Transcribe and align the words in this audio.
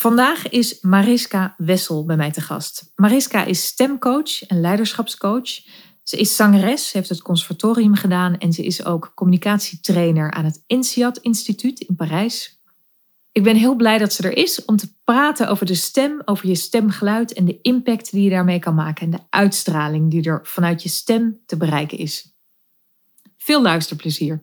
Vandaag 0.00 0.48
is 0.48 0.80
Mariska 0.80 1.54
Wessel 1.56 2.04
bij 2.04 2.16
mij 2.16 2.30
te 2.30 2.40
gast. 2.40 2.92
Mariska 2.94 3.44
is 3.44 3.64
stemcoach 3.64 4.42
en 4.46 4.60
leiderschapscoach. 4.60 5.48
Ze 6.02 6.16
is 6.16 6.36
zangeres, 6.36 6.92
heeft 6.92 7.08
het 7.08 7.22
conservatorium 7.22 7.94
gedaan 7.94 8.38
en 8.38 8.52
ze 8.52 8.64
is 8.64 8.84
ook 8.84 9.12
communicatietrainer 9.14 10.30
aan 10.30 10.44
het 10.44 10.62
INSEAD 10.66 11.18
Instituut 11.18 11.80
in 11.80 11.94
Parijs. 11.94 12.62
Ik 13.32 13.42
ben 13.42 13.56
heel 13.56 13.74
blij 13.74 13.98
dat 13.98 14.12
ze 14.12 14.22
er 14.22 14.36
is 14.36 14.64
om 14.64 14.76
te 14.76 14.92
praten 15.04 15.48
over 15.48 15.66
de 15.66 15.74
stem, 15.74 16.22
over 16.24 16.48
je 16.48 16.54
stemgeluid 16.54 17.32
en 17.32 17.44
de 17.44 17.60
impact 17.60 18.10
die 18.10 18.22
je 18.22 18.30
daarmee 18.30 18.58
kan 18.58 18.74
maken 18.74 19.04
en 19.04 19.10
de 19.10 19.24
uitstraling 19.30 20.10
die 20.10 20.22
er 20.22 20.40
vanuit 20.42 20.82
je 20.82 20.88
stem 20.88 21.40
te 21.46 21.56
bereiken 21.56 21.98
is. 21.98 22.34
Veel 23.36 23.62
luisterplezier. 23.62 24.42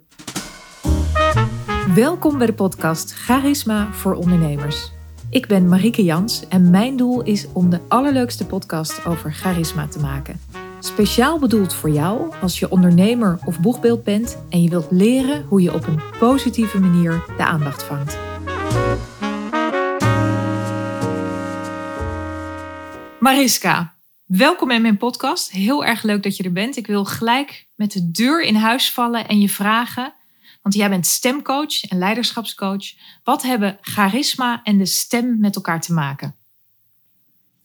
Welkom 1.96 2.38
bij 2.38 2.48
de 2.48 2.54
podcast 2.54 3.14
Charisma 3.14 3.94
voor 3.94 4.14
ondernemers. 4.14 4.96
Ik 5.30 5.48
ben 5.48 5.68
Marieke 5.68 6.04
Jans 6.04 6.48
en 6.48 6.70
mijn 6.70 6.98
doel 6.98 7.24
is 7.24 7.48
om 7.54 7.70
de 7.70 7.80
allerleukste 7.88 8.46
podcast 8.46 9.06
over 9.06 9.34
charisma 9.34 9.88
te 9.88 10.00
maken. 10.00 10.40
Speciaal 10.80 11.40
bedoeld 11.40 11.74
voor 11.74 11.90
jou 11.90 12.34
als 12.42 12.60
je 12.60 12.72
ondernemer 12.72 13.40
of 13.46 13.60
boegbeeld 13.60 14.04
bent 14.04 14.44
en 14.50 14.64
je 14.64 14.70
wilt 14.70 14.92
leren 14.92 15.46
hoe 15.46 15.62
je 15.62 15.74
op 15.74 15.88
een 15.88 16.02
positieve 16.20 16.80
manier 16.80 17.24
de 17.38 17.44
aandacht 17.46 17.84
vangt. 17.84 18.18
Mariska, 23.20 23.94
welkom 24.26 24.72
in 24.72 24.82
mijn 24.82 24.98
podcast. 24.98 25.52
Heel 25.52 25.86
erg 25.86 26.04
leuk 26.04 26.24
dat 26.24 26.38
je 26.38 26.44
er 26.44 26.52
bent. 26.52 26.78
Ik 26.78 26.88
wil 26.88 27.06
gelijk 27.06 27.68
met 27.76 27.92
de 27.92 28.12
deur 28.12 28.44
in 28.44 28.56
huis 28.56 28.92
vallen 28.92 29.28
en 29.28 29.40
je 29.40 29.50
vragen 29.50 30.14
want 30.68 30.80
jij 30.80 30.90
bent 30.90 31.08
stemcoach 31.08 31.84
en 31.84 31.98
leiderschapscoach. 31.98 32.94
Wat 33.24 33.44
hebben 33.44 33.78
charisma 33.82 34.64
en 34.64 34.78
de 34.78 34.86
stem 34.86 35.40
met 35.40 35.56
elkaar 35.56 35.82
te 35.82 35.94
maken? 35.94 36.36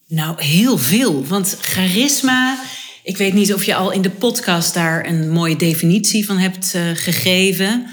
Nou, 0.07 0.43
heel 0.43 0.79
veel. 0.79 1.27
Want 1.27 1.57
charisma, 1.61 2.63
ik 3.03 3.17
weet 3.17 3.35
niet 3.35 3.55
of 3.55 3.65
je 3.65 3.75
al 3.75 3.91
in 3.91 4.03
de 4.03 4.11
podcast 4.11 4.75
daar 4.75 5.07
een 5.07 5.31
mooie 5.31 5.57
definitie 5.57 6.27
van 6.27 6.39
hebt 6.39 6.75
uh, 6.75 6.91
gegeven. 6.95 7.87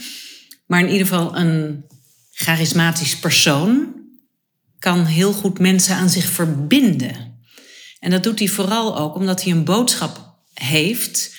Maar 0.66 0.80
in 0.80 0.90
ieder 0.90 1.08
geval 1.08 1.36
een 1.36 1.86
charismatisch 2.32 3.20
persoon 3.20 3.94
kan 4.80 5.06
heel 5.06 5.34
goed 5.34 5.60
mensen 5.60 5.96
aan 5.96 6.10
zich 6.10 6.26
verbinden. 6.26 7.40
En 8.00 8.12
dat 8.12 8.24
doet 8.24 8.40
hij 8.40 8.48
vooral 8.48 8.98
ook 8.98 9.16
omdat 9.16 9.44
hij 9.44 9.52
een 9.52 9.64
boodschap 9.64 10.36
heeft 10.54 11.38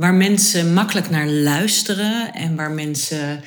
waar 0.00 0.14
mensen 0.14 0.72
makkelijk 0.72 1.10
naar 1.10 1.28
luisteren 1.28 2.32
en 2.32 2.56
waar 2.56 2.70
mensen 2.70 3.42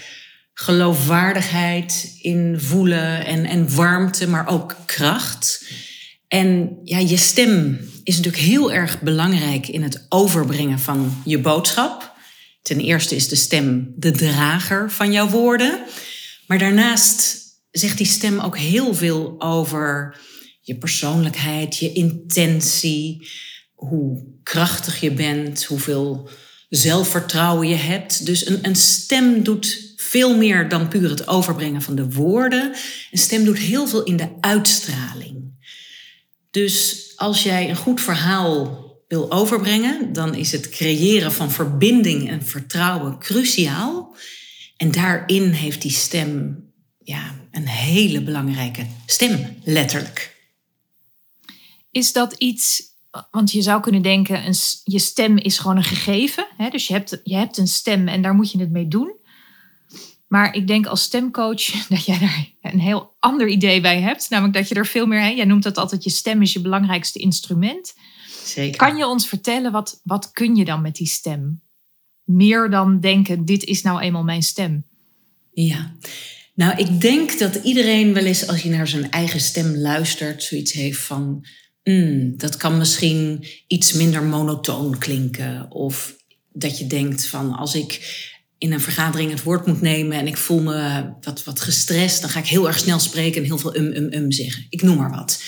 geloofwaardigheid 0.54 2.18
in 2.22 2.60
voelen 2.60 3.26
en, 3.26 3.46
en 3.46 3.76
warmte, 3.76 4.28
maar 4.28 4.48
ook 4.48 4.76
kracht. 4.86 5.66
En 6.28 6.80
ja, 6.84 6.98
je 6.98 7.18
stem 7.18 7.80
is 8.04 8.16
natuurlijk 8.16 8.44
heel 8.44 8.72
erg 8.74 9.02
belangrijk 9.02 9.68
in 9.68 9.84
het 9.84 10.06
overbrengen 10.10 10.80
van 10.80 11.22
je 11.26 11.40
boodschap. 11.40 12.16
Ten 12.62 12.80
eerste 12.80 13.16
is 13.16 13.28
de 13.28 13.36
stem 13.36 13.94
de 13.96 14.12
drager 14.12 14.92
van 14.92 15.12
jouw 15.12 15.30
woorden. 15.30 15.80
Maar 16.48 16.58
daarnaast 16.58 17.38
zegt 17.72 17.98
die 17.98 18.08
stem 18.08 18.40
ook 18.40 18.58
heel 18.58 18.94
veel 18.94 19.36
over 19.38 20.18
je 20.62 20.78
persoonlijkheid, 20.78 21.78
je 21.78 21.94
intentie, 21.94 23.28
hoe 23.88 24.24
krachtig 24.44 25.00
je 25.00 25.12
bent, 25.12 25.64
hoeveel 25.64 26.30
zelfvertrouwen 26.70 27.68
je 27.68 27.76
hebt. 27.76 28.26
Dus 28.26 28.48
een, 28.48 28.60
een 28.62 28.76
stem 28.76 29.44
doet 29.44 29.94
veel 29.96 30.38
meer 30.38 30.70
dan 30.70 30.88
puur 30.88 31.10
het 31.10 31.28
overbrengen 31.28 31.82
van 31.82 31.96
de 31.96 32.12
woorden. 32.12 32.74
Een 33.12 33.18
stem 33.18 33.44
doet 33.44 33.58
heel 33.58 33.88
veel 33.88 34.04
in 34.04 34.18
de 34.18 34.30
uitstraling. 34.40 35.52
Dus 36.52 37.12
als 37.16 37.44
jij 37.44 37.70
een 37.70 37.76
goed 37.76 38.02
verhaal 38.02 38.84
wil 39.08 39.32
overbrengen, 39.32 40.14
dan 40.14 40.36
is 40.36 40.52
het 40.52 40.70
creëren 40.70 41.32
van 41.32 41.52
verbinding 41.52 42.30
en 42.30 42.46
vertrouwen 42.46 43.20
cruciaal. 43.20 44.16
En 44.78 44.92
daarin 44.92 45.50
heeft 45.50 45.82
die 45.82 45.92
stem 45.92 46.64
ja, 47.04 47.36
een 47.52 47.68
hele 47.68 48.22
belangrijke 48.22 48.86
stem, 49.06 49.58
letterlijk. 49.64 50.36
Is 51.92 52.14
dat 52.14 52.34
iets 52.34 52.93
want 53.32 53.52
je 53.52 53.62
zou 53.62 53.82
kunnen 53.82 54.02
denken, 54.02 54.46
een, 54.46 54.56
je 54.84 55.00
stem 55.00 55.38
is 55.38 55.58
gewoon 55.58 55.78
een 55.78 55.84
gegeven. 55.84 56.48
Hè? 56.58 56.70
Dus 56.70 56.88
je 56.88 56.94
hebt, 56.94 57.20
je 57.24 57.36
hebt 57.36 57.58
een 57.58 57.68
stem 57.68 58.08
en 58.08 58.22
daar 58.22 58.34
moet 58.34 58.52
je 58.52 58.60
het 58.60 58.72
mee 58.72 58.88
doen. 58.88 59.22
Maar 60.28 60.56
ik 60.56 60.68
denk 60.68 60.86
als 60.86 61.02
stemcoach 61.02 61.64
dat 61.90 62.06
jij 62.06 62.20
daar 62.20 62.52
een 62.62 62.80
heel 62.80 63.16
ander 63.20 63.48
idee 63.48 63.82
bij 63.82 64.02
hebt. 64.02 64.30
Namelijk 64.30 64.58
dat 64.58 64.70
je 64.70 64.76
er 64.76 64.86
veel 64.86 65.06
meer, 65.06 65.20
hè? 65.20 65.30
jij 65.30 65.46
noemt 65.46 65.64
dat 65.64 65.78
altijd, 65.78 66.04
je 66.04 66.10
stem 66.10 66.42
is 66.42 66.54
je 66.54 66.62
belangrijkste 66.62 67.20
instrument. 67.20 67.94
Zeker. 68.44 68.78
Kan 68.78 68.98
je 68.98 69.08
ons 69.08 69.28
vertellen, 69.28 69.72
wat, 69.72 70.02
wat 70.04 70.32
kun 70.32 70.56
je 70.56 70.66
dan 70.66 70.82
met 70.82 70.96
die 70.96 71.08
stem? 71.08 71.62
Meer 72.24 72.70
dan 72.70 73.00
denken, 73.00 73.46
dit 73.46 73.64
is 73.64 73.82
nou 73.82 74.02
eenmaal 74.02 74.24
mijn 74.24 74.44
stem. 74.44 74.86
Ja, 75.52 75.96
nou 76.56 76.78
ik 76.78 77.02
denk 77.02 77.40
dat 77.40 77.56
iedereen 77.56 78.14
wel 78.14 78.26
eens 78.26 78.48
als 78.48 78.64
je 78.64 78.70
naar 78.70 78.88
zijn 78.88 79.12
eigen 79.12 79.40
stem 79.40 79.76
luistert, 79.76 80.44
zoiets 80.44 80.72
heeft 80.72 81.00
van 81.00 81.46
mm, 81.84 82.38
dat 82.38 82.58
kan 82.58 82.78
misschien 82.78 83.46
iets 83.68 83.94
minder 83.94 84.24
monotoon 84.24 84.98
klinken. 84.98 85.72
Of 85.72 86.16
dat 86.52 86.78
je 86.78 86.88
denkt 86.88 87.26
van 87.26 87.54
als 87.54 87.76
ik 87.76 88.22
in 88.58 88.72
een 88.72 88.82
vergadering 88.82 89.32
het 89.32 89.44
woord 89.44 89.66
moet 89.66 89.82
nemen 89.82 90.18
en 90.18 90.28
ik 90.28 90.38
voel 90.38 90.62
me 90.62 91.10
wat, 91.22 91.44
wat 91.44 91.62
gestrest, 91.62 92.22
dan 92.22 92.30
ga 92.30 92.40
ik 92.40 92.48
heel 92.48 92.68
erg 92.68 92.80
snel 92.80 93.00
spreken 93.00 93.42
en 93.42 93.48
heel 93.48 93.58
veel 93.58 93.76
um, 93.76 93.94
um, 93.96 94.14
um 94.14 94.32
zeggen. 94.32 94.66
Ik 94.70 94.82
noem 94.82 94.98
maar 94.98 95.12
wat. 95.12 95.44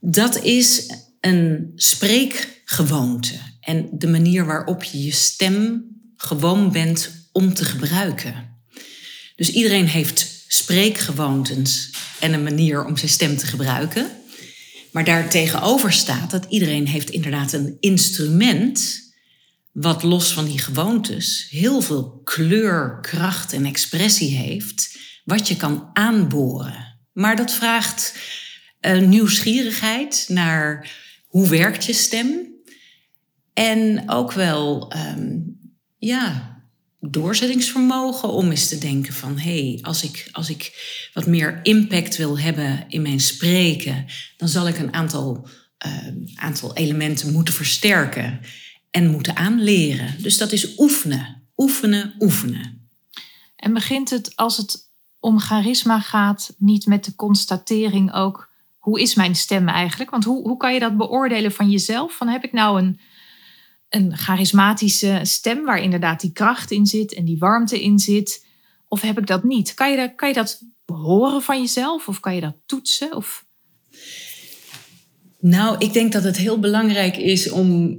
Dat 0.00 0.42
is 0.42 0.90
een 1.20 1.72
spreekgewoonte 1.74 3.34
en 3.60 3.88
de 3.92 4.08
manier 4.08 4.46
waarop 4.46 4.82
je 4.82 5.04
je 5.04 5.12
stem 5.12 5.84
gewoon 6.16 6.72
bent 6.72 7.28
om 7.32 7.54
te 7.54 7.64
gebruiken. 7.64 8.58
Dus 9.36 9.50
iedereen 9.50 9.86
heeft 9.86 10.44
spreekgewoontes 10.48 11.90
en 12.20 12.32
een 12.32 12.42
manier 12.42 12.84
om 12.84 12.96
zijn 12.96 13.10
stem 13.10 13.36
te 13.36 13.46
gebruiken. 13.46 14.10
Maar 14.92 15.04
daar 15.04 15.28
tegenover 15.28 15.92
staat 15.92 16.30
dat 16.30 16.46
iedereen 16.48 16.86
heeft 16.86 17.10
inderdaad 17.10 17.52
een 17.52 17.76
instrument 17.80 19.00
wat 19.72 20.02
los 20.02 20.32
van 20.32 20.44
die 20.44 20.58
gewoontes 20.58 21.46
heel 21.50 21.80
veel 21.80 22.20
kleur, 22.24 22.98
kracht 23.00 23.52
en 23.52 23.64
expressie 23.64 24.36
heeft, 24.36 24.98
wat 25.24 25.48
je 25.48 25.56
kan 25.56 25.90
aanboren. 25.92 26.98
Maar 27.12 27.36
dat 27.36 27.52
vraagt 27.52 28.14
uh, 28.80 29.00
nieuwsgierigheid 29.00 30.24
naar 30.28 30.90
hoe 31.26 31.48
werkt 31.48 31.84
je 31.84 31.92
stem 31.92 32.48
en 33.52 34.10
ook 34.10 34.32
wel 34.32 34.92
um, 34.96 35.58
ja, 35.98 36.59
doorzettingsvermogen 37.00 38.28
om 38.28 38.50
eens 38.50 38.68
te 38.68 38.78
denken 38.78 39.12
van 39.12 39.38
hé, 39.38 39.68
hey, 39.68 39.78
als, 39.82 40.02
ik, 40.02 40.28
als 40.32 40.50
ik 40.50 40.72
wat 41.14 41.26
meer 41.26 41.60
impact 41.62 42.16
wil 42.16 42.38
hebben 42.38 42.84
in 42.88 43.02
mijn 43.02 43.20
spreken, 43.20 44.06
dan 44.36 44.48
zal 44.48 44.68
ik 44.68 44.78
een 44.78 44.94
aantal, 44.94 45.48
uh, 45.86 46.08
aantal 46.34 46.76
elementen 46.76 47.32
moeten 47.32 47.54
versterken 47.54 48.40
en 48.90 49.10
moeten 49.10 49.36
aanleren. 49.36 50.22
Dus 50.22 50.38
dat 50.38 50.52
is 50.52 50.78
oefenen, 50.78 51.42
oefenen, 51.56 52.14
oefenen. 52.18 52.88
En 53.56 53.72
begint 53.72 54.10
het 54.10 54.36
als 54.36 54.56
het 54.56 54.88
om 55.20 55.38
charisma 55.38 56.00
gaat, 56.00 56.54
niet 56.58 56.86
met 56.86 57.04
de 57.04 57.14
constatering 57.14 58.12
ook 58.12 58.50
hoe 58.78 59.00
is 59.00 59.14
mijn 59.14 59.34
stem 59.34 59.68
eigenlijk? 59.68 60.10
Want 60.10 60.24
hoe, 60.24 60.42
hoe 60.48 60.56
kan 60.56 60.74
je 60.74 60.80
dat 60.80 60.96
beoordelen 60.96 61.52
van 61.52 61.70
jezelf? 61.70 62.16
Van 62.16 62.28
heb 62.28 62.44
ik 62.44 62.52
nou 62.52 62.82
een 62.82 63.00
een 63.90 64.16
charismatische 64.16 65.20
stem 65.22 65.64
waar 65.64 65.82
inderdaad 65.82 66.20
die 66.20 66.32
kracht 66.32 66.70
in 66.70 66.86
zit 66.86 67.14
en 67.14 67.24
die 67.24 67.38
warmte 67.38 67.82
in 67.82 67.98
zit? 67.98 68.44
Of 68.88 69.00
heb 69.00 69.18
ik 69.18 69.26
dat 69.26 69.44
niet? 69.44 69.74
Kan 69.74 69.90
je, 69.90 69.96
dat, 69.96 70.14
kan 70.14 70.28
je 70.28 70.34
dat 70.34 70.62
horen 70.86 71.42
van 71.42 71.60
jezelf 71.60 72.08
of 72.08 72.20
kan 72.20 72.34
je 72.34 72.40
dat 72.40 72.56
toetsen? 72.66 73.16
Of... 73.16 73.44
Nou, 75.40 75.78
ik 75.78 75.92
denk 75.92 76.12
dat 76.12 76.24
het 76.24 76.36
heel 76.36 76.58
belangrijk 76.58 77.16
is 77.16 77.50
om 77.50 77.98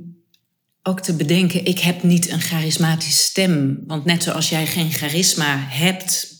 ook 0.84 1.00
te 1.00 1.16
bedenken: 1.16 1.66
ik 1.66 1.80
heb 1.80 2.04
niet 2.04 2.30
een 2.30 2.42
charismatische 2.42 3.24
stem. 3.24 3.84
Want 3.88 4.06
net 4.06 4.24
zoals 4.24 4.50
jij 4.50 4.68
geen 4.68 4.92
charisma 4.92 5.58
hebt, 5.58 6.38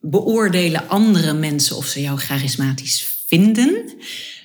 beoordelen 0.00 0.88
andere 0.88 1.32
mensen 1.32 1.76
of 1.76 1.86
ze 1.86 2.00
jou 2.00 2.18
charismatisch 2.18 3.24
vinden. 3.26 3.94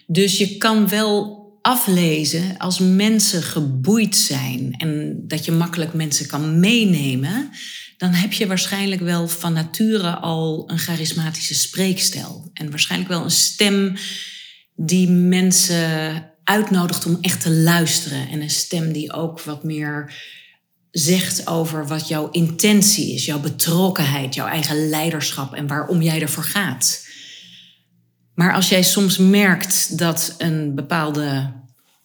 Dus 0.07 0.37
je 0.37 0.57
kan 0.57 0.87
wel 0.89 1.44
aflezen 1.65 2.57
als 2.57 2.79
mensen 2.79 3.43
geboeid 3.43 4.15
zijn 4.15 4.73
en 4.77 5.23
dat 5.27 5.45
je 5.45 5.51
makkelijk 5.51 5.93
mensen 5.93 6.27
kan 6.27 6.59
meenemen, 6.59 7.49
dan 7.97 8.11
heb 8.11 8.33
je 8.33 8.47
waarschijnlijk 8.47 9.01
wel 9.01 9.27
van 9.27 9.53
nature 9.53 10.15
al 10.15 10.63
een 10.67 10.77
charismatische 10.77 11.53
spreekstijl. 11.53 12.49
En 12.53 12.69
waarschijnlijk 12.69 13.11
wel 13.11 13.23
een 13.23 13.31
stem 13.31 13.95
die 14.75 15.09
mensen 15.09 16.23
uitnodigt 16.43 17.05
om 17.05 17.17
echt 17.21 17.41
te 17.41 17.51
luisteren. 17.51 18.29
En 18.29 18.41
een 18.41 18.49
stem 18.49 18.91
die 18.91 19.13
ook 19.13 19.41
wat 19.41 19.63
meer 19.63 20.13
zegt 20.91 21.47
over 21.47 21.87
wat 21.87 22.07
jouw 22.07 22.29
intentie 22.31 23.13
is, 23.13 23.25
jouw 23.25 23.39
betrokkenheid, 23.39 24.35
jouw 24.35 24.47
eigen 24.47 24.89
leiderschap 24.89 25.53
en 25.53 25.67
waarom 25.67 26.01
jij 26.01 26.21
ervoor 26.21 26.43
gaat. 26.43 27.04
Maar 28.35 28.53
als 28.53 28.69
jij 28.69 28.83
soms 28.83 29.17
merkt 29.17 29.97
dat 29.97 30.35
een 30.37 30.75
bepaalde 30.75 31.53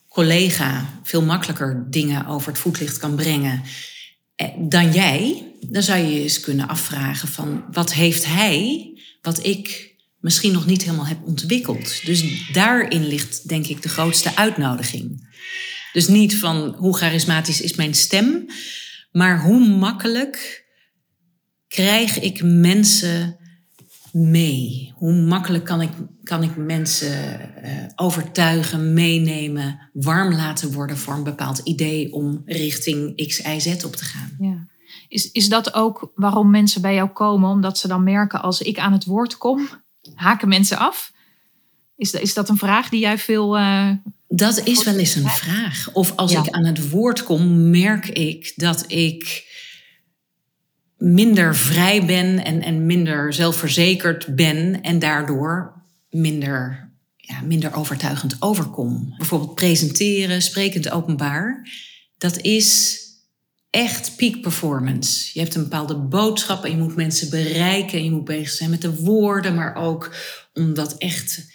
collega 0.08 1.00
veel 1.02 1.22
makkelijker 1.22 1.86
dingen 1.90 2.26
over 2.26 2.48
het 2.48 2.60
voetlicht 2.60 2.98
kan 2.98 3.14
brengen 3.14 3.62
eh, 4.34 4.48
dan 4.58 4.92
jij, 4.92 5.46
dan 5.60 5.82
zou 5.82 5.98
je 5.98 6.14
je 6.14 6.22
eens 6.22 6.40
kunnen 6.40 6.68
afvragen 6.68 7.28
van 7.28 7.64
wat 7.70 7.92
heeft 7.92 8.26
hij 8.26 8.88
wat 9.22 9.44
ik 9.46 9.94
misschien 10.20 10.52
nog 10.52 10.66
niet 10.66 10.82
helemaal 10.82 11.06
heb 11.06 11.18
ontwikkeld. 11.26 12.04
Dus 12.04 12.48
daarin 12.52 13.06
ligt 13.06 13.48
denk 13.48 13.66
ik 13.66 13.82
de 13.82 13.88
grootste 13.88 14.36
uitnodiging. 14.36 15.28
Dus 15.92 16.08
niet 16.08 16.36
van 16.36 16.74
hoe 16.78 16.96
charismatisch 16.96 17.60
is 17.60 17.74
mijn 17.74 17.94
stem, 17.94 18.46
maar 19.12 19.42
hoe 19.42 19.68
makkelijk 19.68 20.64
krijg 21.68 22.18
ik 22.20 22.42
mensen 22.42 23.39
mee? 24.12 24.92
Hoe 24.94 25.12
makkelijk 25.12 25.64
kan 25.64 25.80
ik, 25.80 25.90
kan 26.22 26.42
ik 26.42 26.56
mensen 26.56 27.40
uh, 27.64 27.70
overtuigen, 27.96 28.92
meenemen, 28.92 29.90
warm 29.92 30.34
laten 30.34 30.72
worden 30.72 30.98
voor 30.98 31.14
een 31.14 31.24
bepaald 31.24 31.58
idee 31.58 32.12
om 32.12 32.42
richting 32.44 33.26
X, 33.26 33.38
Y, 33.38 33.58
Z 33.58 33.84
op 33.84 33.96
te 33.96 34.04
gaan? 34.04 34.36
Ja. 34.38 34.66
Is, 35.08 35.30
is 35.30 35.48
dat 35.48 35.74
ook 35.74 36.12
waarom 36.14 36.50
mensen 36.50 36.82
bij 36.82 36.94
jou 36.94 37.08
komen? 37.08 37.50
Omdat 37.50 37.78
ze 37.78 37.88
dan 37.88 38.02
merken 38.02 38.42
als 38.42 38.60
ik 38.60 38.78
aan 38.78 38.92
het 38.92 39.04
woord 39.04 39.36
kom, 39.36 39.68
haken 40.14 40.48
mensen 40.48 40.78
af? 40.78 41.12
Is, 41.96 42.12
is 42.12 42.34
dat 42.34 42.48
een 42.48 42.58
vraag 42.58 42.88
die 42.88 43.00
jij 43.00 43.18
veel. 43.18 43.58
Uh, 43.58 43.90
dat 44.28 44.66
is 44.66 44.84
wel 44.84 44.96
eens 44.96 45.14
een 45.14 45.28
vraag. 45.28 45.88
Of 45.92 46.16
als 46.16 46.32
ik 46.32 46.48
aan 46.48 46.64
het 46.64 46.90
woord 46.90 47.22
kom, 47.22 47.70
merk 47.70 48.08
ik 48.08 48.52
dat 48.56 48.84
ik 48.86 49.48
minder 51.00 51.56
vrij 51.56 52.06
ben 52.06 52.44
en, 52.44 52.62
en 52.62 52.86
minder 52.86 53.32
zelfverzekerd 53.32 54.34
ben 54.34 54.82
en 54.82 54.98
daardoor 54.98 55.82
minder, 56.10 56.90
ja, 57.16 57.40
minder 57.40 57.74
overtuigend 57.74 58.36
overkom. 58.38 59.14
Bijvoorbeeld 59.16 59.54
presenteren, 59.54 60.42
sprekend 60.42 60.90
openbaar, 60.90 61.68
dat 62.18 62.40
is 62.40 62.98
echt 63.70 64.16
peak 64.16 64.40
performance. 64.40 65.30
Je 65.32 65.40
hebt 65.40 65.54
een 65.54 65.62
bepaalde 65.62 65.96
boodschap 65.96 66.64
en 66.64 66.70
je 66.70 66.76
moet 66.76 66.96
mensen 66.96 67.30
bereiken. 67.30 67.98
En 67.98 68.04
je 68.04 68.10
moet 68.10 68.24
bezig 68.24 68.50
zijn 68.50 68.70
met 68.70 68.82
de 68.82 68.94
woorden, 68.94 69.54
maar 69.54 69.74
ook 69.74 70.14
om 70.54 70.74
dat 70.74 70.98
echt 70.98 71.46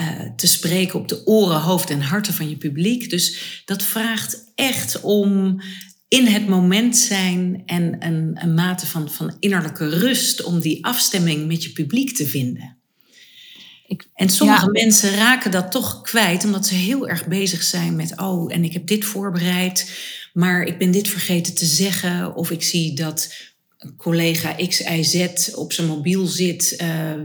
uh, 0.00 0.20
te 0.36 0.46
spreken 0.46 0.98
op 0.98 1.08
de 1.08 1.26
oren, 1.26 1.60
hoofd 1.60 1.90
en 1.90 2.00
harten 2.00 2.34
van 2.34 2.48
je 2.48 2.56
publiek. 2.56 3.10
Dus 3.10 3.62
dat 3.64 3.82
vraagt 3.82 4.52
echt 4.54 5.00
om 5.00 5.60
in 6.08 6.26
het 6.26 6.48
moment 6.48 6.96
zijn 6.96 7.62
en 7.66 7.96
een, 7.98 8.30
een 8.34 8.54
mate 8.54 8.86
van, 8.86 9.10
van 9.10 9.36
innerlijke 9.38 9.88
rust 9.88 10.42
om 10.42 10.60
die 10.60 10.84
afstemming 10.84 11.46
met 11.46 11.62
je 11.62 11.70
publiek 11.70 12.16
te 12.16 12.26
vinden. 12.26 12.76
Ik, 13.86 14.08
en 14.14 14.28
sommige 14.28 14.70
mensen 14.70 15.14
raken 15.14 15.50
dat 15.50 15.70
toch 15.70 16.02
kwijt, 16.02 16.44
omdat 16.44 16.66
ze 16.66 16.74
heel 16.74 17.08
erg 17.08 17.26
bezig 17.26 17.62
zijn 17.62 17.96
met, 17.96 18.20
oh, 18.20 18.54
en 18.54 18.64
ik 18.64 18.72
heb 18.72 18.86
dit 18.86 19.04
voorbereid, 19.04 19.90
maar 20.32 20.62
ik 20.62 20.78
ben 20.78 20.90
dit 20.90 21.08
vergeten 21.08 21.54
te 21.54 21.64
zeggen. 21.64 22.34
Of 22.34 22.50
ik 22.50 22.62
zie 22.62 22.94
dat 22.94 23.34
collega 23.96 24.54
X, 24.68 24.80
Y, 24.80 25.02
Z 25.02 25.48
op 25.54 25.72
zijn 25.72 25.86
mobiel 25.86 26.26
zit. 26.26 26.76
Uh, 26.82 27.24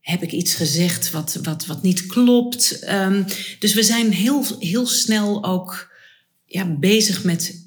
heb 0.00 0.22
ik 0.22 0.32
iets 0.32 0.54
gezegd 0.54 1.10
wat, 1.10 1.38
wat, 1.42 1.66
wat 1.66 1.82
niet 1.82 2.06
klopt? 2.06 2.88
Um, 2.88 3.24
dus 3.58 3.74
we 3.74 3.82
zijn 3.82 4.12
heel, 4.12 4.44
heel 4.58 4.86
snel 4.86 5.44
ook 5.44 5.92
ja, 6.44 6.76
bezig 6.76 7.24
met 7.24 7.59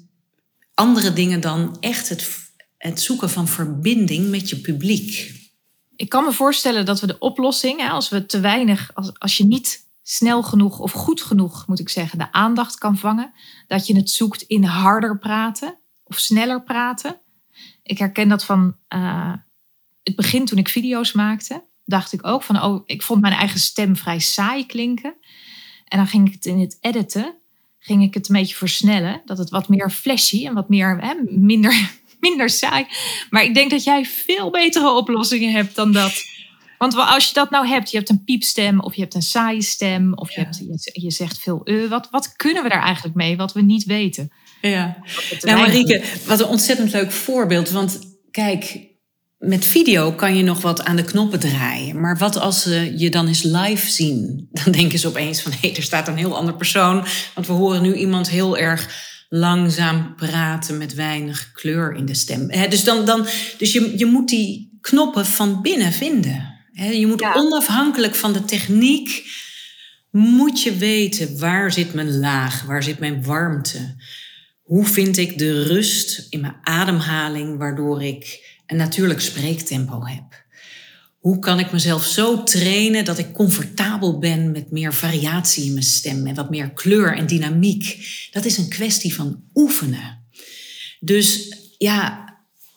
andere 0.74 1.12
dingen 1.12 1.40
dan 1.40 1.76
echt 1.80 2.08
het, 2.08 2.52
het 2.78 3.00
zoeken 3.00 3.30
van 3.30 3.48
verbinding 3.48 4.30
met 4.30 4.48
je 4.48 4.56
publiek. 4.56 5.32
Ik 5.96 6.08
kan 6.08 6.24
me 6.24 6.32
voorstellen 6.32 6.84
dat 6.84 7.00
we 7.00 7.06
de 7.06 7.18
oplossing, 7.18 7.90
als 7.90 8.08
we 8.08 8.26
te 8.26 8.40
weinig, 8.40 8.90
als, 8.94 9.18
als 9.18 9.36
je 9.36 9.44
niet 9.44 9.86
snel 10.02 10.42
genoeg 10.42 10.78
of 10.78 10.92
goed 10.92 11.22
genoeg, 11.22 11.66
moet 11.66 11.80
ik 11.80 11.88
zeggen, 11.88 12.18
de 12.18 12.32
aandacht 12.32 12.78
kan 12.78 12.98
vangen, 12.98 13.32
dat 13.66 13.86
je 13.86 13.96
het 13.96 14.10
zoekt 14.10 14.42
in 14.42 14.64
harder 14.64 15.18
praten 15.18 15.78
of 16.04 16.18
sneller 16.18 16.62
praten. 16.62 17.20
Ik 17.82 17.98
herken 17.98 18.28
dat 18.28 18.44
van 18.44 18.76
uh, 18.88 19.34
het 20.02 20.16
begin 20.16 20.44
toen 20.44 20.58
ik 20.58 20.68
video's 20.68 21.12
maakte. 21.12 21.64
Dacht 21.84 22.12
ik 22.12 22.26
ook 22.26 22.42
van, 22.42 22.62
oh, 22.62 22.82
ik 22.86 23.02
vond 23.02 23.20
mijn 23.20 23.34
eigen 23.34 23.60
stem 23.60 23.96
vrij 23.96 24.18
saai 24.18 24.66
klinken. 24.66 25.14
En 25.84 25.98
dan 25.98 26.06
ging 26.06 26.26
ik 26.26 26.32
het 26.34 26.44
in 26.44 26.60
het 26.60 26.78
editen 26.80 27.34
ging 27.84 28.02
ik 28.02 28.14
het 28.14 28.28
een 28.28 28.34
beetje 28.34 28.54
versnellen. 28.54 29.22
Dat 29.24 29.38
het 29.38 29.50
wat 29.50 29.68
meer 29.68 29.90
flashy 29.90 30.46
en 30.46 30.54
wat 30.54 30.68
meer, 30.68 30.98
hè, 31.00 31.14
minder, 31.28 31.90
minder 32.20 32.50
saai. 32.50 32.86
Maar 33.30 33.44
ik 33.44 33.54
denk 33.54 33.70
dat 33.70 33.84
jij 33.84 34.04
veel 34.04 34.50
betere 34.50 34.90
oplossingen 34.90 35.52
hebt 35.52 35.74
dan 35.74 35.92
dat. 35.92 36.24
Want 36.78 36.96
als 36.96 37.28
je 37.28 37.34
dat 37.34 37.50
nou 37.50 37.66
hebt, 37.66 37.90
je 37.90 37.96
hebt 37.96 38.10
een 38.10 38.24
piepstem 38.24 38.80
of 38.80 38.94
je 38.94 39.00
hebt 39.00 39.14
een 39.14 39.22
saaie 39.22 39.62
stem 39.62 40.14
of 40.14 40.30
je, 40.30 40.40
hebt, 40.40 40.62
je, 40.92 41.10
zegt 41.10 41.38
veel 41.38 41.60
uh, 41.64 41.88
wat, 41.88 42.08
wat 42.10 42.36
kunnen 42.36 42.62
we 42.62 42.68
daar 42.68 42.82
eigenlijk 42.82 43.16
mee 43.16 43.36
wat 43.36 43.52
we 43.52 43.62
niet 43.62 43.84
weten? 43.84 44.32
Ja, 44.60 44.96
nou 45.40 45.58
Marieke, 45.58 46.02
wat 46.26 46.40
een 46.40 46.46
ontzettend 46.46 46.92
leuk 46.92 47.12
voorbeeld. 47.12 47.70
Want 47.70 47.98
kijk, 48.30 48.80
met 49.38 49.64
video 49.64 50.12
kan 50.12 50.36
je 50.36 50.42
nog 50.42 50.60
wat 50.60 50.84
aan 50.84 50.96
de 50.96 51.04
knoppen 51.04 51.40
draaien. 51.40 52.00
Maar 52.00 52.18
wat 52.18 52.36
als 52.36 52.62
ze 52.62 52.94
je 52.96 53.10
dan 53.10 53.26
eens 53.26 53.42
live 53.42 53.90
zien? 53.90 54.48
Dan 54.64 54.72
denken 54.72 54.98
ze 54.98 55.08
opeens 55.08 55.42
van, 55.42 55.52
hé, 55.52 55.58
hey, 55.60 55.76
er 55.76 55.82
staat 55.82 56.08
een 56.08 56.16
heel 56.16 56.36
ander 56.36 56.54
persoon. 56.54 57.04
Want 57.34 57.46
we 57.46 57.52
horen 57.52 57.82
nu 57.82 57.94
iemand 57.94 58.30
heel 58.30 58.58
erg 58.58 59.12
langzaam 59.28 60.14
praten 60.16 60.78
met 60.78 60.94
weinig 60.94 61.52
kleur 61.52 61.94
in 61.94 62.06
de 62.06 62.14
stem. 62.14 62.48
dus 62.68 62.84
dan, 62.84 63.04
dan, 63.04 63.26
dus 63.58 63.72
je, 63.72 63.92
je 63.96 64.06
moet 64.06 64.28
die 64.28 64.78
knoppen 64.80 65.26
van 65.26 65.62
binnen 65.62 65.92
vinden. 65.92 66.54
je 66.72 67.06
moet 67.06 67.22
onafhankelijk 67.34 68.14
van 68.14 68.32
de 68.32 68.44
techniek, 68.44 69.24
moet 70.10 70.62
je 70.62 70.76
weten 70.76 71.38
waar 71.38 71.72
zit 71.72 71.94
mijn 71.94 72.18
laag, 72.18 72.62
waar 72.62 72.82
zit 72.82 72.98
mijn 72.98 73.24
warmte. 73.24 74.02
Hoe 74.62 74.84
vind 74.84 75.16
ik 75.16 75.38
de 75.38 75.62
rust 75.62 76.26
in 76.30 76.40
mijn 76.40 76.56
ademhaling, 76.62 77.58
waardoor 77.58 78.02
ik 78.02 78.53
een 78.66 78.76
natuurlijk 78.76 79.20
spreektempo 79.20 80.04
heb? 80.04 80.42
Hoe 81.18 81.38
kan 81.38 81.58
ik 81.58 81.72
mezelf 81.72 82.04
zo 82.04 82.42
trainen 82.42 83.04
dat 83.04 83.18
ik 83.18 83.32
comfortabel 83.32 84.18
ben 84.18 84.50
met 84.50 84.70
meer 84.70 84.94
variatie 84.94 85.64
in 85.64 85.72
mijn 85.72 85.84
stem 85.84 86.26
en 86.26 86.34
wat 86.34 86.50
meer 86.50 86.70
kleur 86.70 87.16
en 87.16 87.26
dynamiek? 87.26 88.08
Dat 88.30 88.44
is 88.44 88.58
een 88.58 88.68
kwestie 88.68 89.14
van 89.14 89.42
oefenen. 89.54 90.26
Dus 91.00 91.56
ja, 91.78 92.24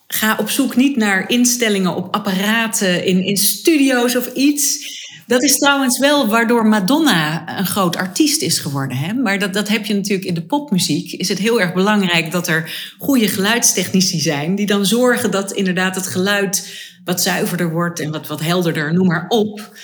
ga 0.07 0.37
op 0.39 0.49
zoek 0.49 0.75
niet 0.75 0.95
naar 0.95 1.29
instellingen 1.29 1.95
op 1.95 2.13
apparaten 2.15 3.05
in, 3.05 3.23
in 3.23 3.37
studio's 3.37 4.15
of 4.15 4.33
iets. 4.33 4.95
Dat 5.27 5.43
is 5.43 5.57
trouwens 5.57 5.99
wel 5.99 6.27
waardoor 6.27 6.67
Madonna 6.67 7.57
een 7.59 7.65
groot 7.65 7.95
artiest 7.95 8.41
is 8.41 8.59
geworden. 8.59 8.97
Hè? 8.97 9.13
Maar 9.13 9.39
dat, 9.39 9.53
dat 9.53 9.67
heb 9.67 9.85
je 9.85 9.93
natuurlijk 9.93 10.27
in 10.27 10.33
de 10.33 10.45
popmuziek. 10.45 11.11
Is 11.11 11.29
het 11.29 11.37
heel 11.37 11.61
erg 11.61 11.73
belangrijk 11.73 12.31
dat 12.31 12.47
er 12.47 12.93
goede 12.97 13.27
geluidstechnici 13.27 14.19
zijn. 14.19 14.55
Die 14.55 14.65
dan 14.65 14.85
zorgen 14.85 15.31
dat 15.31 15.51
inderdaad 15.51 15.95
het 15.95 16.07
geluid 16.07 16.73
wat 17.03 17.21
zuiverder 17.21 17.71
wordt 17.71 17.99
en 17.99 18.11
wat, 18.11 18.27
wat 18.27 18.41
helderder, 18.41 18.93
noem 18.93 19.07
maar 19.07 19.25
op. 19.27 19.77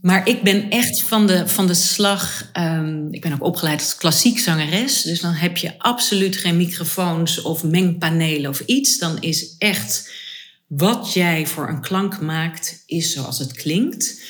Maar 0.00 0.28
ik 0.28 0.42
ben 0.42 0.70
echt 0.70 1.02
van 1.02 1.26
de, 1.26 1.48
van 1.48 1.66
de 1.66 1.74
slag. 1.74 2.50
Um, 2.58 3.08
ik 3.10 3.20
ben 3.20 3.32
ook 3.32 3.42
opgeleid 3.42 3.80
als 3.80 3.96
klassiek 3.96 4.38
zangeres. 4.38 5.02
Dus 5.02 5.20
dan 5.20 5.32
heb 5.32 5.56
je 5.56 5.78
absoluut 5.78 6.36
geen 6.36 6.56
microfoons 6.56 7.42
of 7.42 7.64
mengpanelen 7.64 8.50
of 8.50 8.60
iets. 8.60 8.98
Dan 8.98 9.20
is 9.20 9.54
echt 9.58 10.10
wat 10.66 11.12
jij 11.12 11.46
voor 11.46 11.68
een 11.68 11.80
klank 11.80 12.20
maakt, 12.20 12.82
is 12.86 13.12
zoals 13.12 13.38
het 13.38 13.52
klinkt. 13.52 14.20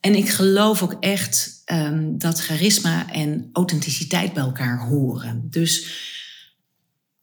En 0.00 0.14
ik 0.14 0.28
geloof 0.28 0.82
ook 0.82 0.96
echt 1.00 1.62
um, 1.72 2.18
dat 2.18 2.40
charisma 2.40 3.12
en 3.12 3.50
authenticiteit 3.52 4.32
bij 4.32 4.42
elkaar 4.42 4.86
horen. 4.86 5.46
Dus 5.50 5.86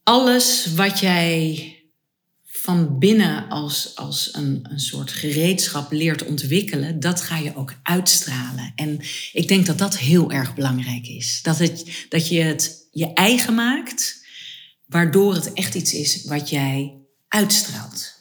alles 0.04 0.68
wat 0.76 1.00
jij 1.00 1.72
van 2.44 3.00
binnen 3.00 3.50
als, 3.50 3.96
als 3.96 4.30
een, 4.34 4.60
een 4.70 4.80
soort 4.80 5.12
gereedschap 5.12 5.92
leert 5.92 6.26
ontwikkelen, 6.26 7.00
dat 7.00 7.22
ga 7.22 7.38
je 7.38 7.56
ook 7.56 7.74
uitstralen. 7.84 8.72
En 8.76 9.00
ik 9.34 9.48
denk 9.48 9.66
dat 9.66 9.78
dat 9.78 9.98
heel 9.98 10.32
erg 10.32 10.56
belangrijk 10.56 11.08
is. 11.08 11.40
Dat, 11.44 11.58
het, 11.58 12.06
dat 12.10 12.28
je 12.28 12.42
het 12.42 12.88
je 12.92 13.14
eigen 13.14 13.56
maakt, 13.56 14.26
waardoor 14.86 15.34
het 15.34 15.54
echt 15.54 15.76
iets 15.76 15.94
is 15.94 16.26
wat 16.26 16.50
jij 16.50 16.94
uitstraalt. 17.28 18.17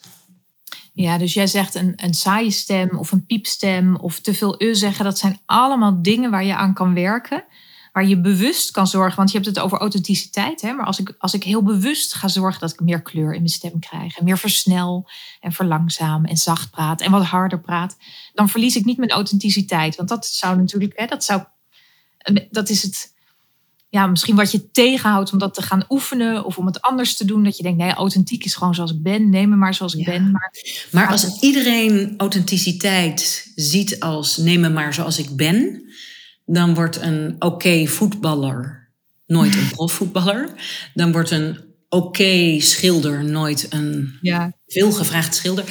Ja, 0.97 1.19
dus 1.19 1.35
jij 1.35 1.47
zegt 1.47 1.75
een, 1.75 1.93
een 1.97 2.15
saaie 2.15 2.51
stem 2.51 2.99
of 2.99 3.13
een 3.13 3.27
piepstem 3.27 3.97
of 3.97 4.21
te 4.21 4.35
veel 4.35 4.63
u 4.63 4.75
zeggen. 4.75 5.05
Dat 5.05 5.19
zijn 5.19 5.41
allemaal 5.47 6.03
dingen 6.03 6.31
waar 6.31 6.45
je 6.45 6.57
aan 6.57 6.75
kan 6.75 6.95
werken. 6.95 7.45
Waar 7.93 8.07
je 8.07 8.21
bewust 8.21 8.71
kan 8.71 8.87
zorgen. 8.87 9.17
Want 9.17 9.31
je 9.31 9.39
hebt 9.39 9.49
het 9.49 9.59
over 9.59 9.79
authenticiteit. 9.79 10.61
Hè? 10.61 10.73
Maar 10.73 10.87
als 10.87 10.99
ik, 10.99 11.15
als 11.19 11.35
ik 11.35 11.43
heel 11.43 11.63
bewust 11.63 12.15
ga 12.15 12.29
zorgen 12.29 12.61
dat 12.61 12.73
ik 12.73 12.81
meer 12.81 13.03
kleur 13.03 13.33
in 13.33 13.41
mijn 13.41 13.49
stem 13.49 13.79
krijg. 13.79 14.17
En 14.17 14.25
meer 14.25 14.39
versnel 14.39 15.09
en 15.41 15.53
verlangzaam 15.53 16.25
en 16.25 16.37
zacht 16.37 16.71
praat. 16.71 17.01
En 17.01 17.11
wat 17.11 17.25
harder 17.25 17.61
praat. 17.61 17.97
Dan 18.33 18.49
verlies 18.49 18.77
ik 18.77 18.85
niet 18.85 18.99
mijn 18.99 19.11
authenticiteit. 19.11 19.97
Want 19.97 20.09
dat 20.09 20.27
zou 20.27 20.57
natuurlijk. 20.57 20.93
Hè, 20.99 21.07
dat, 21.07 21.25
zou, 21.25 21.43
dat 22.51 22.69
is 22.69 22.83
het 22.83 23.15
ja, 23.89 24.07
misschien 24.07 24.37
wat 24.37 24.53
je 24.53 24.71
tegenhoudt 24.71 25.33
om 25.33 25.39
dat 25.39 25.55
te 25.55 25.63
gaan 25.63 25.85
oefenen 25.89 26.45
of 26.45 26.59
om 26.59 26.67
het 26.67 26.81
anders 26.81 27.17
te 27.17 27.25
doen. 27.25 27.45
Dat 27.45 27.57
je 27.57 27.63
denkt, 27.63 27.79
nee, 27.79 27.93
authentiek 27.93 28.45
is 28.45 28.55
gewoon 28.55 28.75
zoals 28.75 28.91
ik 28.91 29.03
ben. 29.03 29.31
Neem 29.31 29.49
me 29.49 29.57
maar 29.57 29.75
zoals 29.75 29.95
ik 29.95 30.05
ben. 30.05 30.31
Maar, 30.31 30.53
maar 30.91 31.09
als 31.09 31.41
iedereen 31.41 32.15
authenticiteit 32.17 33.53
ziet 33.55 34.01
als 34.01 34.37
neem 34.37 34.61
me 34.61 34.69
maar 34.69 34.95
zoals 34.95 35.19
ik 35.19 35.37
ben, 35.37 35.83
dan 36.45 36.75
wordt 36.75 37.01
een 37.01 37.37
oké 37.39 37.87
voetballer 37.87 38.87
nooit 39.27 39.55
een 39.55 39.69
profvoetballer. 39.77 40.51
Dan 40.95 41.13
wordt 41.13 41.31
een 41.31 41.59
oké 41.89 42.61
schilder 42.61 43.25
nooit 43.25 43.67
een 43.71 44.19
ja. 44.21 44.53
veelgevraagd 44.67 45.35
schilder. 45.35 45.65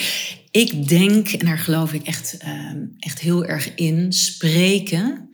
Ik 0.51 0.87
denk, 0.87 1.31
en 1.31 1.45
daar 1.45 1.57
geloof 1.57 1.93
ik 1.93 2.03
echt, 2.03 2.37
ehm, 2.37 2.85
echt 2.99 3.19
heel 3.19 3.45
erg 3.45 3.75
in, 3.75 4.13
spreken. 4.13 5.24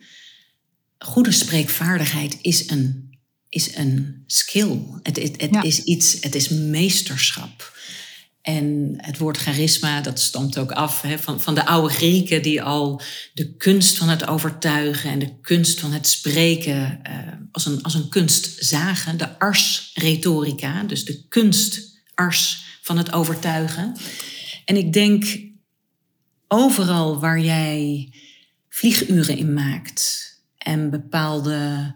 Goede 1.01 1.31
spreekvaardigheid 1.31 2.37
is 2.41 2.69
een, 2.69 3.09
is 3.49 3.75
een 3.75 4.23
skill. 4.27 4.79
Het, 5.03 5.15
het, 5.15 5.41
het 5.41 5.63
is 5.63 5.83
iets, 5.83 6.17
het 6.19 6.35
is 6.35 6.49
meesterschap. 6.49 7.79
En 8.41 8.93
het 8.97 9.17
woord 9.17 9.37
charisma, 9.37 10.01
dat 10.01 10.19
stamt 10.19 10.57
ook 10.57 10.71
af 10.71 11.01
hè, 11.01 11.19
van, 11.19 11.41
van 11.41 11.55
de 11.55 11.65
oude 11.65 11.93
Grieken, 11.93 12.41
die 12.41 12.61
al 12.61 13.01
de 13.33 13.55
kunst 13.55 13.97
van 13.97 14.09
het 14.09 14.27
overtuigen 14.27 15.09
en 15.09 15.19
de 15.19 15.39
kunst 15.41 15.79
van 15.79 15.91
het 15.91 16.07
spreken 16.07 17.01
uh, 17.09 17.17
als, 17.51 17.65
een, 17.65 17.83
als 17.83 17.93
een 17.93 18.09
kunst 18.09 18.55
zagen. 18.57 19.17
De 19.17 19.39
ars 19.39 19.91
retorica, 19.93 20.83
dus 20.83 21.05
de 21.05 21.27
kunst 21.27 22.01
ars 22.13 22.63
van 22.81 22.97
het 22.97 23.13
overtuigen. 23.13 23.95
En 24.65 24.77
ik 24.77 24.93
denk, 24.93 25.39
overal 26.47 27.19
waar 27.19 27.39
jij 27.39 28.09
vlieguren 28.69 29.37
in 29.37 29.53
maakt 29.53 30.30
en 30.63 30.89
bepaalde, 30.89 31.93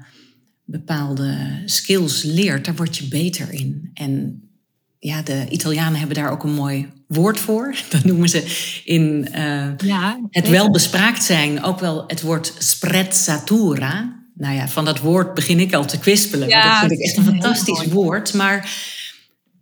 bepaalde 0.63 1.61
skills 1.65 2.23
leert, 2.23 2.65
daar 2.65 2.75
word 2.75 2.97
je 2.97 3.07
beter 3.07 3.51
in. 3.51 3.91
En 3.93 4.43
ja, 4.99 5.21
de 5.21 5.45
Italianen 5.49 5.99
hebben 5.99 6.15
daar 6.15 6.31
ook 6.31 6.43
een 6.43 6.53
mooi 6.53 6.89
woord 7.07 7.39
voor. 7.39 7.75
Dat 7.89 8.03
noemen 8.03 8.29
ze 8.29 8.79
in 8.83 9.27
uh, 9.35 9.67
ja, 9.77 10.19
het 10.29 10.49
welbespraakt 10.49 11.23
zijn 11.23 11.63
ook 11.63 11.79
wel 11.79 12.03
het 12.07 12.21
woord 12.21 12.53
sprezzatura. 12.57 14.23
Nou 14.33 14.55
ja, 14.55 14.67
van 14.67 14.85
dat 14.85 14.99
woord 14.99 15.33
begin 15.33 15.59
ik 15.59 15.73
al 15.73 15.85
te 15.85 15.99
kwispelen. 15.99 16.47
Ja, 16.47 16.71
dat 16.71 16.79
vind 16.79 16.91
ik 16.91 17.05
echt 17.05 17.17
een 17.17 17.23
fantastisch 17.23 17.85
woord. 17.85 18.33
Maar 18.33 18.69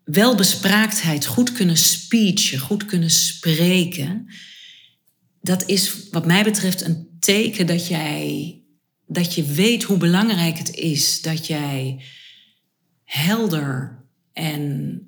welbespraaktheid, 0.03 1.25
goed 1.25 1.51
kunnen 1.51 1.77
speechen, 1.77 2.59
goed 2.59 2.85
kunnen 2.85 3.09
spreken. 3.09 4.27
Dat 5.41 5.63
is 5.65 5.93
wat 6.11 6.25
mij 6.25 6.43
betreft 6.43 6.85
een 6.85 7.07
teken 7.19 7.67
dat 7.67 7.87
jij 7.87 8.62
dat 9.13 9.33
je 9.33 9.43
weet 9.43 9.83
hoe 9.83 9.97
belangrijk 9.97 10.57
het 10.57 10.75
is 10.75 11.21
dat 11.21 11.47
jij 11.47 12.03
helder 13.03 14.03
en 14.33 15.01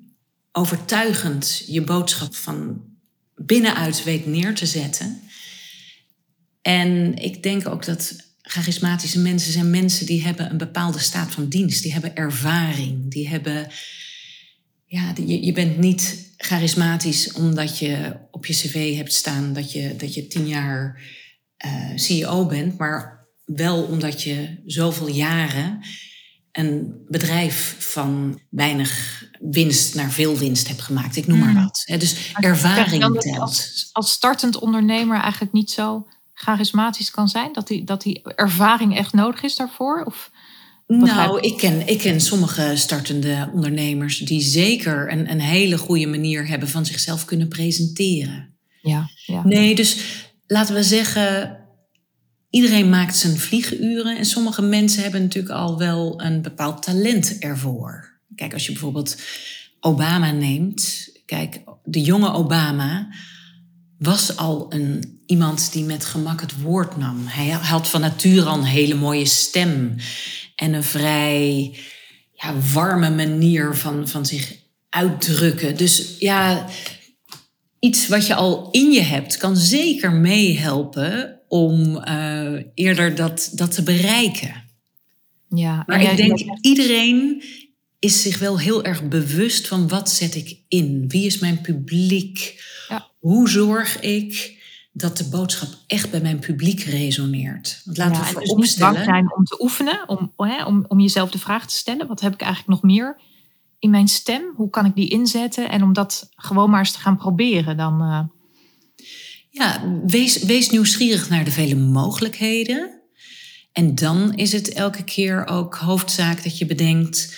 overtuigend 0.52 1.64
je 1.66 1.82
boodschap 1.82 2.34
van 2.34 2.84
binnenuit 3.34 4.04
weet 4.04 4.26
neer 4.26 4.54
te 4.54 4.66
zetten. 4.66 5.20
En 6.62 7.16
ik 7.16 7.42
denk 7.42 7.68
ook 7.68 7.84
dat 7.84 8.16
charismatische 8.42 9.18
mensen 9.18 9.52
zijn 9.52 9.70
mensen 9.70 10.06
die 10.06 10.22
hebben 10.22 10.50
een 10.50 10.56
bepaalde 10.56 10.98
staat 10.98 11.32
van 11.32 11.48
dienst. 11.48 11.82
Die 11.82 11.92
hebben 11.92 12.14
ervaring. 12.14 13.10
Die 13.10 13.28
hebben. 13.28 13.68
Ja, 14.84 15.12
je, 15.26 15.44
je 15.44 15.52
bent 15.52 15.78
niet 15.78 16.32
charismatisch 16.36 17.32
omdat 17.32 17.78
je 17.78 18.16
op 18.30 18.46
je 18.46 18.52
cv 18.52 18.96
hebt 18.96 19.12
staan 19.12 19.52
dat 19.52 19.72
je, 19.72 19.96
dat 19.96 20.14
je 20.14 20.26
tien 20.26 20.46
jaar 20.46 21.02
eh, 21.56 21.90
CEO 21.94 22.46
bent, 22.46 22.78
maar 22.78 23.15
wel 23.46 23.82
omdat 23.82 24.22
je 24.22 24.62
zoveel 24.66 25.08
jaren 25.08 25.80
een 26.52 27.04
bedrijf 27.08 27.76
van 27.78 28.40
weinig 28.50 29.22
winst 29.40 29.94
naar 29.94 30.10
veel 30.10 30.38
winst 30.38 30.68
hebt 30.68 30.82
gemaakt. 30.82 31.16
Ik 31.16 31.26
noem 31.26 31.38
maar 31.38 31.48
mm. 31.48 31.62
wat. 31.62 31.84
Dus 31.98 32.32
ervaring 32.34 33.20
telt. 33.20 33.40
Als, 33.40 33.88
als 33.92 34.12
startend 34.12 34.58
ondernemer 34.58 35.20
eigenlijk 35.20 35.52
niet 35.52 35.70
zo 35.70 36.06
charismatisch 36.34 37.10
kan 37.10 37.28
zijn? 37.28 37.52
Dat 37.52 37.66
die, 37.66 37.84
dat 37.84 38.02
die 38.02 38.22
ervaring 38.22 38.96
echt 38.96 39.12
nodig 39.12 39.42
is 39.42 39.56
daarvoor? 39.56 40.02
Of 40.06 40.30
nou, 40.86 41.40
ik 41.40 41.56
ken, 41.56 41.86
ik 41.86 41.98
ken 41.98 42.20
sommige 42.20 42.72
startende 42.74 43.50
ondernemers 43.54 44.18
die 44.18 44.40
zeker 44.40 45.12
een, 45.12 45.30
een 45.30 45.40
hele 45.40 45.78
goede 45.78 46.06
manier 46.06 46.48
hebben 46.48 46.68
van 46.68 46.86
zichzelf 46.86 47.24
kunnen 47.24 47.48
presenteren. 47.48 48.54
Ja, 48.80 49.10
ja. 49.26 49.42
Nee, 49.44 49.74
dus 49.74 49.98
laten 50.46 50.74
we 50.74 50.82
zeggen, 50.82 51.58
Iedereen 52.50 52.88
maakt 52.88 53.16
zijn 53.16 53.36
vlieguren 53.36 54.16
en 54.16 54.24
sommige 54.24 54.62
mensen 54.62 55.02
hebben 55.02 55.22
natuurlijk 55.22 55.54
al 55.54 55.78
wel 55.78 56.22
een 56.22 56.42
bepaald 56.42 56.82
talent 56.82 57.38
ervoor. 57.38 58.20
Kijk, 58.34 58.52
als 58.52 58.66
je 58.66 58.72
bijvoorbeeld 58.72 59.16
Obama 59.80 60.30
neemt. 60.30 61.08
Kijk, 61.26 61.60
de 61.84 62.00
jonge 62.00 62.32
Obama 62.32 63.08
was 63.98 64.36
al 64.36 64.66
een, 64.68 65.20
iemand 65.26 65.72
die 65.72 65.84
met 65.84 66.04
gemak 66.04 66.40
het 66.40 66.60
woord 66.60 66.96
nam. 66.96 67.26
Hij 67.26 67.48
had 67.48 67.88
van 67.88 68.00
nature 68.00 68.48
al 68.48 68.58
een 68.58 68.64
hele 68.64 68.94
mooie 68.94 69.24
stem 69.24 69.96
en 70.56 70.72
een 70.72 70.84
vrij 70.84 71.76
ja, 72.32 72.54
warme 72.72 73.10
manier 73.10 73.74
van, 73.76 74.08
van 74.08 74.26
zich 74.26 74.56
uitdrukken. 74.88 75.76
Dus 75.76 76.16
ja, 76.18 76.66
iets 77.78 78.08
wat 78.08 78.26
je 78.26 78.34
al 78.34 78.68
in 78.70 78.90
je 78.90 79.02
hebt 79.02 79.36
kan 79.36 79.56
zeker 79.56 80.12
meehelpen 80.12 81.35
om 81.48 81.96
uh, 81.96 82.62
eerder 82.74 83.14
dat, 83.14 83.50
dat 83.54 83.74
te 83.74 83.82
bereiken. 83.82 84.64
Ja, 85.48 85.82
maar 85.86 86.02
ik 86.02 86.16
denk, 86.16 86.38
iedereen 86.60 87.42
is 87.98 88.22
zich 88.22 88.38
wel 88.38 88.58
heel 88.58 88.84
erg 88.84 89.08
bewust 89.08 89.68
van 89.68 89.88
wat 89.88 90.10
zet 90.10 90.34
ik 90.34 90.58
in? 90.68 91.04
Wie 91.08 91.26
is 91.26 91.38
mijn 91.38 91.60
publiek? 91.60 92.64
Ja. 92.88 93.10
Hoe 93.18 93.48
zorg 93.48 94.00
ik 94.00 94.54
dat 94.92 95.16
de 95.16 95.28
boodschap 95.28 95.68
echt 95.86 96.10
bij 96.10 96.20
mijn 96.20 96.38
publiek 96.38 96.80
resoneert? 96.80 97.80
Want 97.84 97.96
laten 97.96 98.16
ja, 98.16 98.18
we 98.20 98.32
vooropstellen... 98.32 98.60
Dus 98.60 98.76
niet 98.76 98.78
bang 98.78 99.04
zijn 99.04 99.36
om 99.36 99.44
te 99.44 99.62
oefenen, 99.62 100.08
om, 100.08 100.32
om, 100.66 100.84
om 100.88 101.00
jezelf 101.00 101.30
de 101.30 101.38
vraag 101.38 101.66
te 101.66 101.74
stellen. 101.74 102.06
Wat 102.06 102.20
heb 102.20 102.32
ik 102.32 102.40
eigenlijk 102.40 102.70
nog 102.70 102.82
meer 102.92 103.20
in 103.78 103.90
mijn 103.90 104.08
stem? 104.08 104.42
Hoe 104.54 104.70
kan 104.70 104.84
ik 104.84 104.94
die 104.94 105.08
inzetten? 105.08 105.70
En 105.70 105.82
om 105.82 105.92
dat 105.92 106.28
gewoon 106.36 106.70
maar 106.70 106.78
eens 106.78 106.92
te 106.92 107.00
gaan 107.00 107.16
proberen. 107.16 107.76
Dan, 107.76 108.02
uh, 108.02 108.20
ja, 109.56 110.00
wees, 110.06 110.42
wees 110.42 110.70
nieuwsgierig 110.70 111.28
naar 111.28 111.44
de 111.44 111.50
vele 111.50 111.74
mogelijkheden. 111.74 113.00
En 113.72 113.94
dan 113.94 114.34
is 114.34 114.52
het 114.52 114.72
elke 114.72 115.04
keer 115.04 115.46
ook 115.46 115.74
hoofdzaak 115.74 116.42
dat 116.44 116.58
je 116.58 116.66
bedenkt: 116.66 117.36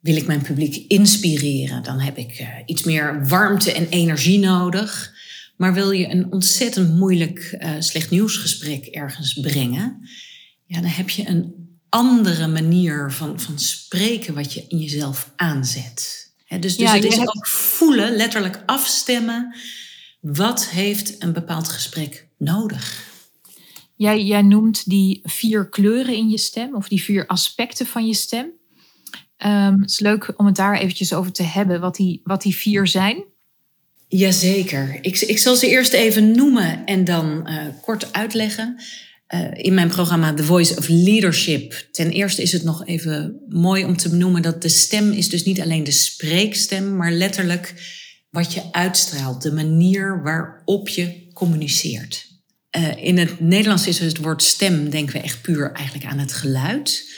wil 0.00 0.16
ik 0.16 0.26
mijn 0.26 0.42
publiek 0.42 0.84
inspireren? 0.88 1.82
Dan 1.82 2.00
heb 2.00 2.16
ik 2.18 2.40
uh, 2.40 2.48
iets 2.66 2.82
meer 2.82 3.28
warmte 3.28 3.72
en 3.72 3.88
energie 3.88 4.38
nodig. 4.38 5.14
Maar 5.56 5.74
wil 5.74 5.90
je 5.90 6.08
een 6.08 6.32
ontzettend 6.32 6.94
moeilijk 6.94 7.56
uh, 7.58 7.70
slecht 7.78 8.10
nieuwsgesprek 8.10 8.86
ergens 8.86 9.32
brengen? 9.32 10.08
Ja, 10.64 10.80
dan 10.80 10.90
heb 10.90 11.10
je 11.10 11.28
een 11.28 11.54
andere 11.88 12.46
manier 12.46 13.12
van, 13.12 13.40
van 13.40 13.58
spreken 13.58 14.34
wat 14.34 14.52
je 14.52 14.64
in 14.68 14.78
jezelf 14.78 15.32
aanzet. 15.36 16.30
He, 16.44 16.58
dus 16.58 16.76
dus 16.76 16.86
ja, 16.86 16.94
het 16.94 17.04
is 17.04 17.18
ook 17.18 17.46
voelen, 17.46 18.16
letterlijk 18.16 18.62
afstemmen 18.66 19.54
wat 20.20 20.68
heeft 20.68 21.22
een 21.22 21.32
bepaald 21.32 21.68
gesprek 21.68 22.28
nodig? 22.38 23.14
Jij, 23.96 24.22
jij 24.22 24.42
noemt 24.42 24.88
die 24.88 25.20
vier 25.22 25.68
kleuren 25.68 26.14
in 26.14 26.30
je 26.30 26.38
stem, 26.38 26.74
of 26.74 26.88
die 26.88 27.02
vier 27.02 27.26
aspecten 27.26 27.86
van 27.86 28.06
je 28.06 28.14
stem. 28.14 28.50
Um, 29.44 29.80
het 29.80 29.90
is 29.90 29.98
leuk 29.98 30.32
om 30.36 30.46
het 30.46 30.56
daar 30.56 30.78
eventjes 30.78 31.12
over 31.12 31.32
te 31.32 31.42
hebben, 31.42 31.80
wat 31.80 31.96
die, 31.96 32.20
wat 32.24 32.42
die 32.42 32.56
vier 32.56 32.86
zijn. 32.86 33.24
Jazeker. 34.08 34.98
Ik, 35.00 35.20
ik 35.20 35.38
zal 35.38 35.54
ze 35.54 35.68
eerst 35.68 35.92
even 35.92 36.30
noemen 36.30 36.84
en 36.84 37.04
dan 37.04 37.50
uh, 37.50 37.66
kort 37.82 38.12
uitleggen. 38.12 38.76
Uh, 39.34 39.48
in 39.54 39.74
mijn 39.74 39.88
programma 39.88 40.34
The 40.34 40.44
Voice 40.44 40.76
of 40.76 40.88
Leadership. 40.88 41.88
Ten 41.90 42.10
eerste 42.10 42.42
is 42.42 42.52
het 42.52 42.62
nog 42.62 42.86
even 42.86 43.40
mooi 43.48 43.84
om 43.84 43.96
te 43.96 44.08
benoemen 44.08 44.42
dat 44.42 44.62
de 44.62 44.68
stem 44.68 45.12
is 45.12 45.28
dus 45.28 45.44
niet 45.44 45.60
alleen 45.60 45.84
de 45.84 45.90
spreekstem, 45.90 46.96
maar 46.96 47.12
letterlijk 47.12 47.74
wat 48.36 48.52
je 48.52 48.72
uitstraalt, 48.72 49.42
de 49.42 49.52
manier 49.52 50.22
waarop 50.22 50.88
je 50.88 51.28
communiceert. 51.32 52.26
Uh, 52.76 53.04
in 53.04 53.18
het 53.18 53.40
Nederlands 53.40 53.86
is 53.86 53.98
het 53.98 54.18
woord 54.18 54.42
stem, 54.42 54.90
denken 54.90 55.14
we 55.14 55.20
echt 55.20 55.42
puur 55.42 55.72
eigenlijk 55.72 56.06
aan 56.06 56.18
het 56.18 56.32
geluid. 56.32 57.12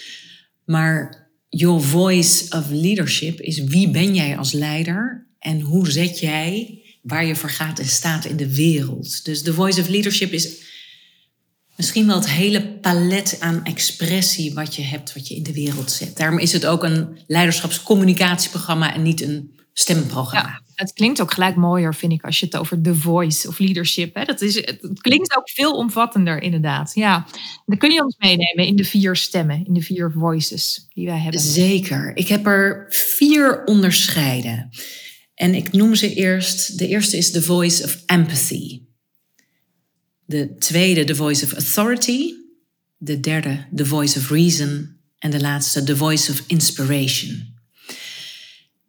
Maar 0.65 1.29
your 1.49 1.83
voice 1.83 2.57
of 2.57 2.71
leadership 2.71 3.41
is 3.41 3.59
wie 3.65 3.91
ben 3.91 4.15
jij 4.15 4.37
als 4.37 4.53
leider 4.53 5.27
en 5.39 5.61
hoe 5.61 5.91
zet 5.91 6.19
jij 6.19 6.83
waar 7.03 7.25
je 7.25 7.37
voor 7.37 7.51
gaat 7.51 7.79
en 7.79 7.87
staat 7.87 8.25
in 8.25 8.37
de 8.37 8.55
wereld. 8.55 9.25
Dus 9.25 9.43
de 9.43 9.55
voice 9.55 9.81
of 9.81 9.89
leadership 9.89 10.33
is 10.33 10.49
misschien 11.77 12.07
wel 12.07 12.17
het 12.17 12.31
hele 12.31 12.69
palet 12.69 13.37
aan 13.41 13.65
expressie 13.65 14.55
wat 14.55 14.75
je 14.75 14.83
hebt, 14.83 15.15
wat 15.15 15.29
je 15.29 15.35
in 15.35 15.43
de 15.43 15.53
wereld 15.53 15.91
zet. 15.91 16.17
Daarom 16.17 16.39
is 16.39 16.53
het 16.53 16.67
ook 16.67 16.85
een 16.85 17.19
leiderschapscommunicatieprogramma 17.27 18.95
en 18.95 19.03
niet 19.03 19.23
een 19.23 19.58
stemprogramma. 19.79 20.49
Ja, 20.49 20.63
het 20.75 20.93
klinkt 20.93 21.21
ook 21.21 21.33
gelijk 21.33 21.57
mooier, 21.57 21.95
vind 21.95 22.13
ik, 22.13 22.25
als 22.25 22.41
je 22.41 22.47
het 22.47 22.57
over 22.57 22.83
the 22.83 22.95
voice 22.95 23.49
of 23.49 23.59
leadership. 23.59 24.15
Hè? 24.15 24.25
Dat 24.25 24.41
is, 24.41 24.55
het 24.55 25.01
klinkt 25.01 25.37
ook 25.37 25.51
veel 25.51 25.73
omvattender, 25.73 26.43
inderdaad. 26.43 26.95
Ja, 26.95 27.27
dan 27.67 27.79
kun 27.79 27.91
je 27.91 28.05
ons 28.05 28.17
meenemen 28.19 28.67
in 28.67 28.77
de 28.77 28.85
vier 28.85 29.17
stemmen, 29.17 29.67
in 29.67 29.73
de 29.73 29.83
vier 29.83 30.13
voices 30.13 30.87
die 30.89 31.07
wij 31.07 31.19
hebben. 31.19 31.41
Zeker. 31.41 32.17
Ik 32.17 32.29
heb 32.29 32.47
er 32.47 32.87
vier 32.89 33.65
onderscheiden. 33.65 34.71
En 35.35 35.55
ik 35.55 35.73
noem 35.73 35.95
ze 35.95 36.15
eerst. 36.15 36.79
De 36.79 36.89
eerste 36.89 37.17
is 37.17 37.31
the 37.31 37.43
voice 37.43 37.85
of 37.85 38.03
empathy. 38.07 38.81
De 40.25 40.55
tweede, 40.59 41.05
the 41.05 41.15
voice 41.15 41.45
of 41.45 41.53
authority. 41.53 42.33
De 42.97 43.21
derde, 43.21 43.67
the 43.75 43.87
voice 43.87 44.19
of 44.19 44.31
reason. 44.31 44.97
En 45.19 45.31
de 45.31 45.41
laatste, 45.41 45.83
the 45.83 45.97
voice 45.97 46.33
of 46.33 46.43
inspiration. 46.47 47.58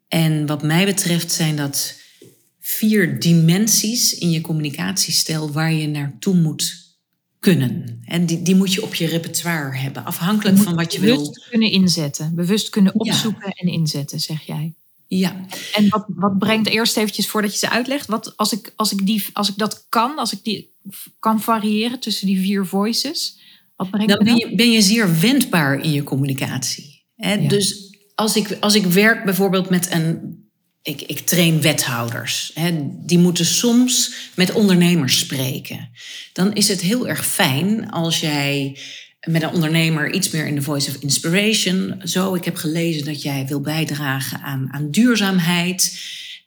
En 0.09 0.45
wat 0.45 0.63
mij 0.63 0.85
betreft 0.85 1.31
zijn 1.31 1.55
dat 1.55 1.95
vier 2.59 3.19
dimensies 3.19 4.17
in 4.17 4.29
je 4.29 4.41
communicatiestijl 4.41 5.51
waar 5.51 5.73
je 5.73 5.87
naartoe 5.87 6.35
moet 6.35 6.87
kunnen. 7.39 8.01
En 8.05 8.25
die, 8.25 8.41
die 8.41 8.55
moet 8.55 8.73
je 8.73 8.83
op 8.83 8.95
je 8.95 9.07
repertoire 9.07 9.77
hebben, 9.77 10.05
afhankelijk 10.05 10.57
van 10.57 10.75
wat 10.75 10.93
je 10.93 10.99
wil. 10.99 11.15
Bewust 11.15 11.47
kunnen 11.49 11.71
inzetten, 11.71 12.35
bewust 12.35 12.69
kunnen 12.69 12.99
opzoeken 12.99 13.51
en 13.51 13.67
inzetten, 13.67 14.19
zeg 14.19 14.41
jij. 14.41 14.73
Ja. 15.07 15.45
En 15.73 15.89
wat, 15.89 16.05
wat 16.07 16.37
brengt 16.37 16.67
eerst 16.67 16.97
eventjes 16.97 17.27
voordat 17.27 17.51
je 17.51 17.57
ze 17.57 17.69
uitlegt? 17.69 18.07
Wat, 18.07 18.37
als, 18.37 18.53
ik, 18.53 18.73
als, 18.75 18.91
ik 18.91 19.05
die, 19.05 19.25
als 19.33 19.49
ik 19.49 19.57
dat 19.57 19.85
kan, 19.89 20.17
als 20.17 20.33
ik 20.33 20.43
die 20.43 20.73
kan 21.19 21.41
variëren 21.41 21.99
tussen 21.99 22.27
die 22.27 22.39
vier 22.39 22.65
voices, 22.65 23.39
wat 23.75 23.89
brengt 23.89 24.09
dan 24.09 24.23
ben 24.23 24.35
je, 24.35 24.55
ben 24.55 24.71
je 24.71 24.81
zeer 24.81 25.19
wendbaar 25.19 25.83
in 25.83 25.91
je 25.91 26.03
communicatie. 26.03 27.03
Hè? 27.15 27.47
Dus 27.47 27.88
als 28.19 28.35
ik, 28.35 28.57
als 28.59 28.75
ik 28.75 28.85
werk 28.85 29.23
bijvoorbeeld 29.23 29.69
met 29.69 29.91
een. 29.91 30.37
Ik, 30.81 31.01
ik 31.01 31.19
train 31.19 31.61
wethouders. 31.61 32.51
Hè, 32.53 32.71
die 33.05 33.17
moeten 33.17 33.45
soms 33.45 34.13
met 34.35 34.51
ondernemers 34.51 35.19
spreken. 35.19 35.89
Dan 36.33 36.53
is 36.53 36.67
het 36.67 36.81
heel 36.81 37.07
erg 37.07 37.25
fijn 37.25 37.89
als 37.89 38.19
jij 38.19 38.77
met 39.27 39.43
een 39.43 39.51
ondernemer 39.51 40.13
iets 40.13 40.29
meer 40.29 40.47
in 40.47 40.55
de 40.55 40.61
voice 40.61 40.89
of 40.89 41.01
inspiration. 41.01 42.01
Zo, 42.03 42.33
ik 42.33 42.45
heb 42.45 42.55
gelezen 42.55 43.05
dat 43.05 43.21
jij 43.21 43.45
wil 43.47 43.61
bijdragen 43.61 44.41
aan, 44.41 44.67
aan 44.71 44.91
duurzaamheid. 44.91 45.99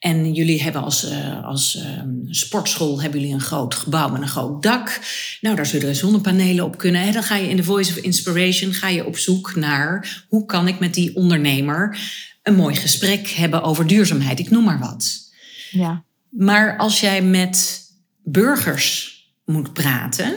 En 0.02 0.32
jullie 0.32 0.62
hebben 0.62 0.82
als, 0.82 1.10
uh, 1.10 1.44
als 1.44 1.76
uh, 1.76 2.02
sportschool 2.26 3.00
hebben 3.00 3.20
jullie 3.20 3.34
een 3.34 3.40
groot 3.40 3.74
gebouw 3.74 4.08
met 4.08 4.20
een 4.20 4.28
groot 4.28 4.62
dak. 4.62 5.00
Nou, 5.40 5.56
daar 5.56 5.66
zullen 5.66 5.96
zonnepanelen 5.96 6.64
op 6.64 6.78
kunnen. 6.78 7.02
En 7.02 7.12
dan 7.12 7.22
ga 7.22 7.36
je 7.36 7.48
in 7.48 7.56
de 7.56 7.64
Voice 7.64 7.90
of 7.90 7.96
Inspiration 7.96 8.72
ga 8.72 8.88
je 8.88 9.06
op 9.06 9.16
zoek 9.16 9.54
naar 9.54 10.24
hoe 10.28 10.46
kan 10.46 10.68
ik 10.68 10.78
met 10.78 10.94
die 10.94 11.16
ondernemer 11.16 11.98
een 12.42 12.54
mooi 12.54 12.74
gesprek 12.74 13.28
hebben 13.28 13.62
over 13.62 13.86
duurzaamheid. 13.86 14.38
Ik 14.38 14.50
noem 14.50 14.64
maar 14.64 14.78
wat. 14.78 15.32
Ja. 15.70 16.04
Maar 16.28 16.76
als 16.76 17.00
jij 17.00 17.22
met 17.22 17.86
burgers 18.24 19.20
moet 19.44 19.72
praten 19.72 20.34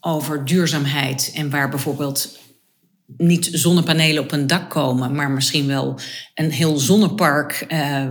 over 0.00 0.44
duurzaamheid 0.44 1.32
en 1.34 1.50
waar 1.50 1.68
bijvoorbeeld 1.68 2.38
niet 3.16 3.48
zonnepanelen 3.52 4.22
op 4.22 4.32
een 4.32 4.46
dak 4.46 4.70
komen, 4.70 5.14
maar 5.14 5.30
misschien 5.30 5.66
wel 5.66 5.98
een 6.34 6.50
heel 6.50 6.78
zonnepark 6.78 7.66
uh, 7.68 8.06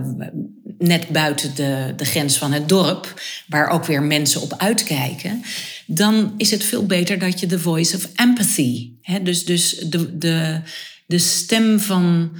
net 0.82 1.08
buiten 1.08 1.54
de, 1.54 1.92
de 1.96 2.04
grens 2.04 2.38
van 2.38 2.52
het 2.52 2.68
dorp, 2.68 3.22
waar 3.46 3.68
ook 3.68 3.84
weer 3.84 4.02
mensen 4.02 4.40
op 4.40 4.54
uitkijken, 4.56 5.42
dan 5.86 6.34
is 6.36 6.50
het 6.50 6.64
veel 6.64 6.86
beter 6.86 7.18
dat 7.18 7.40
je 7.40 7.46
de 7.46 7.58
voice 7.58 7.96
of 7.96 8.08
empathy, 8.14 8.92
hè, 9.00 9.22
dus, 9.22 9.44
dus 9.44 9.78
de, 9.78 10.18
de, 10.18 10.60
de 11.06 11.18
stem 11.18 11.80
van, 11.80 12.36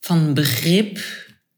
van 0.00 0.34
begrip 0.34 0.98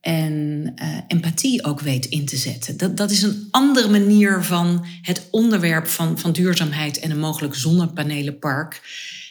en 0.01 0.73
uh, 0.75 0.97
empathie 1.07 1.63
ook 1.63 1.79
weet 1.79 2.05
in 2.05 2.25
te 2.25 2.37
zetten. 2.37 2.77
Dat, 2.77 2.97
dat 2.97 3.11
is 3.11 3.21
een 3.21 3.47
andere 3.51 3.89
manier 3.89 4.43
van 4.43 4.85
het 5.01 5.27
onderwerp 5.31 5.87
van, 5.87 6.19
van 6.19 6.31
duurzaamheid 6.31 6.99
en 6.99 7.11
een 7.11 7.19
mogelijk 7.19 7.55
zonnepanelenpark 7.55 8.81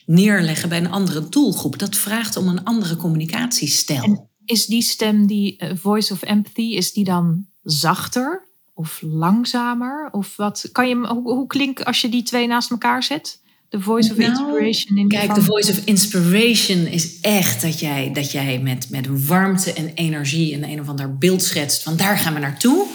neerleggen 0.06 0.68
bij 0.68 0.78
een 0.78 0.90
andere 0.90 1.28
doelgroep. 1.28 1.78
Dat 1.78 1.96
vraagt 1.96 2.36
om 2.36 2.48
een 2.48 2.64
andere 2.64 2.96
communicatiestijl 2.96 4.30
is 4.46 4.66
die 4.66 4.82
stem, 4.82 5.26
die 5.26 5.56
uh, 5.58 5.70
voice 5.74 6.12
of 6.12 6.22
empathy, 6.22 6.74
is 6.74 6.92
die 6.92 7.04
dan 7.04 7.46
zachter 7.62 8.44
of 8.74 9.02
langzamer? 9.02 10.08
Of 10.12 10.36
wat 10.36 10.68
kan 10.72 10.88
je, 10.88 10.94
hoe, 10.94 11.32
hoe 11.32 11.46
klinkt 11.46 11.84
als 11.84 12.00
je 12.00 12.08
die 12.08 12.22
twee 12.22 12.46
naast 12.46 12.70
elkaar 12.70 13.02
zet? 13.02 13.40
De 13.68 13.80
voice 13.80 14.10
of 14.10 14.16
nou, 14.16 14.30
inspiration. 14.30 14.98
In 14.98 15.08
kijk, 15.08 15.34
de 15.34 15.42
voice 15.42 15.70
of 15.70 15.80
inspiration 15.84 16.86
is 16.86 17.20
echt 17.20 17.62
dat 17.62 17.80
jij, 17.80 18.12
dat 18.12 18.32
jij 18.32 18.60
met, 18.60 18.90
met 18.90 19.26
warmte 19.26 19.72
en 19.72 19.94
energie 19.94 20.54
een 20.54 20.64
een 20.64 20.80
of 20.80 20.88
ander 20.88 21.18
beeld 21.18 21.42
schetst 21.42 21.82
van 21.82 21.96
daar 21.96 22.18
gaan 22.18 22.34
we 22.34 22.40
naartoe. 22.40 22.86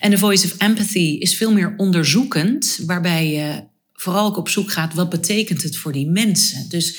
En 0.00 0.10
de 0.10 0.18
voice 0.18 0.46
of 0.46 0.54
empathy 0.58 1.16
is 1.18 1.36
veel 1.36 1.52
meer 1.52 1.74
onderzoekend, 1.76 2.80
waarbij 2.86 3.30
je 3.30 3.64
vooral 3.92 4.26
ook 4.26 4.36
op 4.36 4.48
zoek 4.48 4.70
gaat 4.72 4.94
wat 4.94 5.08
betekent 5.08 5.62
het 5.62 5.76
voor 5.76 5.92
die 5.92 6.06
mensen. 6.06 6.68
Dus 6.68 6.98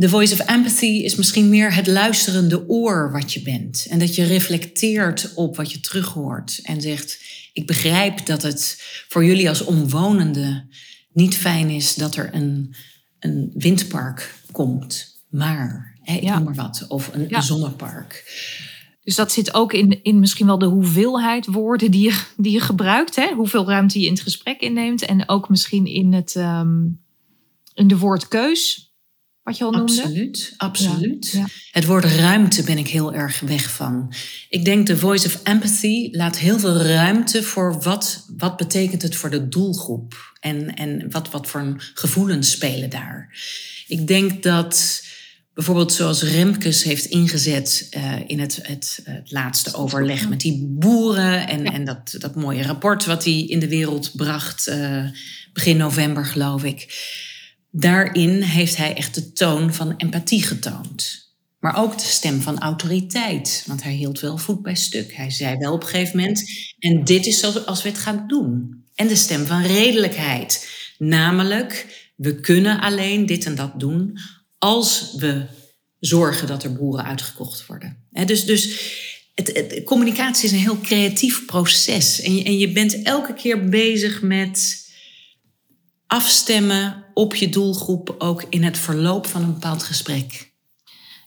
de 0.00 0.08
voice 0.08 0.32
of 0.32 0.40
empathy 0.40 0.86
is 0.86 1.14
misschien 1.14 1.48
meer 1.48 1.74
het 1.74 1.86
luisterende 1.86 2.68
oor 2.68 3.12
wat 3.12 3.32
je 3.32 3.42
bent. 3.42 3.86
En 3.90 3.98
dat 3.98 4.14
je 4.14 4.24
reflecteert 4.24 5.32
op 5.34 5.56
wat 5.56 5.72
je 5.72 5.80
terughoort. 5.80 6.60
En 6.62 6.80
zegt, 6.80 7.22
ik 7.52 7.66
begrijp 7.66 8.26
dat 8.26 8.42
het 8.42 8.82
voor 9.08 9.24
jullie 9.24 9.48
als 9.48 9.64
omwonenden 9.64 10.70
niet 11.12 11.36
fijn 11.36 11.70
is 11.70 11.94
dat 11.94 12.16
er 12.16 12.34
een, 12.34 12.74
een 13.18 13.50
windpark 13.54 14.34
komt. 14.52 15.22
Maar, 15.28 15.98
hè, 16.02 16.16
ik 16.16 16.22
noem 16.22 16.44
maar 16.44 16.54
wat. 16.54 16.84
Of 16.88 17.14
een, 17.14 17.34
een 17.34 17.42
zonnepark. 17.42 18.24
Dus 19.04 19.14
dat 19.14 19.32
zit 19.32 19.54
ook 19.54 19.72
in, 19.72 20.02
in 20.02 20.20
misschien 20.20 20.46
wel 20.46 20.58
de 20.58 20.66
hoeveelheid 20.66 21.46
woorden 21.46 21.90
die 21.90 22.02
je, 22.02 22.22
die 22.36 22.52
je 22.52 22.60
gebruikt. 22.60 23.16
Hè? 23.16 23.32
Hoeveel 23.34 23.66
ruimte 23.66 24.00
je 24.00 24.06
in 24.06 24.12
het 24.12 24.22
gesprek 24.22 24.60
inneemt. 24.60 25.04
En 25.04 25.28
ook 25.28 25.48
misschien 25.48 25.86
in, 25.86 26.12
het, 26.12 26.34
um, 26.34 27.00
in 27.74 27.88
de 27.88 27.98
woordkeus 27.98 28.89
wat 29.42 29.58
je 29.58 29.64
al 29.64 29.70
noemde? 29.70 30.02
Absoluut, 30.02 30.54
absoluut. 30.56 31.40
Het 31.70 31.84
woord 31.86 32.04
ruimte 32.04 32.62
ben 32.62 32.78
ik 32.78 32.88
heel 32.88 33.14
erg 33.14 33.40
weg 33.40 33.70
van. 33.70 34.14
Ik 34.48 34.64
denk 34.64 34.86
de 34.86 34.96
voice 34.96 35.26
of 35.26 35.40
empathy 35.42 36.08
laat 36.12 36.38
heel 36.38 36.58
veel 36.58 36.76
ruimte 36.76 37.42
voor 37.42 37.82
wat, 37.82 38.26
wat 38.36 38.56
betekent 38.56 39.02
het 39.02 39.16
voor 39.16 39.30
de 39.30 39.48
doelgroep. 39.48 40.34
En, 40.40 40.74
en 40.74 41.10
wat, 41.10 41.30
wat 41.30 41.46
voor 41.46 41.90
gevoelens 41.94 42.50
spelen 42.50 42.90
daar. 42.90 43.38
Ik 43.86 44.06
denk 44.06 44.42
dat 44.42 45.02
bijvoorbeeld 45.54 45.92
zoals 45.92 46.22
Remkes 46.22 46.82
heeft 46.82 47.04
ingezet 47.04 47.88
uh, 47.96 48.12
in 48.26 48.40
het, 48.40 48.58
het, 48.62 49.00
het, 49.04 49.30
laatste 49.30 49.74
overleg 49.74 50.28
met 50.28 50.40
die 50.40 50.66
boeren 50.78 51.48
en, 51.48 51.64
en 51.64 51.84
dat, 51.84 52.14
dat 52.18 52.34
mooie 52.34 52.62
rapport 52.62 53.04
wat 53.04 53.24
hij 53.24 53.44
in 53.44 53.58
de 53.58 53.68
wereld 53.68 54.10
bracht 54.16 54.68
uh, 54.68 55.04
begin 55.52 55.76
november 55.76 56.26
geloof 56.26 56.64
ik 56.64 56.86
Daarin 57.70 58.42
heeft 58.42 58.76
hij 58.76 58.94
echt 58.94 59.14
de 59.14 59.32
toon 59.32 59.74
van 59.74 59.96
empathie 59.96 60.42
getoond. 60.42 61.28
Maar 61.60 61.76
ook 61.76 61.98
de 61.98 62.04
stem 62.04 62.40
van 62.40 62.58
autoriteit, 62.58 63.64
want 63.66 63.82
hij 63.82 63.92
hield 63.92 64.20
wel 64.20 64.38
voet 64.38 64.62
bij 64.62 64.74
stuk. 64.74 65.12
Hij 65.12 65.30
zei 65.30 65.56
wel 65.56 65.72
op 65.72 65.82
een 65.82 65.88
gegeven 65.88 66.16
moment, 66.18 66.44
en 66.78 67.04
dit 67.04 67.26
is 67.26 67.38
zoals 67.38 67.82
we 67.82 67.88
het 67.88 67.98
gaan 67.98 68.24
doen. 68.26 68.84
En 68.94 69.08
de 69.08 69.16
stem 69.16 69.46
van 69.46 69.62
redelijkheid, 69.62 70.68
namelijk, 70.98 71.86
we 72.16 72.40
kunnen 72.40 72.80
alleen 72.80 73.26
dit 73.26 73.44
en 73.44 73.54
dat 73.54 73.80
doen 73.80 74.18
als 74.58 75.14
we 75.16 75.46
zorgen 75.98 76.46
dat 76.46 76.64
er 76.64 76.72
boeren 76.72 77.04
uitgekocht 77.04 77.66
worden. 77.66 77.96
dus 78.26 78.44
dus 78.44 78.80
het, 79.34 79.80
communicatie 79.84 80.44
is 80.44 80.52
een 80.52 80.58
heel 80.58 80.80
creatief 80.80 81.44
proces. 81.44 82.20
En 82.20 82.44
en 82.44 82.58
je 82.58 82.72
bent 82.72 83.02
elke 83.02 83.34
keer 83.34 83.68
bezig 83.68 84.22
met 84.22 84.88
afstemmen 86.06 87.04
op 87.20 87.34
je 87.34 87.48
doelgroep 87.48 88.14
ook 88.18 88.44
in 88.48 88.64
het 88.64 88.78
verloop 88.78 89.26
van 89.26 89.42
een 89.42 89.52
bepaald 89.52 89.82
gesprek. 89.82 90.52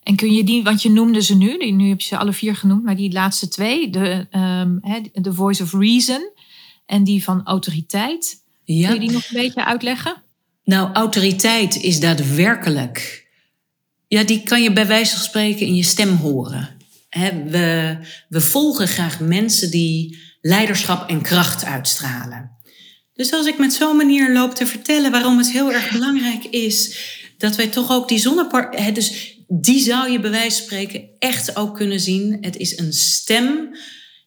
En 0.03 0.15
kun 0.15 0.31
je 0.31 0.43
die, 0.43 0.63
want 0.63 0.81
je 0.81 0.89
noemde 0.89 1.21
ze 1.21 1.35
nu, 1.35 1.71
nu 1.71 1.89
heb 1.89 2.01
je 2.01 2.07
ze 2.07 2.17
alle 2.17 2.33
vier 2.33 2.55
genoemd, 2.55 2.83
maar 2.83 2.95
die 2.95 3.11
laatste 3.11 3.47
twee, 3.47 3.89
de, 3.89 4.27
um, 4.31 4.79
de 5.13 5.33
Voice 5.33 5.63
of 5.63 5.73
Reason 5.73 6.31
en 6.85 7.03
die 7.03 7.23
van 7.23 7.41
autoriteit, 7.43 8.43
ja. 8.63 8.85
kun 8.85 8.93
je 8.93 9.07
die 9.07 9.11
nog 9.11 9.29
een 9.29 9.41
beetje 9.41 9.65
uitleggen? 9.65 10.23
Nou, 10.63 10.93
autoriteit 10.93 11.75
is 11.75 11.99
daadwerkelijk, 11.99 13.27
ja, 14.07 14.23
die 14.23 14.43
kan 14.43 14.63
je 14.63 14.73
bij 14.73 14.87
wijze 14.87 15.15
van 15.15 15.23
spreken 15.23 15.65
in 15.65 15.75
je 15.75 15.83
stem 15.83 16.15
horen. 16.15 16.69
we, 17.45 17.97
we 18.29 18.41
volgen 18.41 18.87
graag 18.87 19.19
mensen 19.19 19.71
die 19.71 20.17
leiderschap 20.41 21.09
en 21.09 21.21
kracht 21.21 21.65
uitstralen. 21.65 22.52
Dus 23.13 23.33
als 23.33 23.45
ik 23.45 23.57
met 23.57 23.73
zo'n 23.73 23.97
manier 23.97 24.33
loop 24.33 24.55
te 24.55 24.65
vertellen 24.65 25.11
waarom 25.11 25.37
het 25.37 25.51
heel 25.51 25.71
erg 25.71 25.91
belangrijk 25.91 26.43
is 26.43 26.97
dat 27.37 27.55
wij 27.55 27.67
toch 27.67 27.91
ook 27.91 28.07
die 28.07 28.19
zonnepark. 28.19 28.95
Dus 28.95 29.37
die 29.47 29.79
zou 29.79 30.11
je 30.11 30.19
bij 30.19 30.31
wijze 30.31 30.57
van 30.57 30.65
spreken 30.65 31.09
echt 31.19 31.55
ook 31.55 31.75
kunnen 31.75 31.99
zien. 31.99 32.37
Het 32.41 32.57
is 32.57 32.77
een 32.77 32.93
stem 32.93 33.77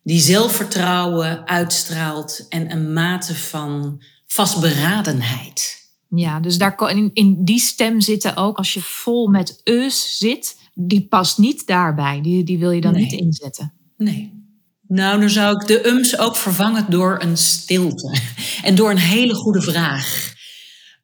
die 0.03 0.21
zelfvertrouwen 0.21 1.47
uitstraalt 1.47 2.47
en 2.49 2.71
een 2.71 2.93
mate 2.93 3.35
van 3.35 4.03
vastberadenheid. 4.27 5.85
Ja, 6.09 6.41
dus 6.41 6.59
daar, 6.59 6.91
in, 6.91 7.11
in 7.13 7.45
die 7.45 7.59
stem 7.59 8.01
zitten 8.01 8.37
ook, 8.37 8.57
als 8.57 8.75
je 8.75 8.81
vol 8.81 9.27
met 9.27 9.61
eus 9.65 10.19
zit, 10.19 10.57
die 10.75 11.07
past 11.07 11.39
niet 11.39 11.67
daarbij. 11.67 12.21
Die, 12.23 12.45
die 12.45 12.59
wil 12.59 12.71
je 12.71 12.81
dan 12.81 12.95
niet 12.95 13.13
inzetten. 13.13 13.73
Nee. 13.97 14.46
Nou, 14.89 15.21
dan 15.21 15.31
zou 15.31 15.61
ik 15.61 15.67
de 15.67 15.87
ums 15.87 16.19
ook 16.19 16.37
vervangen 16.37 16.87
door 16.89 17.19
een 17.23 17.37
stilte. 17.37 18.17
En 18.63 18.75
door 18.75 18.91
een 18.91 18.99
hele 18.99 19.35
goede 19.35 19.63
vraag. 19.63 20.35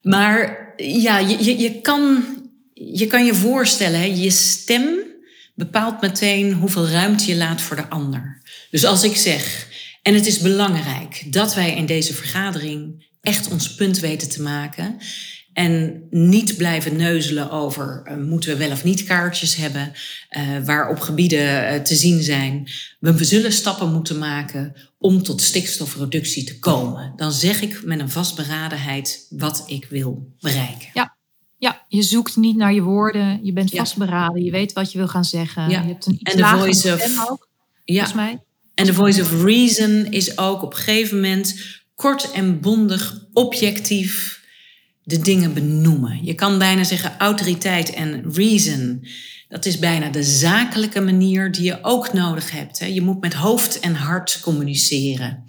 Maar 0.00 0.72
ja, 0.76 1.18
je, 1.18 1.44
je, 1.44 1.58
je, 1.58 1.80
kan, 1.80 2.24
je 2.74 3.06
kan 3.06 3.24
je 3.24 3.34
voorstellen, 3.34 4.00
hè, 4.00 4.06
je 4.06 4.30
stem 4.30 4.98
bepaalt 5.54 6.00
meteen 6.00 6.52
hoeveel 6.52 6.88
ruimte 6.88 7.26
je 7.26 7.36
laat 7.36 7.60
voor 7.60 7.76
de 7.76 7.88
ander. 7.88 8.42
Dus 8.70 8.84
als 8.84 9.04
ik 9.04 9.16
zeg, 9.16 9.68
en 10.02 10.14
het 10.14 10.26
is 10.26 10.38
belangrijk 10.38 11.32
dat 11.32 11.54
wij 11.54 11.76
in 11.76 11.86
deze 11.86 12.14
vergadering 12.14 13.10
echt 13.20 13.50
ons 13.50 13.74
punt 13.74 13.98
weten 13.98 14.28
te 14.28 14.42
maken. 14.42 14.98
En 15.52 16.02
niet 16.10 16.56
blijven 16.56 16.96
neuzelen 16.96 17.50
over 17.50 18.02
uh, 18.06 18.16
moeten 18.16 18.50
we 18.50 18.56
wel 18.56 18.70
of 18.70 18.84
niet 18.84 19.04
kaartjes 19.04 19.56
hebben, 19.56 19.92
uh, 20.30 20.64
waar 20.64 20.90
op 20.90 21.00
gebieden 21.00 21.74
uh, 21.74 21.80
te 21.80 21.94
zien 21.94 22.22
zijn. 22.22 22.70
We 22.98 23.24
zullen 23.24 23.52
stappen 23.52 23.92
moeten 23.92 24.18
maken 24.18 24.74
om 24.98 25.22
tot 25.22 25.40
stikstofreductie 25.40 26.44
te 26.44 26.58
komen. 26.58 27.12
Dan 27.16 27.32
zeg 27.32 27.62
ik 27.62 27.84
met 27.84 28.00
een 28.00 28.10
vastberadenheid 28.10 29.26
wat 29.30 29.64
ik 29.66 29.86
wil 29.90 30.34
bereiken. 30.40 30.88
Ja. 30.94 31.16
Ja, 31.58 31.84
je 31.88 32.02
zoekt 32.02 32.36
niet 32.36 32.56
naar 32.56 32.74
je 32.74 32.82
woorden. 32.82 33.44
Je 33.44 33.52
bent 33.52 33.70
vastberaden. 33.70 34.44
Je 34.44 34.50
weet 34.50 34.72
wat 34.72 34.92
je 34.92 34.98
wil 34.98 35.08
gaan 35.08 35.24
zeggen. 35.24 35.70
Ja. 35.70 35.80
Je 35.80 35.86
hebt 35.86 36.06
een 36.06 36.16
iets 36.18 36.32
en 36.32 36.36
de 36.36 36.46
voice 36.46 36.94
of, 36.94 37.30
ook, 37.30 37.48
ja. 37.84 37.94
volgens 37.94 38.14
mij. 38.14 38.42
En 38.74 38.86
de 38.86 38.94
voice 38.94 39.20
of 39.20 39.42
reason 39.42 40.06
is 40.06 40.38
ook 40.38 40.62
op 40.62 40.72
een 40.72 40.78
gegeven 40.78 41.16
moment 41.16 41.56
kort 41.94 42.30
en 42.30 42.60
bondig, 42.60 43.26
objectief 43.32 44.41
de 45.04 45.18
dingen 45.18 45.54
benoemen. 45.54 46.24
Je 46.24 46.34
kan 46.34 46.58
bijna 46.58 46.84
zeggen 46.84 47.18
autoriteit 47.18 47.90
en 47.90 48.32
reason. 48.32 49.06
Dat 49.48 49.64
is 49.64 49.78
bijna 49.78 50.08
de 50.08 50.22
zakelijke 50.22 51.00
manier 51.00 51.52
die 51.52 51.64
je 51.64 51.78
ook 51.82 52.12
nodig 52.12 52.50
hebt. 52.50 52.78
Hè. 52.78 52.86
Je 52.86 53.02
moet 53.02 53.20
met 53.20 53.34
hoofd 53.34 53.80
en 53.80 53.94
hart 53.94 54.40
communiceren. 54.40 55.44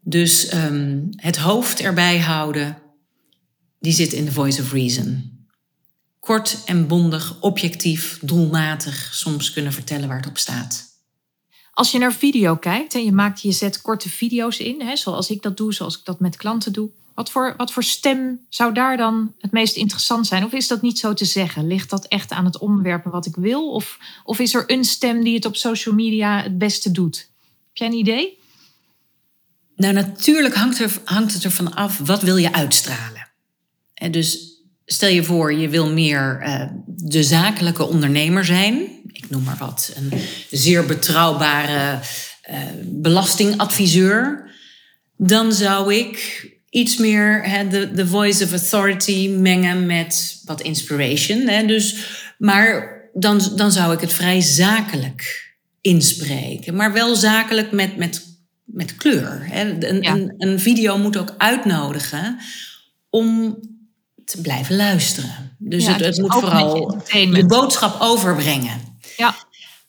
Dus 0.00 0.54
um, 0.54 1.08
het 1.10 1.36
hoofd 1.36 1.80
erbij 1.80 2.18
houden, 2.18 2.78
die 3.80 3.92
zit 3.92 4.12
in 4.12 4.24
de 4.24 4.32
voice 4.32 4.62
of 4.62 4.72
reason. 4.72 5.36
Kort 6.20 6.62
en 6.64 6.86
bondig, 6.86 7.40
objectief, 7.40 8.18
doelmatig 8.22 9.14
soms 9.14 9.52
kunnen 9.52 9.72
vertellen 9.72 10.08
waar 10.08 10.16
het 10.16 10.28
op 10.28 10.38
staat. 10.38 10.86
Als 11.70 11.90
je 11.90 11.98
naar 11.98 12.12
video 12.12 12.56
kijkt 12.56 12.94
en 12.94 13.04
je 13.04 13.12
maakt, 13.12 13.40
je 13.40 13.52
zet 13.52 13.80
korte 13.80 14.08
video's 14.08 14.58
in, 14.58 14.80
hè, 14.80 14.96
zoals 14.96 15.30
ik 15.30 15.42
dat 15.42 15.56
doe, 15.56 15.74
zoals 15.74 15.98
ik 15.98 16.04
dat 16.04 16.20
met 16.20 16.36
klanten 16.36 16.72
doe. 16.72 16.90
Wat 17.18 17.30
voor, 17.30 17.54
wat 17.56 17.72
voor 17.72 17.82
stem 17.82 18.40
zou 18.48 18.74
daar 18.74 18.96
dan 18.96 19.34
het 19.38 19.52
meest 19.52 19.76
interessant 19.76 20.26
zijn? 20.26 20.44
Of 20.44 20.52
is 20.52 20.68
dat 20.68 20.82
niet 20.82 20.98
zo 20.98 21.14
te 21.14 21.24
zeggen? 21.24 21.66
Ligt 21.66 21.90
dat 21.90 22.04
echt 22.04 22.30
aan 22.30 22.44
het 22.44 22.58
onderwerp 22.58 23.04
wat 23.04 23.26
ik 23.26 23.36
wil? 23.36 23.72
Of, 23.72 23.98
of 24.24 24.38
is 24.38 24.54
er 24.54 24.64
een 24.66 24.84
stem 24.84 25.24
die 25.24 25.34
het 25.34 25.44
op 25.44 25.56
social 25.56 25.94
media 25.94 26.42
het 26.42 26.58
beste 26.58 26.90
doet? 26.90 27.16
Heb 27.18 27.76
jij 27.76 27.86
een 27.86 27.92
idee? 27.92 28.38
Nou, 29.76 29.94
natuurlijk 29.94 30.54
hangt, 30.54 30.78
er, 30.78 30.92
hangt 31.04 31.32
het 31.32 31.44
ervan 31.44 31.74
af, 31.74 31.98
wat 31.98 32.22
wil 32.22 32.36
je 32.36 32.52
uitstralen? 32.52 33.28
En 33.94 34.10
dus 34.10 34.60
stel 34.84 35.10
je 35.10 35.24
voor, 35.24 35.52
je 35.52 35.68
wil 35.68 35.92
meer 35.92 36.42
uh, 36.42 36.64
de 36.86 37.22
zakelijke 37.22 37.86
ondernemer 37.86 38.44
zijn. 38.44 38.80
Ik 39.12 39.30
noem 39.30 39.42
maar 39.42 39.58
wat. 39.58 39.92
Een 39.96 40.20
zeer 40.50 40.86
betrouwbare 40.86 42.00
uh, 42.50 42.58
belastingadviseur. 42.84 44.50
Dan 45.16 45.52
zou 45.52 45.94
ik 45.94 46.56
iets 46.78 46.96
meer 46.96 47.42
de, 47.70 47.92
de 47.92 48.06
voice 48.06 48.44
of 48.44 48.50
authority 48.50 49.28
mengen 49.28 49.86
met 49.86 50.40
wat 50.44 50.60
inspiration. 50.60 51.48
Hè? 51.48 51.66
Dus, 51.66 51.96
maar 52.38 52.96
dan, 53.12 53.40
dan 53.56 53.72
zou 53.72 53.92
ik 53.92 54.00
het 54.00 54.12
vrij 54.12 54.40
zakelijk 54.40 55.52
inspreken. 55.80 56.74
Maar 56.74 56.92
wel 56.92 57.14
zakelijk 57.14 57.72
met, 57.72 57.96
met, 57.96 58.26
met 58.64 58.96
kleur. 58.96 59.40
Hè? 59.42 59.70
Een, 59.88 60.06
een, 60.06 60.34
een 60.38 60.60
video 60.60 60.98
moet 60.98 61.16
ook 61.16 61.34
uitnodigen 61.38 62.38
om 63.10 63.58
te 64.24 64.40
blijven 64.40 64.76
luisteren. 64.76 65.56
Dus 65.58 65.86
het, 65.86 66.00
het 66.00 66.18
moet 66.18 66.32
vooral 66.32 67.02
je 67.10 67.46
boodschap 67.46 68.00
overbrengen. 68.00 68.80
Ja. 69.16 69.34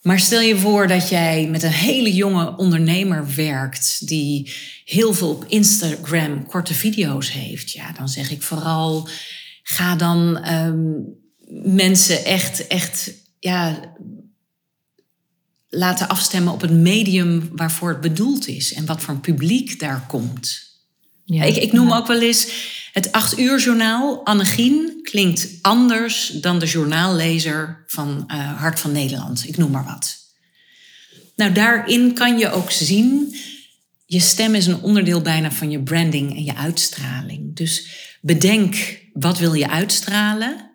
Maar 0.02 0.20
stel 0.20 0.42
je 0.42 0.58
voor 0.58 0.88
dat 0.88 1.10
jij 1.10 1.48
met 1.48 1.64
een 1.64 1.72
hele 1.72 2.14
jonge 2.14 2.58
ondernemer 2.58 3.36
werkt 3.36 4.08
die 4.08 4.54
heel 4.86 5.14
veel 5.14 5.30
op 5.30 5.46
Instagram 5.46 6.46
korte 6.46 6.74
video's 6.74 7.32
heeft. 7.32 7.72
Ja, 7.72 7.92
dan 7.92 8.10
zeg 8.10 8.32
ik 8.32 8.42
vooral 8.42 9.10
ga 9.64 9.96
dan 9.96 10.48
um, 10.54 11.18
mensen 11.64 12.26
echt, 12.26 12.68
echt 12.68 13.12
ja, 13.40 13.80
laten 15.70 16.08
afstemmen 16.08 16.54
op 16.54 16.62
het 16.62 16.72
medium 16.72 17.50
waarvoor 17.56 17.90
het 17.90 18.02
bedoeld 18.02 18.48
is 18.48 18.74
en 18.74 18.86
wat 18.86 19.02
voor 19.02 19.18
publiek 19.18 19.80
daar 19.80 20.06
komt. 20.08 20.69
Ja, 21.32 21.44
ik, 21.44 21.56
ik 21.56 21.72
noem 21.72 21.94
ook 21.94 22.08
wel 22.08 22.22
eens 22.22 22.48
het 22.94 23.12
acht 23.12 23.40
uur 23.40 23.60
journaal. 23.60 24.26
Annegien 24.26 25.00
klinkt 25.04 25.48
anders 25.62 26.28
dan 26.28 26.60
de 26.60 26.66
journaallezer 26.66 27.84
van 27.88 28.24
uh, 28.28 28.60
Hart 28.60 28.80
van 28.80 28.92
Nederland. 28.92 29.48
Ik 29.48 29.58
noem 29.58 29.72
maar 29.72 29.86
wat. 29.86 30.18
Nou, 31.36 31.52
daarin 31.52 32.14
kan 32.14 32.38
je 32.38 32.52
ook 32.52 32.72
zien, 32.72 33.36
je 34.06 34.20
stem 34.20 34.56
is 34.56 34.68
een 34.68 34.82
onderdeel 34.82 35.22
bijna 35.22 35.52
van 35.52 35.72
je 35.72 35.84
branding 35.84 36.36
en 36.36 36.44
je 36.44 36.56
uitstraling. 36.56 37.56
Dus 37.56 37.88
bedenk, 38.22 39.00
wat 39.14 39.38
wil 39.38 39.54
je 39.54 39.70
uitstralen? 39.70 40.72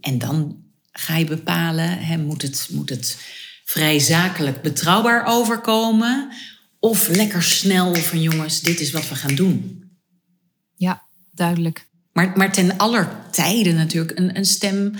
En 0.00 0.18
dan 0.18 0.56
ga 0.92 1.16
je 1.16 1.24
bepalen, 1.24 1.98
hè, 1.98 2.16
moet, 2.16 2.42
het, 2.42 2.68
moet 2.70 2.90
het 2.90 3.16
vrij 3.64 3.98
zakelijk 3.98 4.62
betrouwbaar 4.62 5.26
overkomen? 5.26 6.32
Of 6.78 7.08
lekker 7.08 7.42
snel 7.42 7.94
van 7.94 8.22
jongens, 8.22 8.60
dit 8.60 8.80
is 8.80 8.90
wat 8.90 9.08
we 9.08 9.14
gaan 9.14 9.34
doen. 9.34 9.84
Ja, 10.74 11.02
duidelijk. 11.30 11.88
Maar, 12.12 12.32
maar 12.36 12.52
ten 12.52 12.76
aller 12.76 13.08
tijde 13.30 13.72
natuurlijk 13.72 14.18
een, 14.18 14.36
een 14.36 14.44
stem 14.44 14.94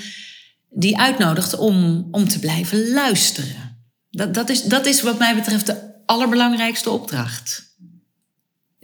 die 0.71 0.99
uitnodigt 0.99 1.57
om, 1.59 2.09
om 2.11 2.29
te 2.29 2.39
blijven 2.39 2.91
luisteren. 2.91 3.79
Dat, 4.11 4.35
dat, 4.35 4.49
is, 4.49 4.63
dat 4.63 4.87
is 4.87 5.03
wat 5.03 5.19
mij 5.19 5.35
betreft 5.35 5.67
de 5.67 6.03
allerbelangrijkste 6.07 6.91
opdracht. 6.91 7.75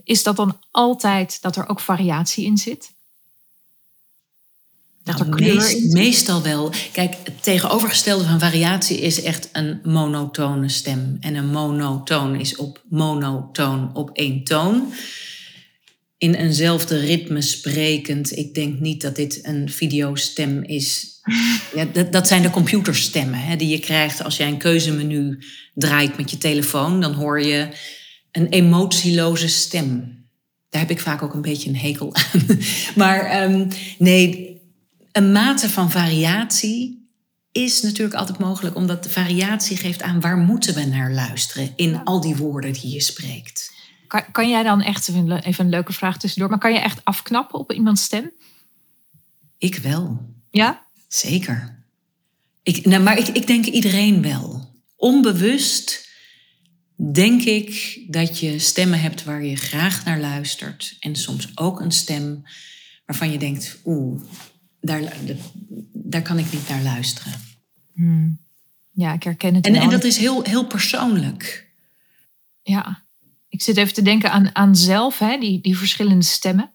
Is 0.05 0.23
dat 0.23 0.37
dan 0.37 0.59
altijd 0.71 1.43
dat 1.43 1.57
er 1.57 1.69
ook 1.69 1.81
variatie 1.81 2.45
in 2.45 2.57
zit? 2.57 2.95
Nou, 5.05 5.29
meest, 5.29 5.93
Meestal 5.93 6.43
wel. 6.43 6.73
Kijk, 6.93 7.15
het 7.25 7.43
tegenovergestelde 7.43 8.25
van 8.25 8.41
variatie 8.41 9.01
is 9.01 9.23
echt 9.23 9.49
een 9.53 9.81
monotone 9.85 10.69
stem. 10.69 11.17
En 11.21 11.35
een 11.35 11.51
monotoon 11.51 12.41
is 12.41 12.57
op 12.57 12.83
monotoon 12.89 13.91
op 13.95 14.11
één 14.13 14.45
toon 14.45 14.93
in 16.23 16.35
eenzelfde 16.35 16.99
ritme 16.99 17.41
sprekend. 17.43 18.37
Ik 18.37 18.55
denk 18.55 18.81
niet 18.81 19.01
dat 19.01 19.17
dit 19.17 19.39
een 19.43 19.71
videostem 19.71 20.63
is. 20.63 21.11
Ja, 21.75 21.85
dat, 21.85 22.13
dat 22.13 22.27
zijn 22.27 22.43
de 22.43 22.51
computerstemmen 22.51 23.39
hè, 23.39 23.57
die 23.57 23.69
je 23.69 23.79
krijgt 23.79 24.25
als 24.25 24.37
jij 24.37 24.49
een 24.49 24.59
keuzemenu 24.59 25.39
draait 25.75 26.17
met 26.17 26.31
je 26.31 26.39
telefoon. 26.39 27.01
Dan 27.01 27.13
hoor 27.13 27.43
je 27.43 27.69
een 28.33 28.49
emotieloze 28.49 29.49
stem. 29.49 30.21
Daar 30.69 30.81
heb 30.81 30.91
ik 30.91 31.01
vaak 31.01 31.23
ook 31.23 31.35
een 31.35 31.43
beetje 31.43 31.69
een 31.69 31.77
hekel 31.77 32.15
aan. 32.15 32.59
Maar 32.95 33.51
um, 33.51 33.69
nee, 33.99 34.52
een 35.13 35.33
mate 35.33 35.69
van 35.69 35.91
variatie 35.91 37.07
is 37.53 37.83
natuurlijk 37.83 38.19
altijd 38.19 38.39
mogelijk, 38.39 38.77
omdat 38.77 39.03
de 39.03 39.11
variatie 39.11 39.77
geeft 39.77 40.03
aan 40.03 40.21
waar 40.21 40.37
moeten 40.37 40.75
we 40.75 40.85
naar 40.85 41.13
luisteren 41.13 41.73
in 41.77 42.05
al 42.05 42.21
die 42.21 42.37
woorden 42.37 42.73
die 42.73 42.91
je 42.91 43.01
spreekt. 43.01 43.73
Kan, 44.07 44.25
kan 44.33 44.49
jij 44.49 44.63
dan 44.63 44.83
echt, 44.83 45.09
even 45.09 45.65
een 45.65 45.69
leuke 45.69 45.93
vraag 45.93 46.19
tussendoor, 46.19 46.51
maar 46.51 46.59
kan 46.59 46.73
je 46.73 46.79
echt 46.79 47.05
afknappen 47.05 47.59
op 47.59 47.73
iemands 47.73 48.03
stem? 48.03 48.33
Ik 49.59 49.77
wel. 49.77 50.29
Ja? 50.51 50.87
Zeker. 51.09 51.85
Ik, 52.63 52.87
nou, 52.87 53.03
maar 53.03 53.19
ik, 53.19 53.29
ik 53.29 53.47
denk 53.47 53.65
iedereen 53.65 54.23
wel. 54.23 54.71
Onbewust 54.97 56.09
denk 57.13 57.43
ik 57.43 58.01
dat 58.09 58.39
je 58.39 58.59
stemmen 58.59 59.01
hebt 59.01 59.25
waar 59.25 59.45
je 59.45 59.57
graag 59.57 60.05
naar 60.05 60.21
luistert. 60.21 60.97
En 61.01 61.17
soms 61.17 61.51
ook 61.55 61.81
een 61.81 61.93
stem 61.93 62.43
waarvan 63.07 63.31
je 63.31 63.39
denkt, 63.39 63.79
oeh, 63.85 64.23
daar, 64.83 65.03
daar 65.93 66.23
kan 66.23 66.39
ik 66.39 66.53
niet 66.53 66.69
naar 66.69 66.83
luisteren. 66.83 67.33
Hmm. 67.95 68.39
Ja, 68.91 69.13
ik 69.13 69.23
herken 69.23 69.55
het 69.55 69.67
en, 69.67 69.73
wel. 69.73 69.83
En 69.83 69.91
dat 69.91 70.05
is 70.05 70.17
heel, 70.17 70.43
heel 70.43 70.67
persoonlijk. 70.67 71.71
Ja, 72.63 73.03
ik 73.49 73.63
zit 73.63 73.77
even 73.77 73.95
te 73.95 74.03
denken 74.03 74.33
aan, 74.33 74.55
aan 74.55 74.77
zelf, 74.77 75.19
hè, 75.19 75.39
die, 75.39 75.61
die 75.61 75.79
verschillende 75.79 76.25
stemmen. 76.25 76.71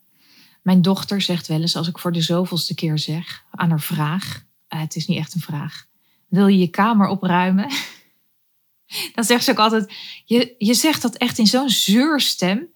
Mijn 0.61 0.81
dochter 0.81 1.21
zegt 1.21 1.47
wel 1.47 1.61
eens, 1.61 1.75
als 1.75 1.87
ik 1.87 1.99
voor 1.99 2.11
de 2.11 2.21
zoveelste 2.21 2.75
keer 2.75 2.97
zeg, 2.97 3.43
aan 3.51 3.69
haar 3.69 3.81
vraag, 3.81 4.45
uh, 4.69 4.79
het 4.79 4.95
is 4.95 5.07
niet 5.07 5.17
echt 5.17 5.33
een 5.33 5.41
vraag, 5.41 5.85
wil 6.27 6.47
je 6.47 6.57
je 6.57 6.67
kamer 6.67 7.07
opruimen? 7.07 7.71
Dan 9.15 9.23
zegt 9.23 9.43
ze 9.43 9.51
ook 9.51 9.57
altijd, 9.57 9.93
je, 10.25 10.55
je 10.57 10.73
zegt 10.73 11.01
dat 11.01 11.15
echt 11.15 11.37
in 11.37 11.47
zo'n 11.47 11.69
zeurstem. 11.69 12.67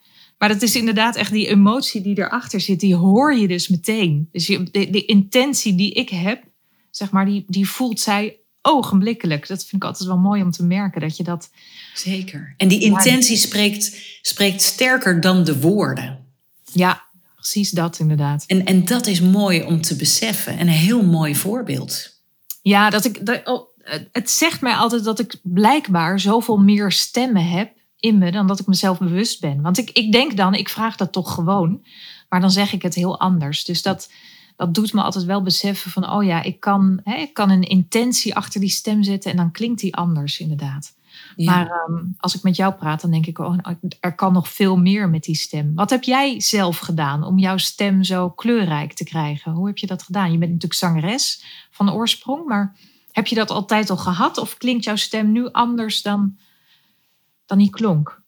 Maar 0.41 0.49
dat 0.49 0.61
is 0.61 0.75
inderdaad 0.75 1.15
echt 1.15 1.31
die 1.31 1.47
emotie 1.47 2.01
die 2.01 2.17
erachter 2.17 2.61
zit, 2.61 2.79
die 2.79 2.95
hoor 2.95 3.35
je 3.35 3.47
dus 3.47 3.67
meteen. 3.67 4.29
Dus 4.31 4.47
je, 4.47 4.63
de, 4.63 4.89
de 4.89 5.05
intentie 5.05 5.75
die 5.75 5.91
ik 5.91 6.09
heb, 6.09 6.43
zeg 6.89 7.11
maar, 7.11 7.25
die, 7.25 7.43
die 7.47 7.69
voelt 7.69 7.99
zij 7.99 8.39
ogenblikkelijk. 8.61 9.47
Dat 9.47 9.65
vind 9.65 9.83
ik 9.83 9.87
altijd 9.87 10.09
wel 10.09 10.17
mooi 10.17 10.41
om 10.41 10.51
te 10.51 10.63
merken 10.63 11.01
dat 11.01 11.17
je 11.17 11.23
dat. 11.23 11.49
Zeker. 11.93 12.53
En 12.57 12.67
die 12.67 12.81
intentie 12.81 13.37
spreekt, 13.37 13.97
spreekt 14.21 14.61
sterker 14.61 15.21
dan 15.21 15.43
de 15.43 15.59
woorden. 15.59 16.25
Ja, 16.73 17.03
precies 17.35 17.69
dat 17.69 17.99
inderdaad. 17.99 18.43
En, 18.47 18.65
en 18.65 18.85
dat 18.85 19.07
is 19.07 19.21
mooi 19.21 19.63
om 19.63 19.81
te 19.81 19.95
beseffen. 19.95 20.57
En 20.57 20.67
een 20.67 20.73
heel 20.73 21.05
mooi 21.05 21.35
voorbeeld. 21.35 22.21
Ja, 22.61 22.89
dat 22.89 23.05
ik. 23.05 23.25
Dat, 23.25 23.41
oh, 23.47 23.67
het 24.11 24.29
zegt 24.29 24.61
mij 24.61 24.73
altijd 24.73 25.03
dat 25.03 25.19
ik 25.19 25.35
blijkbaar 25.43 26.19
zoveel 26.19 26.57
meer 26.57 26.91
stemmen 26.91 27.49
heb 27.49 27.79
in 28.01 28.17
me 28.17 28.31
dan 28.31 28.47
dat 28.47 28.59
ik 28.59 28.67
mezelf 28.67 28.97
bewust 28.97 29.41
ben. 29.41 29.61
Want 29.61 29.77
ik, 29.77 29.89
ik 29.89 30.11
denk 30.11 30.37
dan, 30.37 30.53
ik 30.53 30.69
vraag 30.69 30.95
dat 30.95 31.11
toch 31.11 31.33
gewoon. 31.33 31.81
Maar 32.29 32.41
dan 32.41 32.51
zeg 32.51 32.73
ik 32.73 32.81
het 32.81 32.95
heel 32.95 33.19
anders. 33.19 33.65
Dus 33.65 33.81
dat, 33.81 34.11
dat 34.55 34.73
doet 34.73 34.93
me 34.93 35.01
altijd 35.01 35.25
wel 35.25 35.41
beseffen 35.41 35.91
van, 35.91 36.09
oh 36.09 36.23
ja, 36.23 36.41
ik 36.41 36.59
kan, 36.59 36.99
hè, 37.03 37.15
ik 37.15 37.33
kan 37.33 37.49
een 37.49 37.63
intentie 37.63 38.35
achter 38.35 38.59
die 38.59 38.69
stem 38.69 39.03
zetten 39.03 39.31
en 39.31 39.37
dan 39.37 39.51
klinkt 39.51 39.79
die 39.79 39.95
anders 39.95 40.39
inderdaad. 40.39 40.93
Maar 41.35 41.69
ehm, 41.69 42.03
als 42.17 42.35
ik 42.35 42.43
met 42.43 42.55
jou 42.55 42.73
praat, 42.73 43.01
dan 43.01 43.11
denk 43.11 43.25
ik, 43.25 43.39
oh, 43.39 43.57
er 43.99 44.15
kan 44.15 44.33
nog 44.33 44.49
veel 44.49 44.77
meer 44.77 45.09
met 45.09 45.23
die 45.23 45.35
stem. 45.35 45.75
Wat 45.75 45.89
heb 45.89 46.03
jij 46.03 46.39
zelf 46.39 46.77
gedaan 46.77 47.23
om 47.23 47.39
jouw 47.39 47.57
stem 47.57 48.03
zo 48.03 48.29
kleurrijk 48.29 48.93
te 48.93 49.03
krijgen? 49.03 49.51
Hoe 49.51 49.67
heb 49.67 49.77
je 49.77 49.87
dat 49.87 50.03
gedaan? 50.03 50.31
Je 50.31 50.37
bent 50.37 50.51
natuurlijk 50.51 50.79
zangeres 50.79 51.43
van 51.71 51.91
oorsprong, 51.91 52.45
maar 52.45 52.75
heb 53.11 53.27
je 53.27 53.35
dat 53.35 53.49
altijd 53.49 53.89
al 53.89 53.97
gehad? 53.97 54.37
Of 54.37 54.57
klinkt 54.57 54.83
jouw 54.83 54.95
stem 54.95 55.31
nu 55.31 55.51
anders 55.51 56.01
dan, 56.01 56.37
dan 57.51 57.59
die 57.59 57.69
klonk 57.69 58.21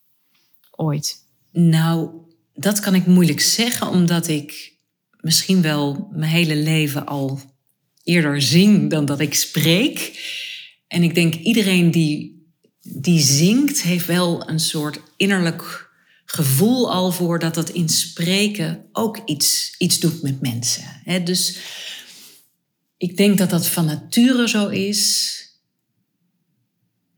ooit? 0.72 1.26
Nou, 1.52 2.10
dat 2.54 2.80
kan 2.80 2.96
ik 2.96 3.06
moeilijk 3.06 3.42
zeggen, 3.42 3.88
omdat 3.88 4.28
ik 4.28 4.74
misschien 5.20 5.62
wel 5.62 6.08
mijn 6.12 6.32
hele 6.32 6.56
leven 6.56 7.06
al 7.06 7.42
eerder 8.04 8.42
zing 8.42 8.90
dan 8.90 9.06
dat 9.06 9.20
ik 9.20 9.34
spreek. 9.34 10.22
En 10.88 11.04
ik 11.04 11.16
denk 11.16 11.34
iedereen 11.34 11.92
die, 11.92 12.46
die 12.82 13.20
zingt, 13.20 13.82
heeft 13.82 14.06
wel 14.06 14.50
een 14.50 14.60
soort 14.60 15.00
innerlijk 15.18 15.92
gevoel 16.26 16.92
al 16.92 17.12
voor 17.12 17.40
dat 17.40 17.54
dat 17.54 17.70
in 17.70 17.90
spreken 17.90 18.86
ook 18.92 19.22
iets, 19.26 19.76
iets 19.78 20.00
doet 20.00 20.22
met 20.22 20.42
mensen. 20.42 21.02
dus 21.24 21.58
ik 22.98 23.18
denk 23.18 23.38
dat 23.38 23.50
dat 23.50 23.68
van 23.68 23.86
nature 23.86 24.50
zo 24.50 24.68
is. 24.68 25.38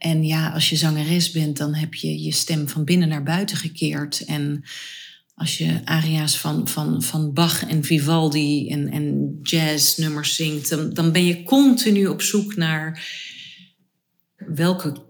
En 0.06 0.24
ja, 0.24 0.50
als 0.50 0.70
je 0.70 0.76
zangeres 0.76 1.32
bent, 1.32 1.58
dan 1.58 1.76
heb 1.76 1.94
je 1.94 2.22
je 2.24 2.32
stem 2.32 2.70
van 2.70 2.84
binnen 2.84 3.08
naar 3.08 3.24
buiten 3.24 3.58
gekeerd. 3.58 4.26
En 4.26 4.64
als 5.36 5.58
je 5.58 5.82
aria's 5.84 6.38
van, 6.38 6.68
van, 6.68 7.04
van 7.04 7.34
Bach 7.34 7.68
en 7.68 7.84
Vivaldi 7.84 8.70
en, 8.70 8.90
en 8.92 9.38
jazznummers 9.42 10.36
zingt, 10.36 10.96
dan, 10.96 11.12
ben 11.12 11.26
je 11.26 11.44
continu 11.44 12.08
op 12.08 12.22
zoek 12.22 12.56
naar 12.56 13.08
welke 14.36 15.04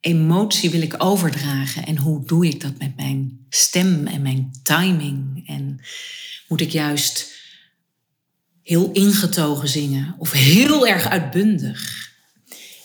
emotie 0.00 0.70
wil 0.70 0.82
ik 0.82 0.94
overdragen 1.02 1.86
en 1.86 1.96
hoe 1.96 2.26
doe 2.26 2.46
ik 2.46 2.60
dat 2.60 2.78
met 2.78 2.96
mijn 2.96 3.46
stem 3.48 4.06
en 4.06 4.22
mijn 4.22 4.50
timing. 4.62 5.48
En 5.48 5.80
moet 6.48 6.60
ik 6.60 6.70
juist 6.70 7.32
heel 8.62 8.92
ingetogen 8.92 9.68
zingen 9.68 10.14
of 10.18 10.32
heel 10.32 10.86
erg 10.86 11.06
uitbundig? 11.06 12.08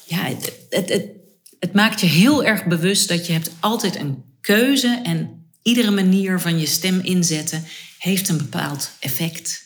Ja, 0.08 0.24
het, 0.24 0.54
het, 0.70 1.15
het 1.60 1.74
maakt 1.74 2.00
je 2.00 2.08
heel 2.08 2.44
erg 2.44 2.66
bewust 2.66 3.08
dat 3.08 3.28
je 3.28 3.34
hebt 3.34 3.52
altijd 3.60 3.96
een 3.96 4.24
keuze 4.42 5.02
en 5.04 5.50
iedere 5.62 5.92
manier 5.92 6.40
van 6.40 6.60
je 6.60 6.66
stem 6.66 7.00
inzetten 7.00 7.64
heeft 8.00 8.30
een 8.30 8.38
bepaald 8.38 8.92
effect. 9.00 9.64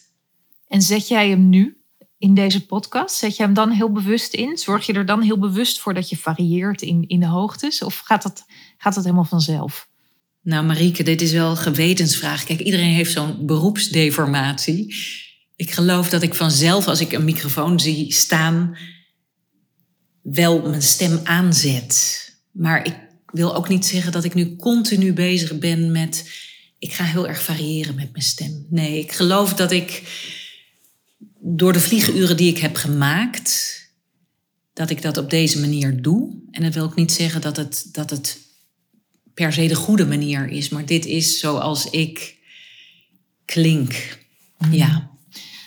En 0.67 0.81
zet 0.81 1.07
jij 1.07 1.29
hem 1.29 1.49
nu 1.49 1.77
in 2.17 2.33
deze 2.33 2.65
podcast? 2.65 3.15
Zet 3.15 3.37
je 3.37 3.43
hem 3.43 3.53
dan 3.53 3.71
heel 3.71 3.91
bewust 3.91 4.33
in? 4.33 4.57
Zorg 4.57 4.85
je 4.85 4.93
er 4.93 5.05
dan 5.05 5.21
heel 5.21 5.39
bewust 5.39 5.79
voor 5.79 5.93
dat 5.93 6.09
je 6.09 6.17
varieert 6.17 6.81
in, 6.81 7.07
in 7.07 7.19
de 7.19 7.25
hoogtes? 7.25 7.81
Of 7.81 7.97
gaat 7.97 8.23
dat, 8.23 8.45
gaat 8.77 8.95
dat 8.95 9.03
helemaal 9.03 9.25
vanzelf? 9.25 9.87
Nou, 10.41 10.65
Marieke, 10.65 11.03
dit 11.03 11.21
is 11.21 11.31
wel 11.31 11.49
een 11.49 11.57
gewetensvraag. 11.57 12.43
Kijk, 12.43 12.59
iedereen 12.59 12.93
heeft 12.93 13.11
zo'n 13.11 13.45
beroepsdeformatie. 13.45 14.95
Ik 15.55 15.71
geloof 15.71 16.09
dat 16.09 16.21
ik 16.21 16.33
vanzelf, 16.33 16.87
als 16.87 17.01
ik 17.01 17.11
een 17.11 17.25
microfoon 17.25 17.79
zie 17.79 18.13
staan, 18.13 18.77
wel 20.31 20.69
mijn 20.69 20.81
stem 20.81 21.19
aanzet. 21.23 22.27
Maar 22.51 22.85
ik 22.85 22.95
wil 23.25 23.55
ook 23.55 23.69
niet 23.69 23.85
zeggen 23.85 24.11
dat 24.11 24.23
ik 24.23 24.33
nu 24.33 24.55
continu 24.55 25.13
bezig 25.13 25.57
ben 25.57 25.91
met. 25.91 26.31
Ik 26.79 26.93
ga 26.93 27.03
heel 27.03 27.27
erg 27.27 27.43
variëren 27.43 27.95
met 27.95 28.11
mijn 28.11 28.23
stem. 28.23 28.65
Nee, 28.69 28.99
ik 28.99 29.11
geloof 29.11 29.53
dat 29.53 29.71
ik 29.71 30.03
door 31.39 31.73
de 31.73 31.79
vliegenuren 31.79 32.37
die 32.37 32.49
ik 32.49 32.57
heb 32.57 32.75
gemaakt, 32.75 33.77
dat 34.73 34.89
ik 34.89 35.01
dat 35.01 35.17
op 35.17 35.29
deze 35.29 35.59
manier 35.59 36.01
doe. 36.01 36.41
En 36.51 36.63
dat 36.63 36.73
wil 36.73 36.83
ook 36.83 36.95
niet 36.95 37.11
zeggen 37.11 37.41
dat 37.41 37.57
het, 37.57 37.87
dat 37.91 38.09
het 38.09 38.37
per 39.33 39.53
se 39.53 39.67
de 39.67 39.75
goede 39.75 40.05
manier 40.05 40.47
is, 40.47 40.69
maar 40.69 40.85
dit 40.85 41.05
is 41.05 41.39
zoals 41.39 41.89
ik 41.89 42.37
klink. 43.45 44.17
Ja. 44.71 45.08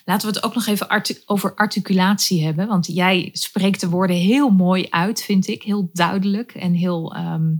Laten 0.04 0.28
we 0.28 0.34
het 0.34 0.44
ook 0.44 0.54
nog 0.54 0.66
even 0.66 1.02
over 1.26 1.54
articulatie 1.54 2.44
hebben. 2.44 2.66
Want 2.66 2.86
jij 2.86 3.28
spreekt 3.32 3.80
de 3.80 3.88
woorden 3.88 4.16
heel 4.16 4.50
mooi 4.50 4.86
uit, 4.90 5.22
vind 5.22 5.46
ik. 5.46 5.62
Heel 5.62 5.90
duidelijk 5.92 6.54
en 6.54 6.72
heel. 6.72 7.14
Ehm, 7.14 7.52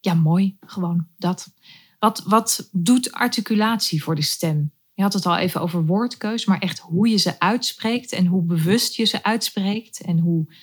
ja, 0.00 0.14
mooi. 0.14 0.56
Gewoon 0.60 1.06
dat. 1.16 1.52
Wat, 1.98 2.22
wat 2.26 2.68
doet 2.72 3.12
articulatie 3.12 4.02
voor 4.02 4.14
de 4.14 4.22
stem? 4.22 4.72
Je 4.94 5.02
had 5.02 5.12
het 5.12 5.26
al 5.26 5.36
even 5.36 5.60
over 5.60 5.86
woordkeus, 5.86 6.44
maar 6.44 6.58
echt 6.58 6.78
hoe 6.78 7.08
je 7.08 7.16
ze 7.16 7.40
uitspreekt 7.40 8.12
en 8.12 8.26
hoe 8.26 8.42
bewust 8.42 8.94
je 8.94 9.04
ze 9.04 9.22
uitspreekt 9.22 10.00
en 10.00 10.18
hoe 10.18 10.54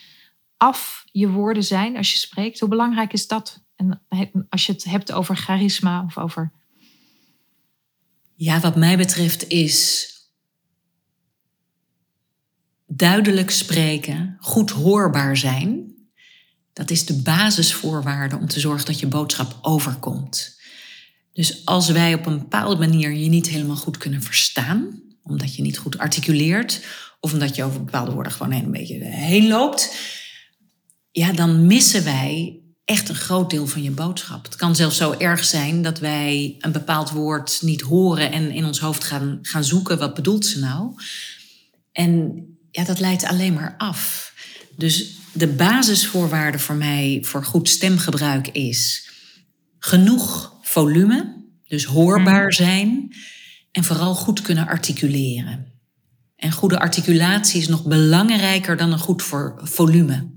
af 0.58 1.04
je 1.12 1.30
woorden 1.30 1.63
zijn 1.63 1.97
als 1.97 2.12
je 2.12 2.17
spreekt. 2.17 2.60
Hoe 2.60 2.69
belangrijk 2.69 3.13
is 3.13 3.28
dat? 3.28 3.63
En 3.76 4.02
als 4.49 4.65
je 4.65 4.71
het 4.71 4.84
hebt 4.84 5.12
over 5.12 5.36
charisma 5.36 6.04
of 6.04 6.17
over 6.17 6.52
ja, 8.44 8.60
wat 8.60 8.76
mij 8.76 8.98
betreft 8.98 9.48
is 9.48 10.12
duidelijk 12.88 13.52
spreken, 13.52 14.38
goed 14.40 14.70
hoorbaar 14.70 15.38
zijn. 15.38 15.94
Dat 16.74 16.92
is 16.92 17.06
de 17.06 17.14
basisvoorwaarde 17.14 18.38
om 18.38 18.48
te 18.48 18.60
zorgen 18.60 18.86
dat 18.86 19.00
je 19.00 19.08
boodschap 19.08 19.58
overkomt. 19.62 20.62
Dus 21.34 21.66
als 21.66 21.90
wij 21.90 22.14
op 22.14 22.26
een 22.26 22.40
bepaalde 22.40 22.76
manier 22.76 23.12
je 23.12 23.30
niet 23.30 23.50
helemaal 23.50 23.76
goed 23.76 23.98
kunnen 23.98 24.22
verstaan, 24.22 25.02
omdat 25.22 25.56
je 25.56 25.62
niet 25.62 25.78
goed 25.78 25.98
articuleert, 25.98 26.86
of 27.20 27.34
omdat 27.34 27.56
je 27.56 27.64
over 27.64 27.84
bepaalde 27.84 28.12
woorden 28.12 28.32
gewoon 28.32 28.54
een 28.54 28.72
beetje 28.72 29.04
heen 29.04 29.48
loopt, 29.48 29.96
ja, 31.12 31.32
dan 31.32 31.66
missen 31.66 32.04
wij 32.04 32.62
echt 32.86 33.10
een 33.10 33.15
groot 33.15 33.50
deel 33.50 33.67
van 33.67 33.84
je 33.84 33.91
boodschap. 33.91 34.43
Het 34.43 34.56
kan 34.56 34.76
zelfs 34.76 34.98
zo 34.98 35.12
erg 35.17 35.43
zijn 35.43 35.82
dat 35.82 36.00
wij 36.00 36.56
een 36.60 36.72
bepaald 36.72 37.10
woord 37.10 37.60
niet 37.62 37.82
horen 37.82 38.32
en 38.32 38.52
in 38.52 38.65
ons 38.65 38.80
hoofd 38.80 39.04
gaan, 39.04 39.39
gaan 39.41 39.63
zoeken 39.63 39.98
wat 39.98 40.13
bedoelt 40.13 40.46
ze 40.46 40.60
nou. 40.60 40.93
En 41.91 42.43
ja, 42.72 42.84
dat 42.84 43.00
leidt 43.00 43.24
alleen 43.24 43.54
maar 43.54 43.76
af. 43.78 44.34
Dus 44.76 45.15
de 45.32 45.48
basisvoorwaarde 45.48 46.60
voor 46.60 46.76
mij 46.76 47.19
voor 47.22 47.46
goed 47.46 47.69
stemgebruik 47.69 48.48
is 48.48 49.10
genoeg 49.80 50.54
volume, 50.62 51.43
dus 51.67 51.86
hoorbaar 51.86 52.46
mhm. 52.46 52.52
zijn 52.52 53.15
en 53.72 53.84
vooral 53.84 54.15
goed 54.15 54.41
kunnen 54.41 54.67
articuleren. 54.67 55.72
En 56.36 56.52
goede 56.52 56.80
articulatie 56.80 57.62
is 57.62 57.67
nog 57.67 57.86
belangrijker 57.86 58.78
dan 58.78 58.91
een 58.91 59.00
goed 59.00 59.24
volume. 59.58 60.33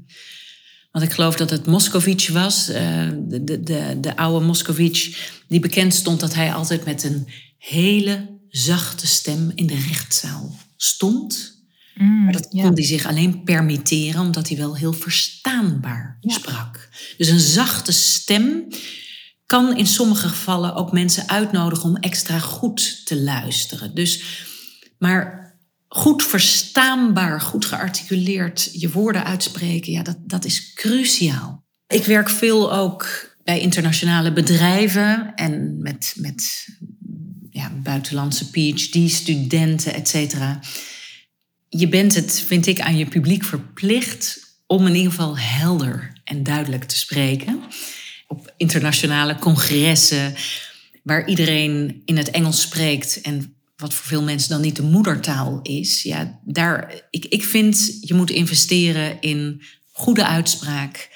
Want 0.96 1.08
ik 1.08 1.14
geloof 1.14 1.36
dat 1.36 1.50
het 1.50 1.66
Moscovici 1.66 2.32
was, 2.32 2.68
eh, 2.68 3.08
de, 3.18 3.44
de, 3.44 3.62
de, 3.62 3.98
de 4.00 4.16
oude 4.16 4.46
Moscovici, 4.46 5.16
die 5.48 5.60
bekend 5.60 5.94
stond 5.94 6.20
dat 6.20 6.34
hij 6.34 6.52
altijd 6.52 6.84
met 6.84 7.04
een 7.04 7.28
hele 7.58 8.38
zachte 8.48 9.06
stem 9.06 9.52
in 9.54 9.66
de 9.66 9.84
rechtszaal 9.88 10.58
stond. 10.76 11.60
Mm, 11.94 12.24
maar 12.24 12.32
dat 12.32 12.48
kon 12.48 12.74
hij 12.74 12.84
zich 12.84 13.06
alleen 13.06 13.42
permitteren 13.44 14.20
omdat 14.20 14.48
hij 14.48 14.56
wel 14.56 14.76
heel 14.76 14.92
verstaanbaar 14.92 16.18
sprak. 16.20 16.88
Dus 17.16 17.28
een 17.28 17.40
zachte 17.40 17.92
stem 17.92 18.66
kan 19.46 19.76
in 19.76 19.86
sommige 19.86 20.28
gevallen 20.28 20.74
ook 20.74 20.92
mensen 20.92 21.28
uitnodigen 21.28 21.88
om 21.88 21.96
extra 21.96 22.38
goed 22.38 23.06
te 23.06 23.20
luisteren. 23.22 23.94
Dus, 23.94 24.22
maar 24.98 25.45
goed 25.88 26.24
verstaanbaar, 26.24 27.40
goed 27.40 27.64
gearticuleerd 27.64 28.70
je 28.72 28.90
woorden 28.90 29.24
uitspreken, 29.24 29.92
ja, 29.92 30.02
dat, 30.02 30.16
dat 30.20 30.44
is 30.44 30.72
cruciaal. 30.72 31.64
Ik 31.86 32.04
werk 32.04 32.28
veel 32.28 32.72
ook 32.72 33.34
bij 33.44 33.60
internationale 33.60 34.32
bedrijven 34.32 35.32
en 35.34 35.78
met, 35.82 36.14
met 36.16 36.68
ja, 37.50 37.70
buitenlandse 37.82 38.50
PhD-studenten, 38.50 39.94
et 39.94 40.08
cetera. 40.08 40.60
Je 41.68 41.88
bent 41.88 42.14
het, 42.14 42.40
vind 42.46 42.66
ik, 42.66 42.80
aan 42.80 42.96
je 42.96 43.06
publiek 43.06 43.44
verplicht 43.44 44.40
om 44.66 44.86
in 44.86 44.94
ieder 44.94 45.10
geval 45.10 45.38
helder 45.38 46.20
en 46.24 46.42
duidelijk 46.42 46.84
te 46.84 46.96
spreken. 46.96 47.62
Op 48.26 48.54
internationale 48.56 49.36
congressen, 49.36 50.34
waar 51.02 51.28
iedereen 51.28 52.02
in 52.04 52.16
het 52.16 52.30
Engels 52.30 52.60
spreekt 52.60 53.20
en 53.20 53.55
wat 53.76 53.94
voor 53.94 54.06
veel 54.06 54.22
mensen 54.22 54.48
dan 54.48 54.60
niet 54.60 54.76
de 54.76 54.82
moedertaal 54.82 55.60
is. 55.62 56.02
Ja, 56.02 56.40
daar, 56.44 57.02
ik, 57.10 57.24
ik 57.24 57.44
vind 57.44 57.98
je 58.00 58.14
moet 58.14 58.30
investeren 58.30 59.20
in 59.20 59.62
goede 59.92 60.26
uitspraak. 60.26 61.08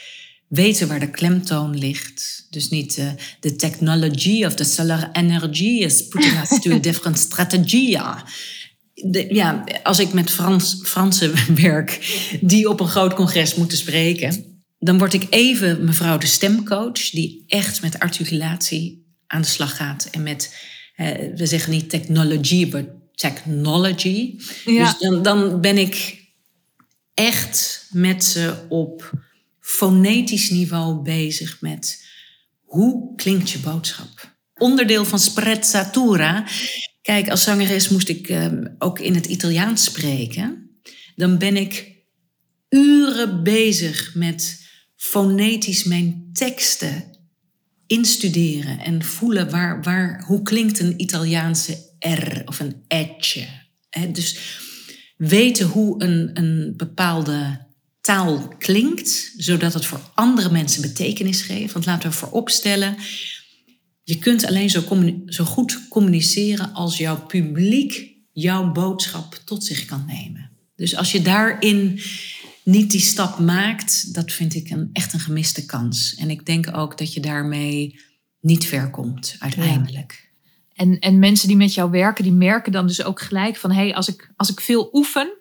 Weten 0.49 0.89
waar 0.89 1.01
de 1.01 1.11
klemtoon 1.11 1.79
ligt. 1.79 2.47
Dus 2.51 2.69
niet 2.69 2.99
uh, 2.99 3.11
the 3.41 3.57
technology 3.57 4.45
of 4.45 4.55
the 4.55 4.65
solar 4.65 5.09
energy 5.13 5.65
is 5.65 6.09
putting 6.09 6.41
us 6.41 6.61
to 6.61 6.73
a 6.73 6.79
different 6.89 7.19
strategy. 7.19 7.97
Ja, 9.31 9.65
als 9.83 9.99
ik 9.99 10.13
met 10.13 10.31
Frans, 10.31 10.81
Fransen 10.83 11.35
werk 11.63 11.99
die 12.41 12.69
op 12.69 12.81
een 12.81 12.89
groot 12.89 13.15
congres 13.15 13.55
moeten 13.55 13.79
spreken, 13.79 14.45
dan 14.79 14.99
word 14.99 15.13
ik 15.13 15.27
even 15.31 15.85
mevrouw 15.85 16.19
de 16.19 16.27
stemcoach, 16.27 17.11
die 17.11 17.45
echt 17.47 17.83
met 17.83 17.99
articulatie 17.99 19.05
aan 19.27 19.41
de 19.41 19.49
slag 19.49 19.77
gaat 19.77 20.09
en 20.11 20.23
met 20.23 20.55
we 21.35 21.47
zeggen 21.47 21.73
niet 21.73 21.91
technology, 21.91 22.69
maar 22.73 22.85
technology. 23.15 24.39
Dus 24.65 24.99
dan, 24.99 25.23
dan 25.23 25.61
ben 25.61 25.79
ik 25.79 26.25
echt 27.15 27.87
met 27.91 28.25
ze 28.25 28.55
op 28.69 29.11
fonetisch 29.61 30.51
niveau 30.51 31.03
bezig 31.03 31.61
met 31.61 32.07
hoe 32.65 33.15
klinkt 33.15 33.51
je 33.51 33.59
boodschap. 33.59 34.37
Onderdeel 34.55 35.05
van 35.05 35.19
sprezzatura. 35.19 36.47
Kijk, 37.03 37.29
als 37.29 37.43
zangeres 37.43 37.89
moest 37.89 38.09
ik 38.09 38.29
ehm, 38.29 38.67
ook 38.79 38.99
in 38.99 39.15
het 39.15 39.27
Italiaans 39.27 39.85
spreken. 39.85 40.71
Dan 41.17 41.39
ben 41.39 41.57
ik 41.57 41.97
uren 42.69 43.43
bezig 43.43 44.15
met 44.15 44.67
fonetisch 44.97 45.85
mijn 45.85 46.31
teksten 46.33 47.10
instuderen 47.91 48.79
en 48.79 49.03
voelen 49.03 49.51
waar, 49.51 49.83
waar, 49.83 50.25
hoe 50.27 50.43
klinkt 50.43 50.79
een 50.79 51.01
Italiaanse 51.01 51.79
R 51.99 52.43
of 52.45 52.61
een 52.61 52.85
etje. 52.89 53.47
dus 54.13 54.39
weten 55.17 55.67
hoe 55.67 56.03
een, 56.03 56.31
een 56.35 56.75
bepaalde 56.77 57.67
taal 58.01 58.55
klinkt, 58.59 59.33
zodat 59.37 59.75
het 59.75 59.87
voor 59.87 60.01
andere 60.15 60.51
mensen 60.51 60.83
betekenis 60.83 61.43
geeft. 61.43 61.73
Want 61.73 61.87
laten 61.87 62.11
we 62.11 62.17
vooropstellen, 62.17 62.97
je 64.03 64.19
kunt 64.19 64.47
alleen 64.47 64.71
zo, 64.71 64.83
zo 65.27 65.45
goed 65.45 65.89
communiceren 65.89 66.73
als 66.73 66.99
jouw 66.99 67.27
publiek 67.27 68.15
jouw 68.33 68.73
boodschap 68.73 69.41
tot 69.45 69.65
zich 69.65 69.85
kan 69.85 70.05
nemen. 70.07 70.51
Dus 70.77 70.97
als 70.97 71.13
je 71.13 71.23
daarin 71.23 72.01
niet 72.71 72.91
die 72.91 73.01
stap 73.01 73.39
maakt, 73.39 74.15
dat 74.15 74.33
vind 74.33 74.55
ik 74.55 74.71
een, 74.71 74.91
echt 74.93 75.13
een 75.13 75.21
gemiste 75.21 75.67
kans. 75.67 76.15
En 76.15 76.31
ik 76.31 76.47
denk 76.47 76.77
ook 76.77 76.99
dat 76.99 77.15
je 77.15 77.21
daarmee 77.21 78.01
niet 78.41 78.67
ver 78.67 78.91
komt 78.91 79.37
uiteindelijk. 79.39 80.31
En, 80.75 80.99
en 80.99 81.19
mensen 81.19 81.49
die 81.49 81.57
met 81.57 81.75
jou 81.75 81.91
werken, 81.91 82.25
die 82.25 82.33
merken 82.33 82.73
dan 82.73 82.87
dus 82.87 83.05
ook 83.05 83.21
gelijk 83.21 83.57
van... 83.57 83.71
hé, 83.71 83.81
hey, 83.81 83.95
als, 83.95 84.09
ik, 84.09 84.33
als 84.37 84.51
ik 84.51 84.61
veel 84.61 84.89
oefen 84.93 85.33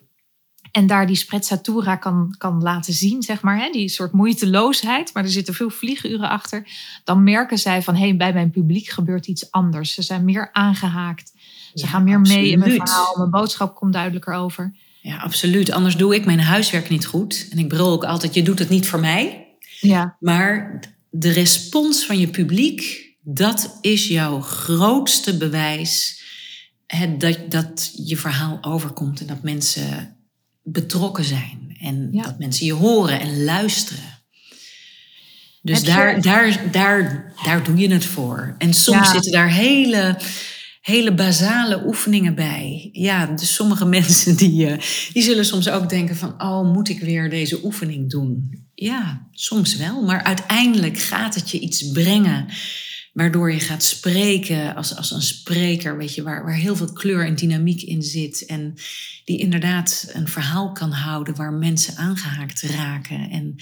en 0.72 0.86
daar 0.86 1.06
die 1.06 1.16
sprezzatura 1.16 1.96
kan, 1.96 2.34
kan 2.38 2.62
laten 2.62 2.92
zien, 2.92 3.22
zeg 3.22 3.42
maar... 3.42 3.58
Hè, 3.58 3.70
die 3.70 3.88
soort 3.88 4.12
moeiteloosheid, 4.12 5.14
maar 5.14 5.24
er 5.24 5.30
zitten 5.30 5.54
veel 5.54 5.70
vlieguren 5.70 6.28
achter... 6.28 6.66
dan 7.04 7.22
merken 7.22 7.58
zij 7.58 7.82
van, 7.82 7.94
hé, 7.94 8.08
hey, 8.08 8.16
bij 8.16 8.32
mijn 8.32 8.50
publiek 8.50 8.88
gebeurt 8.88 9.26
iets 9.26 9.50
anders. 9.50 9.94
Ze 9.94 10.02
zijn 10.02 10.24
meer 10.24 10.52
aangehaakt. 10.52 11.32
Ze 11.74 11.86
gaan 11.86 12.04
meer 12.04 12.20
mee 12.20 12.50
in 12.50 12.58
mijn 12.58 12.70
verhaal. 12.70 13.14
Mijn 13.16 13.30
boodschap 13.30 13.74
komt 13.74 13.92
duidelijker 13.92 14.34
over. 14.34 14.72
Ja, 15.02 15.16
absoluut. 15.16 15.70
Anders 15.70 15.96
doe 15.96 16.14
ik 16.14 16.24
mijn 16.24 16.40
huiswerk 16.40 16.88
niet 16.88 17.06
goed. 17.06 17.46
En 17.50 17.58
ik 17.58 17.68
brul 17.68 17.90
ook 17.90 18.04
altijd, 18.04 18.34
je 18.34 18.42
doet 18.42 18.58
het 18.58 18.68
niet 18.68 18.88
voor 18.88 19.00
mij. 19.00 19.46
Ja. 19.80 20.16
Maar 20.20 20.80
de 21.10 21.30
respons 21.30 22.06
van 22.06 22.18
je 22.18 22.28
publiek, 22.28 23.08
dat 23.22 23.78
is 23.80 24.08
jouw 24.08 24.40
grootste 24.40 25.36
bewijs 25.36 26.22
dat, 27.18 27.50
dat 27.50 27.92
je 28.04 28.16
verhaal 28.16 28.58
overkomt 28.60 29.20
en 29.20 29.26
dat 29.26 29.42
mensen 29.42 30.16
betrokken 30.62 31.24
zijn. 31.24 31.76
En 31.80 32.10
dat 32.10 32.38
mensen 32.38 32.66
je 32.66 32.72
horen 32.72 33.20
en 33.20 33.44
luisteren. 33.44 34.18
Dus 35.62 35.84
daar, 35.84 36.22
daar, 36.22 36.70
daar, 36.70 37.32
daar 37.44 37.64
doe 37.64 37.76
je 37.76 37.92
het 37.92 38.04
voor. 38.04 38.54
En 38.58 38.74
soms 38.74 39.10
zitten 39.10 39.32
daar 39.32 39.50
hele 39.50 40.18
hele 40.90 41.14
basale 41.14 41.86
oefeningen 41.86 42.34
bij. 42.34 42.88
Ja, 42.92 43.26
dus 43.26 43.54
sommige 43.54 43.84
mensen 43.98 44.36
die, 44.36 44.70
uh, 44.70 44.78
die 45.12 45.22
zullen 45.22 45.44
soms 45.44 45.68
ook 45.68 45.88
denken 45.88 46.16
van... 46.16 46.42
oh, 46.42 46.72
moet 46.72 46.88
ik 46.88 47.00
weer 47.00 47.30
deze 47.30 47.64
oefening 47.64 48.10
doen? 48.10 48.64
Ja, 48.74 49.28
soms 49.32 49.76
wel. 49.76 50.02
Maar 50.02 50.22
uiteindelijk 50.22 50.98
gaat 50.98 51.34
het 51.34 51.50
je 51.50 51.60
iets 51.60 51.90
brengen... 51.90 52.46
waardoor 53.12 53.52
je 53.52 53.60
gaat 53.60 53.82
spreken 53.82 54.74
als, 54.74 54.96
als 54.96 55.10
een 55.10 55.22
spreker... 55.22 55.96
Weet 55.96 56.14
je, 56.14 56.22
waar, 56.22 56.44
waar 56.44 56.56
heel 56.56 56.76
veel 56.76 56.92
kleur 56.92 57.26
en 57.26 57.34
dynamiek 57.34 57.82
in 57.82 58.02
zit... 58.02 58.46
en 58.46 58.74
die 59.24 59.38
inderdaad 59.38 60.10
een 60.12 60.28
verhaal 60.28 60.72
kan 60.72 60.90
houden... 60.90 61.36
waar 61.36 61.52
mensen 61.52 61.96
aangehaakt 61.96 62.62
raken... 62.62 63.30
en, 63.30 63.54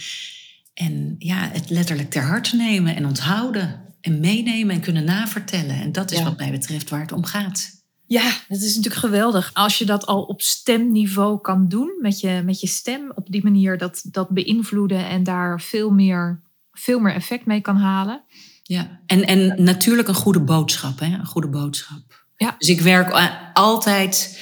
en 0.74 1.14
ja, 1.18 1.50
het 1.52 1.70
letterlijk 1.70 2.10
ter 2.10 2.22
harte 2.22 2.56
nemen 2.56 2.96
en 2.96 3.06
onthouden 3.06 3.87
en 4.00 4.20
meenemen 4.20 4.74
en 4.74 4.80
kunnen 4.80 5.04
navertellen. 5.04 5.80
En 5.80 5.92
dat 5.92 6.10
is 6.10 6.22
wat 6.22 6.36
mij 6.36 6.50
betreft 6.50 6.90
waar 6.90 7.00
het 7.00 7.12
om 7.12 7.24
gaat. 7.24 7.76
Ja, 8.06 8.32
dat 8.48 8.60
is 8.60 8.76
natuurlijk 8.76 9.04
geweldig. 9.04 9.50
Als 9.52 9.78
je 9.78 9.84
dat 9.84 10.06
al 10.06 10.22
op 10.22 10.42
stemniveau 10.42 11.40
kan 11.40 11.68
doen, 11.68 11.98
met 12.00 12.20
je, 12.20 12.42
met 12.44 12.60
je 12.60 12.66
stem, 12.66 13.12
op 13.14 13.30
die 13.30 13.44
manier 13.44 13.78
dat, 13.78 14.04
dat 14.10 14.28
beïnvloeden 14.28 15.08
en 15.08 15.22
daar 15.22 15.60
veel 15.60 15.90
meer, 15.90 16.42
veel 16.72 16.98
meer 16.98 17.14
effect 17.14 17.46
mee 17.46 17.60
kan 17.60 17.76
halen. 17.76 18.24
Ja, 18.62 19.00
en, 19.06 19.26
en 19.26 19.62
natuurlijk 19.62 20.08
een 20.08 20.14
goede 20.14 20.40
boodschap, 20.40 20.98
hè? 20.98 21.06
een 21.06 21.26
goede 21.26 21.48
boodschap. 21.48 22.26
Ja. 22.36 22.54
Dus 22.58 22.68
ik 22.68 22.80
werk 22.80 23.10
altijd 23.52 24.40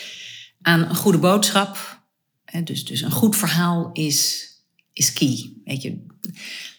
aan 0.62 0.81
een 0.81 0.97
goede 0.97 1.19
boodschap. 1.19 2.01
Dus, 2.64 2.85
dus 2.85 3.01
een 3.01 3.11
goed 3.11 3.37
verhaal 3.37 3.90
is, 3.92 4.49
is 4.92 5.12
key. 5.12 5.53
Weet 5.64 5.83
je, 5.83 6.07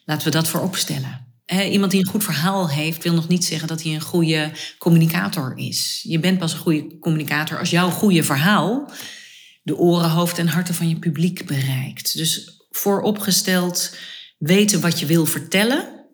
laten 0.06 0.26
we 0.26 0.34
dat 0.34 0.48
voorop 0.48 0.76
stellen 0.76 1.27
iemand 1.72 1.92
die 1.92 2.00
een 2.00 2.12
goed 2.12 2.24
verhaal 2.24 2.70
heeft, 2.70 3.04
wil 3.04 3.14
nog 3.14 3.28
niet 3.28 3.46
zeggen 3.46 3.68
dat 3.68 3.84
hij 3.84 3.94
een 3.94 4.02
goede 4.02 4.52
communicator 4.78 5.54
is. 5.58 6.04
Je 6.08 6.20
bent 6.20 6.40
pas 6.40 6.54
een 6.54 6.60
goede 6.60 7.00
communicator 7.00 7.60
als 7.60 7.70
jouw 7.70 7.90
goede 7.90 8.24
verhaal 8.24 8.92
de 9.68 9.78
oren, 9.78 10.10
hoofd 10.10 10.38
en 10.38 10.48
harten 10.48 10.74
van 10.74 10.90
je 10.90 11.00
publiek 11.00 11.46
bereikt. 11.46 12.18
Dus 12.18 12.62
vooropgesteld 12.70 13.96
weten 14.38 14.82
wat 14.82 15.00
je 15.00 15.06
wil 15.06 15.26
vertellen, 15.26 16.06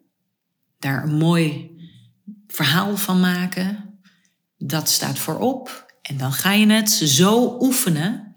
daar 0.79 1.03
een 1.03 1.15
mooi 1.15 1.71
verhaal 2.47 2.97
van 2.97 3.19
maken, 3.19 3.99
dat 4.57 4.89
staat 4.89 5.19
voorop. 5.19 5.93
En 6.01 6.17
dan 6.17 6.33
ga 6.33 6.51
je 6.51 6.67
het 6.67 6.89
zo 6.89 7.57
oefenen 7.59 8.35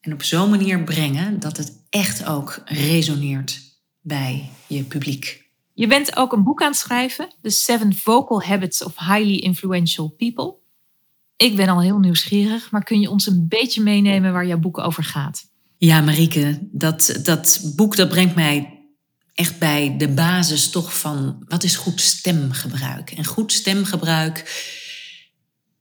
en 0.00 0.12
op 0.12 0.22
zo'n 0.22 0.50
manier 0.50 0.84
brengen 0.84 1.40
dat 1.40 1.56
het 1.56 1.86
echt 1.90 2.24
ook 2.24 2.62
resoneert 2.64 3.60
bij 4.00 4.50
je 4.66 4.82
publiek. 4.82 5.49
Je 5.80 5.86
bent 5.86 6.16
ook 6.16 6.32
een 6.32 6.42
boek 6.42 6.62
aan 6.62 6.70
het 6.70 6.78
schrijven, 6.78 7.28
The 7.42 7.50
Seven 7.50 7.96
Vocal 7.96 8.42
Habits 8.42 8.84
of 8.84 8.98
Highly 8.98 9.36
Influential 9.36 10.08
People. 10.08 10.54
Ik 11.36 11.56
ben 11.56 11.68
al 11.68 11.80
heel 11.80 11.98
nieuwsgierig, 11.98 12.70
maar 12.70 12.84
kun 12.84 13.00
je 13.00 13.10
ons 13.10 13.26
een 13.26 13.48
beetje 13.48 13.82
meenemen 13.82 14.32
waar 14.32 14.46
jouw 14.46 14.58
boek 14.58 14.78
over 14.78 15.04
gaat? 15.04 15.44
Ja, 15.76 16.00
Marieke, 16.00 16.68
dat, 16.72 17.20
dat 17.22 17.72
boek 17.76 17.96
dat 17.96 18.08
brengt 18.08 18.34
mij 18.34 18.80
echt 19.34 19.58
bij 19.58 19.96
de 19.96 20.08
basis 20.08 20.70
toch 20.70 20.98
van 20.98 21.44
wat 21.48 21.64
is 21.64 21.76
goed 21.76 22.00
stemgebruik. 22.00 23.10
En 23.10 23.24
goed 23.24 23.52
stemgebruik, 23.52 24.64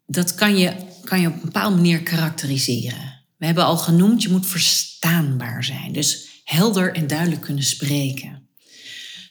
dat 0.06 0.36
kan 0.36 0.58
je, 0.58 0.74
kan 1.04 1.22
je 1.22 1.28
op 1.28 1.34
een 1.34 1.42
bepaalde 1.42 1.76
manier 1.76 2.04
karakteriseren. 2.04 3.26
We 3.38 3.46
hebben 3.46 3.66
al 3.66 3.78
genoemd, 3.78 4.22
je 4.22 4.30
moet 4.30 4.48
verstaanbaar 4.48 5.64
zijn. 5.64 5.92
Dus 5.94 6.42
helder 6.44 6.94
en 6.94 7.08
duidelijk 7.08 7.42
kunnen 7.42 7.64
spreken. 7.64 8.49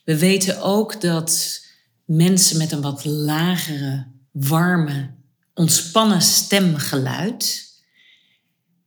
We 0.09 0.19
weten 0.19 0.63
ook 0.63 1.01
dat 1.01 1.65
mensen 2.05 2.59
met 2.59 2.73
een 2.73 2.81
wat 2.81 3.05
lagere, 3.05 4.07
warme, 4.33 5.11
ontspannen 5.55 6.23
stemgeluid, 6.23 7.67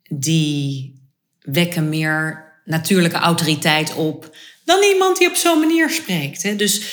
die 0.10 0.94
wekken 1.40 1.90
meer 1.90 2.46
natuurlijke 2.66 3.18
autoriteit 3.18 3.96
op 3.96 4.36
dan 4.66 4.84
iemand 4.94 5.18
die 5.18 5.28
op 5.28 5.36
zo'n 5.36 5.60
manier 5.60 5.90
spreekt. 5.90 6.58
Dus 6.58 6.84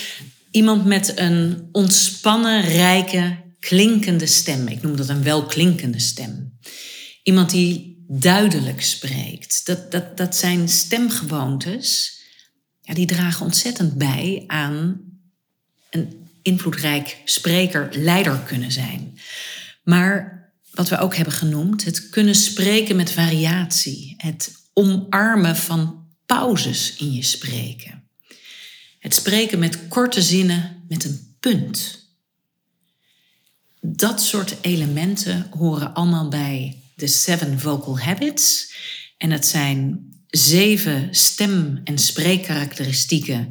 iemand 0.51 0.85
met 0.85 1.19
een 1.19 1.69
ontspannen, 1.73 2.61
rijke, 2.61 3.37
klinkende 3.61 4.27
stem. 4.27 4.67
Ik 4.67 4.83
noem 4.83 4.97
dat 4.97 5.09
een 5.09 5.23
welklinkende 5.23 6.01
stem. 6.01 6.59
Iemand 7.23 7.51
die 7.51 8.05
duidelijk 8.09 8.83
spreekt. 8.83 9.67
Dat, 9.67 9.91
dat, 9.91 10.17
dat 10.17 10.37
zijn 10.37 10.69
stemgewoontes 10.69 12.17
ja, 12.89 12.95
die 12.95 13.07
dragen 13.07 13.45
ontzettend 13.45 13.95
bij 13.95 14.45
aan 14.47 15.01
een 15.91 16.29
invloedrijk 16.43 17.21
spreker, 17.25 17.89
leider 17.93 18.39
kunnen 18.39 18.73
zijn. 18.73 19.19
Maar 19.83 20.43
wat 20.71 20.89
we 20.89 20.99
ook 20.99 21.17
hebben 21.17 21.35
genoemd, 21.35 21.85
het 21.85 22.09
kunnen 22.09 22.35
spreken 22.35 22.97
met 22.97 23.13
variatie, 23.13 24.15
het 24.17 24.53
omarmen 24.73 25.57
van 25.57 26.07
pauzes 26.27 26.97
in 26.97 27.13
je 27.13 27.23
spreken. 27.23 28.09
Het 28.99 29.15
spreken 29.15 29.59
met 29.59 29.89
korte 29.89 30.23
zinnen 30.23 30.85
met 30.89 31.05
een 31.05 31.37
punt. 31.41 32.07
dat 33.81 34.23
soort 34.23 34.57
elementen 34.61 35.47
horen 35.51 35.95
allemaal 35.95 36.29
bij 36.29 36.83
de 36.95 37.07
Seven 37.07 37.61
Vocal 37.61 37.99
Habits. 37.99 38.75
En 39.17 39.31
het 39.31 39.47
zijn 39.47 40.08
zeven 40.31 41.09
stem- 41.11 41.81
en 41.85 41.99
spreekkarakteristieken 41.99 43.49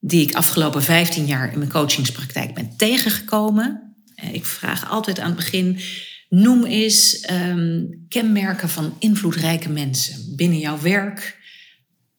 die 0.00 0.22
ik 0.22 0.34
afgelopen 0.34 0.82
15 0.82 1.26
jaar 1.26 1.52
in 1.52 1.58
mijn 1.58 1.70
coachingspraktijk 1.70 2.54
ben 2.54 2.76
tegengekomen. 2.76 3.94
Eh, 4.14 4.34
ik 4.34 4.44
vraag 4.44 4.90
altijd 4.90 5.18
aan 5.18 5.26
het 5.26 5.36
begin: 5.36 5.80
noem 6.28 6.64
eens 6.64 7.28
um, 7.30 8.04
kenmerken 8.08 8.68
van 8.68 8.96
invloedrijke 8.98 9.68
mensen 9.68 10.36
binnen 10.36 10.58
jouw 10.58 10.80
werk, 10.80 11.38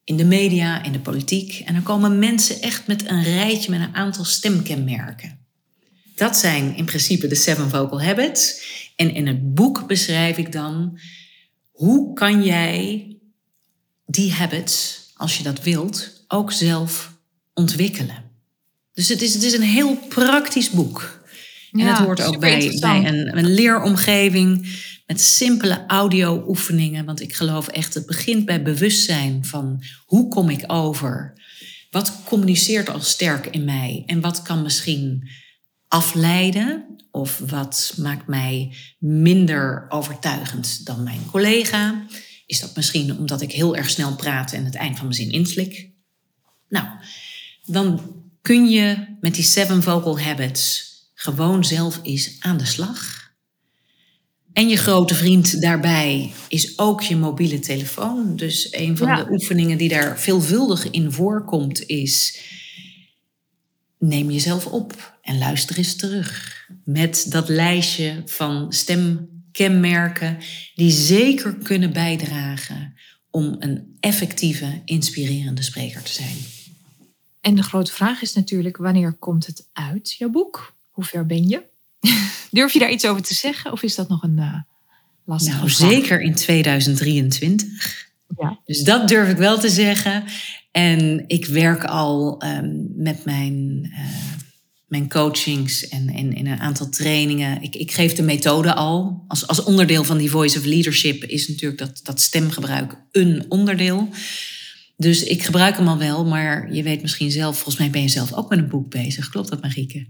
in 0.04 0.18
de 0.18 0.26
media, 0.26 0.84
in 0.84 0.92
de 0.92 1.00
politiek. 1.00 1.64
En 1.66 1.74
dan 1.74 1.84
komen 1.84 2.20
mensen 2.20 2.62
echt 2.62 2.88
met 2.88 3.10
een 3.10 3.24
rijtje 3.24 3.72
met 3.72 3.80
een 3.80 3.96
aantal 3.96 4.24
stemkenmerken. 4.24 5.38
Dat 6.16 6.38
zijn 6.38 6.76
in 6.76 6.86
principe 6.86 7.28
de 7.28 7.36
Seven 7.36 7.70
Vocal 7.70 8.02
Habits. 8.02 8.62
En 8.96 9.14
in 9.14 9.28
het 9.28 9.54
boek 9.54 9.88
beschrijf 9.88 10.38
ik 10.38 10.52
dan 10.52 11.00
hoe 11.72 12.14
kan 12.14 12.44
jij 12.44 13.09
die 14.10 14.34
habits, 14.34 15.00
als 15.16 15.38
je 15.38 15.44
dat 15.44 15.64
wilt, 15.64 16.24
ook 16.28 16.52
zelf 16.52 17.14
ontwikkelen. 17.54 18.24
Dus 18.94 19.08
het 19.08 19.22
is, 19.22 19.34
het 19.34 19.44
is 19.44 19.54
een 19.54 19.62
heel 19.62 19.96
praktisch 19.96 20.70
boek. 20.70 21.24
En 21.72 21.80
het 21.80 21.98
hoort 21.98 22.22
ook 22.22 22.40
bij, 22.40 22.78
bij 22.80 23.06
een, 23.06 23.38
een 23.38 23.54
leeromgeving 23.54 24.78
met 25.06 25.22
simpele 25.22 25.84
audio-oefeningen. 25.88 27.06
Want 27.06 27.22
ik 27.22 27.36
geloof 27.36 27.68
echt, 27.68 27.94
het 27.94 28.06
begint 28.06 28.46
bij 28.46 28.62
bewustzijn 28.64 29.46
van 29.46 29.84
hoe 30.06 30.28
kom 30.28 30.50
ik 30.50 30.64
over? 30.68 31.34
Wat 31.92 32.14
communiceert 32.26 32.90
al 32.90 33.02
sterk 33.02 33.46
in 33.46 33.66
mij? 33.66 34.04
En 34.06 34.22
wat 34.22 34.42
kan 34.42 34.62
misschien 34.62 35.30
afleiden? 35.88 36.86
Of 37.12 37.42
wat 37.46 37.94
maakt 37.98 38.28
mij 38.28 38.74
minder 39.00 39.86
overtuigend 39.90 40.86
dan 40.86 41.04
mijn 41.04 41.26
collega? 41.32 42.06
Is 42.50 42.60
dat 42.60 42.76
misschien 42.76 43.18
omdat 43.18 43.42
ik 43.42 43.52
heel 43.52 43.76
erg 43.76 43.90
snel 43.90 44.16
praat 44.16 44.54
en 44.54 44.66
het 44.66 44.76
eind 44.76 44.98
van 44.98 45.06
mijn 45.06 45.18
zin 45.18 45.32
inslik? 45.32 45.90
Nou, 46.70 46.88
dan 47.66 48.16
kun 48.42 48.70
je 48.70 49.16
met 49.20 49.36
die 49.36 49.44
seven 49.44 49.84
vocal 49.84 50.20
habits 50.20 50.94
gewoon 51.14 51.66
zelf 51.66 52.00
eens 52.04 52.36
aan 52.40 52.58
de 52.58 52.66
slag. 52.66 53.32
En 54.54 54.70
je 54.70 54.78
grote 54.78 55.16
vriend 55.16 55.62
daarbij 55.62 56.34
is 56.48 56.80
ook 56.80 57.02
je 57.02 57.16
mobiele 57.16 57.60
telefoon. 57.60 58.36
Dus 58.36 58.68
een 58.72 58.98
van 58.98 59.16
de 59.16 59.32
oefeningen 59.32 59.78
die 59.78 59.90
daar 59.90 60.20
veelvuldig 60.20 60.90
in 60.90 61.12
voorkomt 61.12 61.86
is... 61.86 62.42
neem 63.98 64.32
jezelf 64.32 64.66
op 64.66 65.18
en 65.22 65.38
luister 65.38 65.78
eens 65.78 65.96
terug. 65.96 66.58
Met 66.84 67.26
dat 67.30 67.50
lijstje 67.50 68.22
van 68.26 68.74
stemkenmerken 69.60 70.38
die 70.76 70.92
zeker 70.92 71.56
kunnen 71.56 71.94
bijdragen 71.94 72.94
om 73.32 73.56
een 73.60 73.98
effectieve, 74.00 74.82
inspirerende 74.86 75.62
spreker 75.62 76.04
te 76.04 76.12
zijn. 76.12 76.36
En 77.42 77.56
de 77.56 77.64
grote 77.64 77.92
vraag 77.92 78.22
is 78.22 78.34
natuurlijk, 78.34 78.78
wanneer 78.78 79.14
komt 79.14 79.46
het 79.46 79.68
uit, 79.74 80.14
jouw 80.14 80.30
boek? 80.30 80.76
Hoe 80.90 81.04
ver 81.04 81.26
ben 81.26 81.48
je? 81.48 81.64
Durf 82.52 82.74
je 82.74 82.80
daar 82.80 82.92
iets 82.92 83.06
over 83.06 83.22
te 83.22 83.34
zeggen 83.34 83.72
of 83.72 83.84
is 83.84 83.96
dat 83.96 84.10
nog 84.10 84.24
een 84.24 84.38
uh, 84.38 84.56
lastige 85.26 85.58
nou, 85.58 85.70
Zeker 85.70 86.22
in 86.22 86.36
2023. 86.36 88.08
Ja. 88.38 88.60
Dus 88.66 88.84
dat 88.84 89.08
durf 89.08 89.30
ik 89.30 89.38
wel 89.38 89.60
te 89.60 89.70
zeggen. 89.70 90.24
En 90.72 91.24
ik 91.28 91.46
werk 91.46 91.84
al 91.84 92.44
um, 92.46 92.92
met 92.96 93.26
mijn, 93.26 93.86
uh, 93.92 94.39
mijn 94.90 95.10
coachings 95.10 95.88
en 95.88 96.10
in 96.14 96.48
een 96.48 96.60
aantal 96.60 96.90
trainingen. 96.90 97.62
Ik, 97.62 97.76
ik 97.76 97.92
geef 97.92 98.14
de 98.14 98.24
methode 98.24 98.74
al. 98.74 99.24
Als, 99.28 99.48
als 99.48 99.64
onderdeel 99.64 100.04
van 100.04 100.18
die 100.18 100.30
Voice 100.30 100.58
of 100.58 100.66
Leadership 100.66 101.24
is 101.24 101.48
natuurlijk 101.48 101.80
dat, 101.80 102.00
dat 102.04 102.20
stemgebruik 102.20 102.96
een 103.12 103.46
onderdeel. 103.50 104.10
Dus 104.98 105.24
ik 105.24 105.44
gebruik 105.44 105.78
hem 105.78 105.88
al 105.88 105.98
wel, 105.98 106.26
maar 106.26 106.74
je 106.74 106.84
weet 106.84 107.02
misschien 107.02 107.32
zelf, 107.32 107.56
volgens 107.56 107.78
mij 107.78 107.90
ben 107.90 108.02
je 108.02 108.08
zelf 108.08 108.34
ook 108.34 108.50
met 108.50 108.60
een 108.60 108.70
boek 108.70 108.90
bezig. 108.90 109.30
Klopt 109.30 109.50
dat, 109.50 109.62
Marieke? 109.62 110.08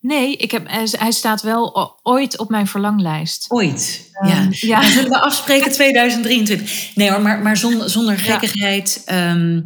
Nee, 0.00 0.36
ik 0.36 0.50
heb, 0.50 0.68
hij 0.90 1.12
staat 1.12 1.42
wel 1.42 1.98
ooit 2.02 2.38
op 2.38 2.50
mijn 2.50 2.66
verlanglijst. 2.66 3.44
Ooit, 3.48 4.10
um, 4.22 4.28
ja. 4.28 4.48
ja. 4.50 4.80
Dan 4.80 4.90
zullen 4.90 5.10
we 5.10 5.20
afspreken 5.20 5.72
2023. 5.82 6.90
Nee 6.94 7.10
hoor, 7.10 7.22
maar, 7.22 7.42
maar 7.42 7.56
zonder, 7.56 7.90
zonder 7.90 8.18
gekkigheid. 8.18 9.02
Ehm, 9.04 9.60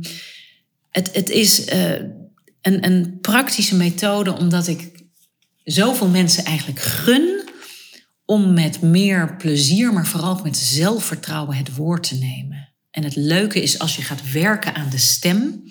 het, 0.90 1.10
het 1.12 1.30
is 1.30 1.72
uh, 1.72 1.92
een, 2.62 2.84
een 2.84 3.18
praktische 3.20 3.76
methode 3.76 4.32
omdat 4.32 4.66
ik 4.66 5.04
zoveel 5.64 6.08
mensen 6.08 6.44
eigenlijk 6.44 6.80
gun 6.80 7.48
om 8.24 8.52
met 8.52 8.80
meer 8.80 9.36
plezier, 9.36 9.92
maar 9.92 10.06
vooral 10.06 10.40
met 10.42 10.56
zelfvertrouwen 10.56 11.56
het 11.56 11.74
woord 11.74 12.08
te 12.08 12.14
nemen. 12.14 12.68
En 12.90 13.04
het 13.04 13.16
leuke 13.16 13.62
is 13.62 13.78
als 13.78 13.96
je 13.96 14.02
gaat 14.02 14.32
werken 14.32 14.74
aan 14.74 14.90
de 14.90 14.98
stem, 14.98 15.62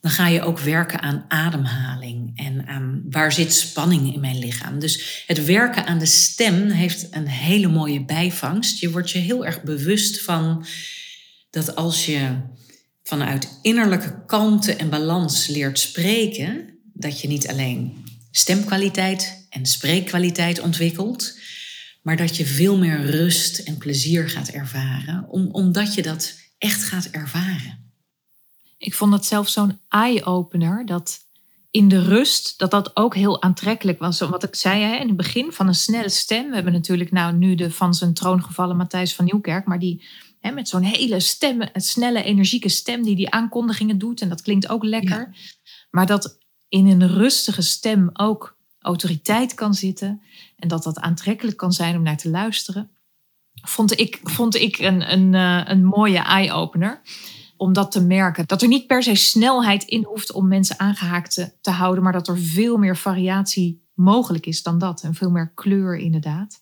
dan 0.00 0.10
ga 0.10 0.28
je 0.28 0.42
ook 0.42 0.58
werken 0.58 1.00
aan 1.00 1.24
ademhaling 1.28 2.30
en 2.34 2.66
aan 2.66 3.02
waar 3.10 3.32
zit 3.32 3.54
spanning 3.54 4.14
in 4.14 4.20
mijn 4.20 4.38
lichaam. 4.38 4.78
Dus 4.78 5.24
het 5.26 5.44
werken 5.44 5.86
aan 5.86 5.98
de 5.98 6.06
stem 6.06 6.70
heeft 6.70 7.06
een 7.10 7.28
hele 7.28 7.68
mooie 7.68 8.04
bijvangst. 8.04 8.80
Je 8.80 8.90
wordt 8.90 9.10
je 9.10 9.18
heel 9.18 9.46
erg 9.46 9.62
bewust 9.62 10.22
van 10.22 10.66
dat 11.50 11.76
als 11.76 12.06
je 12.06 12.36
vanuit 13.04 13.58
innerlijke 13.62 14.24
kalmte 14.26 14.74
en 14.74 14.90
balans 14.90 15.46
leert 15.46 15.78
spreken, 15.78 16.78
dat 16.92 17.20
je 17.20 17.28
niet 17.28 17.48
alleen 17.48 18.04
stemkwaliteit 18.30 19.46
en 19.50 19.66
spreekkwaliteit 19.66 20.60
ontwikkelt, 20.60 21.38
maar 22.02 22.16
dat 22.16 22.36
je 22.36 22.46
veel 22.46 22.78
meer 22.78 23.10
rust 23.10 23.58
en 23.58 23.78
plezier 23.78 24.28
gaat 24.28 24.48
ervaren, 24.48 25.28
om, 25.28 25.48
omdat 25.52 25.94
je 25.94 26.02
dat 26.02 26.34
echt 26.58 26.82
gaat 26.82 27.06
ervaren. 27.06 27.92
Ik 28.78 28.94
vond 28.94 29.10
dat 29.10 29.26
zelf 29.26 29.48
zo'n 29.48 29.80
eye-opener, 29.88 30.86
dat 30.86 31.24
in 31.70 31.88
de 31.88 32.02
rust, 32.02 32.58
dat 32.58 32.70
dat 32.70 32.96
ook 32.96 33.14
heel 33.14 33.42
aantrekkelijk 33.42 33.98
was. 33.98 34.20
Wat 34.20 34.42
ik 34.42 34.54
zei 34.54 34.82
hè, 34.82 34.96
in 34.96 35.06
het 35.06 35.16
begin 35.16 35.52
van 35.52 35.66
een 35.66 35.74
snelle 35.74 36.08
stem. 36.08 36.48
We 36.48 36.54
hebben 36.54 36.72
natuurlijk 36.72 37.10
nou 37.10 37.34
nu 37.34 37.54
de 37.54 37.70
van 37.70 37.94
zijn 37.94 38.14
troon 38.14 38.42
gevallen 38.42 38.76
Matthijs 38.76 39.14
van 39.14 39.24
Nieuwkerk, 39.24 39.66
maar 39.66 39.78
die 39.78 40.04
hè, 40.44 40.50
met 40.50 40.68
zo'n 40.68 40.82
hele 40.82 41.20
stem, 41.20 41.62
snelle, 41.74 42.22
energieke 42.22 42.68
stem 42.68 43.02
die 43.02 43.16
die 43.16 43.30
aankondigingen 43.30 43.98
doet. 43.98 44.20
En 44.20 44.28
dat 44.28 44.42
klinkt 44.42 44.68
ook 44.68 44.84
lekker. 44.84 45.36
Maar 45.90 46.06
dat 46.06 46.38
in 46.68 46.86
een 46.86 47.08
rustige 47.08 47.62
stem 47.62 48.10
ook 48.12 48.58
autoriteit 48.78 49.54
kan 49.54 49.74
zitten 49.74 50.22
en 50.56 50.68
dat 50.68 50.82
dat 50.82 50.98
aantrekkelijk 50.98 51.56
kan 51.56 51.72
zijn 51.72 51.96
om 51.96 52.02
naar 52.02 52.16
te 52.16 52.30
luisteren, 52.30 52.90
vond 53.54 54.00
ik, 54.00 54.20
vond 54.22 54.54
ik 54.54 54.78
een, 54.78 55.12
een, 55.12 55.34
eh, 55.34 55.60
een 55.64 55.84
mooie 55.84 56.18
eye-opener. 56.18 57.00
Om 57.56 57.72
dat 57.72 57.92
te 57.92 58.02
merken. 58.02 58.46
Dat 58.46 58.62
er 58.62 58.68
niet 58.68 58.86
per 58.86 59.02
se 59.02 59.14
snelheid 59.14 59.84
in 59.84 60.04
hoeft 60.04 60.32
om 60.32 60.48
mensen 60.48 60.78
aangehaakt 60.78 61.34
te, 61.34 61.52
te 61.60 61.70
houden, 61.70 62.02
maar 62.02 62.12
dat 62.12 62.28
er 62.28 62.38
veel 62.38 62.76
meer 62.76 62.96
variatie 62.96 63.86
mogelijk 63.94 64.46
is 64.46 64.62
dan 64.62 64.78
dat. 64.78 65.02
En 65.02 65.14
veel 65.14 65.30
meer 65.30 65.52
kleur 65.54 65.96
inderdaad. 65.96 66.60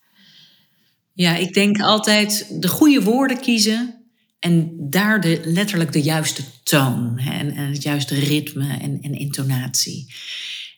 Ja, 1.14 1.36
ik 1.36 1.54
denk 1.54 1.80
altijd 1.80 2.46
de 2.60 2.68
goede 2.68 3.02
woorden 3.02 3.40
kiezen 3.40 3.94
en 4.38 4.76
daar 4.90 5.20
de, 5.20 5.40
letterlijk 5.44 5.92
de 5.92 6.02
juiste 6.02 6.42
toon 6.62 7.18
hè, 7.18 7.38
en, 7.38 7.54
het 7.56 7.82
juiste 7.82 8.14
ritme 8.14 8.78
en, 8.78 8.98
en 9.00 9.14
intonatie. 9.14 10.14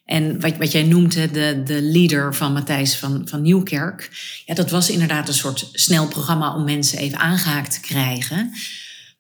En 0.05 0.41
wat, 0.41 0.57
wat 0.57 0.73
jij 0.73 0.83
noemt, 0.83 1.13
de, 1.13 1.63
de 1.65 1.83
leader 1.83 2.35
van 2.35 2.53
Matthijs 2.53 2.97
van, 2.97 3.29
van 3.29 3.43
Nieuwkerk. 3.43 4.11
Ja, 4.45 4.55
dat 4.55 4.71
was 4.71 4.91
inderdaad 4.91 5.29
een 5.29 5.35
soort 5.35 5.69
snel 5.73 6.09
programma 6.09 6.55
om 6.55 6.65
mensen 6.65 6.99
even 6.99 7.19
aangehaakt 7.19 7.73
te 7.73 7.81
krijgen. 7.81 8.53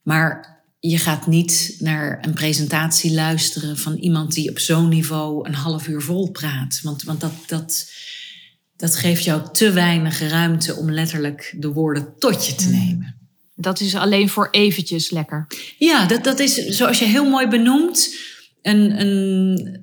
Maar 0.03 0.63
je 0.81 0.99
gaat 0.99 1.27
niet 1.27 1.77
naar 1.79 2.19
een 2.21 2.33
presentatie 2.33 3.13
luisteren 3.15 3.79
van 3.79 3.97
iemand 3.97 4.35
die 4.35 4.51
op 4.51 4.59
zo'n 4.59 4.89
niveau 4.89 5.49
een 5.49 5.55
half 5.55 5.89
uur 5.89 6.03
vol 6.03 6.31
praat. 6.31 6.81
Want, 6.83 7.03
want 7.03 7.21
dat, 7.21 7.33
dat, 7.47 7.91
dat 8.77 8.97
geeft 8.97 9.25
jou 9.25 9.43
te 9.53 9.71
weinig 9.71 10.21
ruimte 10.21 10.75
om 10.75 10.91
letterlijk 10.91 11.55
de 11.57 11.69
woorden 11.69 12.15
tot 12.19 12.47
je 12.47 12.55
te 12.55 12.67
mm. 12.67 12.73
nemen. 12.73 13.17
Dat 13.55 13.81
is 13.81 13.95
alleen 13.95 14.29
voor 14.29 14.49
eventjes 14.51 15.11
lekker. 15.11 15.47
Ja, 15.79 16.07
dat, 16.07 16.25
dat 16.25 16.39
is 16.39 16.55
zoals 16.55 16.99
je 16.99 17.05
heel 17.05 17.29
mooi 17.29 17.49
benoemt. 17.49 18.17
Een, 18.63 19.01
een, 19.01 19.83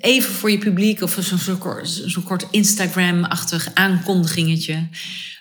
even 0.00 0.32
voor 0.32 0.50
je 0.50 0.58
publiek 0.58 1.02
of 1.02 1.18
zo'n 1.20 1.38
zo 1.38 1.56
kort, 1.56 1.88
zo 1.88 2.20
kort 2.20 2.46
Instagram-achtig 2.50 3.70
aankondigingetje. 3.74 4.88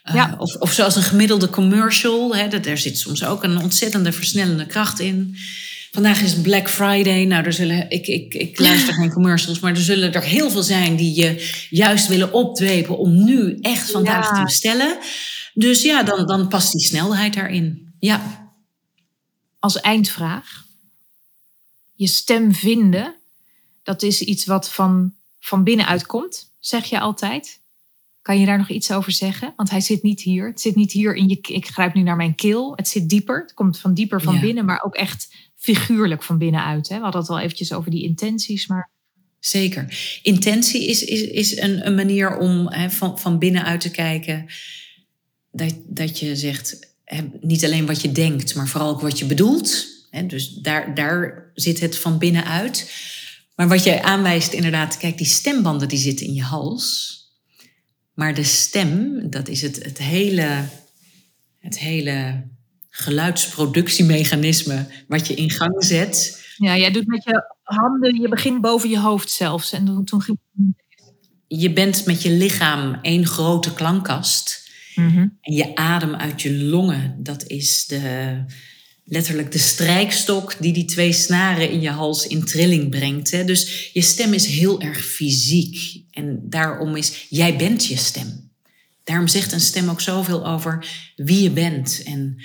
Uh, 0.09 0.15
ja. 0.15 0.35
of, 0.37 0.55
of 0.55 0.73
zoals 0.73 0.95
een 0.95 1.03
gemiddelde 1.03 1.49
commercial. 1.49 2.35
Hè, 2.35 2.47
dat, 2.47 2.63
daar 2.63 2.77
zit 2.77 2.97
soms 2.97 3.25
ook 3.25 3.43
een 3.43 3.57
ontzettende 3.57 4.11
versnellende 4.11 4.65
kracht 4.65 4.99
in. 4.99 5.37
Vandaag 5.97 6.21
is 6.21 6.41
Black 6.41 6.69
Friday. 6.69 7.25
Nou, 7.25 7.45
er 7.45 7.53
zullen, 7.53 7.89
ik, 7.89 8.07
ik, 8.07 8.33
ik 8.33 8.59
luister 8.59 8.93
geen 8.93 9.11
commercials, 9.11 9.59
maar 9.59 9.71
er 9.71 9.77
zullen 9.77 10.13
er 10.13 10.23
heel 10.23 10.49
veel 10.49 10.63
zijn 10.63 10.95
die 10.95 11.15
je 11.15 11.65
juist 11.69 12.07
willen 12.07 12.33
opdwepen 12.33 12.97
om 12.97 13.23
nu 13.23 13.57
echt 13.61 13.91
vandaag 13.91 14.35
te 14.35 14.43
bestellen. 14.43 14.97
Dus 15.53 15.81
ja, 15.81 16.03
dan, 16.03 16.27
dan 16.27 16.47
past 16.47 16.71
die 16.71 16.81
snelheid 16.81 17.33
daarin. 17.33 17.93
Ja. 17.99 18.49
Als 19.59 19.79
eindvraag. 19.79 20.65
Je 21.95 22.07
stem 22.07 22.53
vinden 22.53 23.15
dat 23.83 24.01
is 24.03 24.21
iets 24.21 24.45
wat 24.45 24.71
van, 24.71 25.13
van 25.39 25.63
binnenuit 25.63 26.05
komt. 26.05 26.51
zeg 26.59 26.85
je 26.85 26.99
altijd. 26.99 27.59
Kan 28.21 28.39
je 28.39 28.45
daar 28.45 28.57
nog 28.57 28.69
iets 28.69 28.91
over 28.91 29.11
zeggen? 29.11 29.53
Want 29.55 29.69
hij 29.69 29.81
zit 29.81 30.03
niet 30.03 30.21
hier. 30.21 30.47
Het 30.47 30.61
zit 30.61 30.75
niet 30.75 30.91
hier 30.91 31.15
in 31.15 31.29
je. 31.29 31.37
Ik 31.41 31.67
grijp 31.67 31.93
nu 31.93 32.01
naar 32.01 32.15
mijn 32.15 32.35
keel. 32.35 32.73
Het 32.75 32.87
zit 32.87 33.09
dieper. 33.09 33.41
Het 33.41 33.53
komt 33.53 33.79
van 33.79 33.93
dieper 33.93 34.21
van 34.21 34.39
binnen, 34.39 34.65
maar 34.65 34.81
ook 34.83 34.95
echt 34.95 35.27
figuurlijk 35.75 36.23
van 36.23 36.37
binnenuit. 36.37 36.89
Hè? 36.89 36.95
We 36.95 37.03
hadden 37.03 37.21
het 37.21 37.29
al 37.29 37.39
eventjes 37.39 37.73
over 37.73 37.91
die 37.91 38.03
intenties, 38.03 38.67
maar. 38.67 38.89
Zeker. 39.39 40.19
Intentie 40.21 40.87
is, 40.87 41.03
is, 41.03 41.21
is 41.21 41.57
een, 41.57 41.85
een 41.87 41.95
manier 41.95 42.37
om 42.37 42.69
van, 42.89 43.19
van 43.19 43.39
binnenuit 43.39 43.81
te 43.81 43.91
kijken. 43.91 44.45
Dat, 45.51 45.73
dat 45.85 46.19
je 46.19 46.35
zegt, 46.35 46.95
niet 47.41 47.65
alleen 47.65 47.85
wat 47.85 48.01
je 48.01 48.11
denkt, 48.11 48.55
maar 48.55 48.67
vooral 48.67 48.89
ook 48.89 49.01
wat 49.01 49.19
je 49.19 49.25
bedoelt. 49.25 49.85
Dus 50.27 50.53
daar, 50.53 50.95
daar 50.95 51.51
zit 51.53 51.79
het 51.79 51.97
van 51.97 52.17
binnenuit. 52.17 52.91
Maar 53.55 53.67
wat 53.67 53.83
jij 53.83 54.01
aanwijst, 54.01 54.53
inderdaad, 54.53 54.97
kijk, 54.97 55.17
die 55.17 55.27
stembanden 55.27 55.87
die 55.87 55.99
zitten 55.99 56.25
in 56.25 56.33
je 56.33 56.43
hals. 56.43 57.15
Maar 58.13 58.33
de 58.33 58.43
stem, 58.43 59.29
dat 59.29 59.47
is 59.47 59.61
het, 59.61 59.83
het 59.83 59.97
hele, 59.97 60.65
het 61.59 61.79
hele 61.79 62.43
geluidsproductiemechanisme 62.97 64.87
wat 65.07 65.27
je 65.27 65.33
in 65.33 65.49
gang 65.49 65.83
zet. 65.83 66.45
Ja, 66.57 66.77
jij 66.77 66.91
doet 66.91 67.07
met 67.07 67.23
je 67.23 67.55
handen, 67.63 68.21
je 68.21 68.29
begint 68.29 68.61
boven 68.61 68.89
je 68.89 68.99
hoofd 68.99 69.31
zelfs. 69.31 69.71
En 69.71 70.01
toen 70.05 70.21
ging... 70.21 70.37
Je 71.47 71.73
bent 71.73 72.05
met 72.05 72.21
je 72.21 72.31
lichaam 72.31 72.99
één 73.01 73.25
grote 73.25 73.73
klankkast. 73.73 74.71
Mhm. 74.95 75.27
En 75.41 75.53
je 75.53 75.75
adem 75.75 76.15
uit 76.15 76.41
je 76.41 76.53
longen, 76.53 77.15
dat 77.23 77.47
is 77.47 77.85
de, 77.85 78.43
letterlijk 79.03 79.51
de 79.51 79.57
strijkstok 79.57 80.55
die 80.59 80.73
die 80.73 80.85
twee 80.85 81.13
snaren 81.13 81.69
in 81.69 81.81
je 81.81 81.89
hals 81.89 82.27
in 82.27 82.45
trilling 82.45 82.89
brengt. 82.89 83.31
Hè? 83.31 83.43
Dus 83.43 83.89
je 83.93 84.01
stem 84.01 84.33
is 84.33 84.45
heel 84.45 84.81
erg 84.81 85.05
fysiek. 85.05 86.03
En 86.11 86.39
daarom 86.43 86.95
is, 86.95 87.25
jij 87.29 87.57
bent 87.57 87.85
je 87.85 87.97
stem. 87.97 88.51
Daarom 89.03 89.27
zegt 89.27 89.51
een 89.51 89.59
stem 89.59 89.89
ook 89.89 90.01
zoveel 90.01 90.47
over 90.47 90.87
wie 91.15 91.43
je 91.43 91.51
bent 91.51 92.03
en 92.05 92.41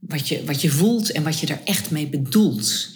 wat 0.00 0.28
je, 0.28 0.44
wat 0.44 0.60
je 0.60 0.70
voelt 0.70 1.12
en 1.12 1.22
wat 1.22 1.40
je 1.40 1.46
er 1.46 1.60
echt 1.64 1.90
mee 1.90 2.06
bedoelt. 2.08 2.88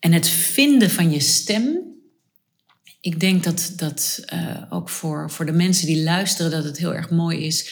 En 0.00 0.12
het 0.12 0.28
vinden 0.28 0.90
van 0.90 1.10
je 1.10 1.20
stem, 1.20 1.78
ik 3.00 3.20
denk 3.20 3.44
dat 3.44 3.72
dat 3.76 4.24
uh, 4.34 4.62
ook 4.70 4.88
voor, 4.88 5.30
voor 5.30 5.46
de 5.46 5.52
mensen 5.52 5.86
die 5.86 6.02
luisteren, 6.02 6.50
dat 6.50 6.64
het 6.64 6.78
heel 6.78 6.94
erg 6.94 7.10
mooi 7.10 7.44
is. 7.44 7.70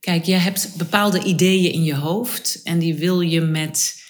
Kijk, 0.00 0.24
je 0.24 0.34
hebt 0.34 0.76
bepaalde 0.76 1.22
ideeën 1.22 1.72
in 1.72 1.84
je 1.84 1.94
hoofd 1.94 2.60
en 2.64 2.78
die 2.78 2.94
wil 2.94 3.20
je 3.20 3.40
met, 3.40 4.02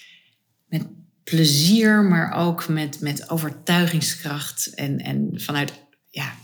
met 0.68 0.86
plezier, 1.24 2.02
maar 2.02 2.32
ook 2.32 2.68
met, 2.68 3.00
met 3.00 3.30
overtuigingskracht 3.30 4.74
en, 4.74 4.98
en 4.98 5.30
vanuit, 5.34 5.72
ja, 6.10 6.34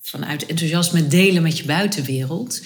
vanuit 0.00 0.46
enthousiasme 0.46 1.06
delen 1.06 1.42
met 1.42 1.58
je 1.58 1.64
buitenwereld. 1.64 2.62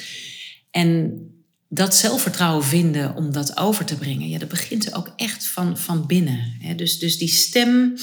En 0.70 1.20
dat 1.68 1.94
zelfvertrouwen 1.94 2.64
vinden 2.64 3.16
om 3.16 3.32
dat 3.32 3.56
over 3.56 3.84
te 3.84 3.96
brengen, 3.96 4.28
ja, 4.28 4.38
dat 4.38 4.48
begint 4.48 4.94
ook 4.94 5.12
echt 5.16 5.46
van, 5.46 5.78
van 5.78 6.06
binnen. 6.06 6.52
Dus, 6.76 6.98
dus 6.98 7.18
die 7.18 7.28
stem, 7.28 7.94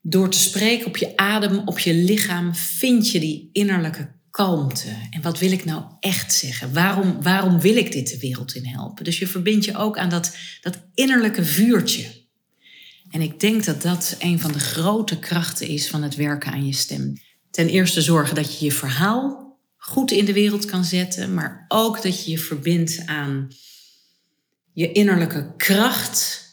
door 0.00 0.30
te 0.30 0.38
spreken 0.38 0.86
op 0.86 0.96
je 0.96 1.16
adem, 1.16 1.58
op 1.58 1.78
je 1.78 1.94
lichaam, 1.94 2.54
vind 2.54 3.10
je 3.10 3.20
die 3.20 3.48
innerlijke 3.52 4.14
kalmte. 4.30 4.88
En 5.10 5.22
wat 5.22 5.38
wil 5.38 5.52
ik 5.52 5.64
nou 5.64 5.82
echt 6.00 6.32
zeggen? 6.34 6.72
Waarom, 6.72 7.22
waarom 7.22 7.60
wil 7.60 7.76
ik 7.76 7.92
dit 7.92 8.08
de 8.10 8.18
wereld 8.18 8.54
in 8.54 8.66
helpen? 8.66 9.04
Dus 9.04 9.18
je 9.18 9.26
verbindt 9.26 9.64
je 9.64 9.76
ook 9.76 9.98
aan 9.98 10.08
dat, 10.08 10.36
dat 10.60 10.78
innerlijke 10.94 11.44
vuurtje. 11.44 12.24
En 13.10 13.20
ik 13.20 13.40
denk 13.40 13.64
dat 13.64 13.82
dat 13.82 14.16
een 14.18 14.40
van 14.40 14.52
de 14.52 14.58
grote 14.58 15.18
krachten 15.18 15.68
is 15.68 15.88
van 15.88 16.02
het 16.02 16.14
werken 16.14 16.52
aan 16.52 16.66
je 16.66 16.72
stem. 16.72 17.12
Ten 17.50 17.68
eerste 17.68 18.02
zorgen 18.02 18.34
dat 18.34 18.58
je 18.58 18.64
je 18.64 18.72
verhaal 18.72 19.45
goed 19.86 20.10
in 20.10 20.24
de 20.24 20.32
wereld 20.32 20.64
kan 20.64 20.84
zetten, 20.84 21.34
maar 21.34 21.64
ook 21.68 22.02
dat 22.02 22.24
je 22.24 22.30
je 22.30 22.38
verbindt 22.38 23.02
aan 23.06 23.48
je 24.72 24.92
innerlijke 24.92 25.54
kracht, 25.56 26.44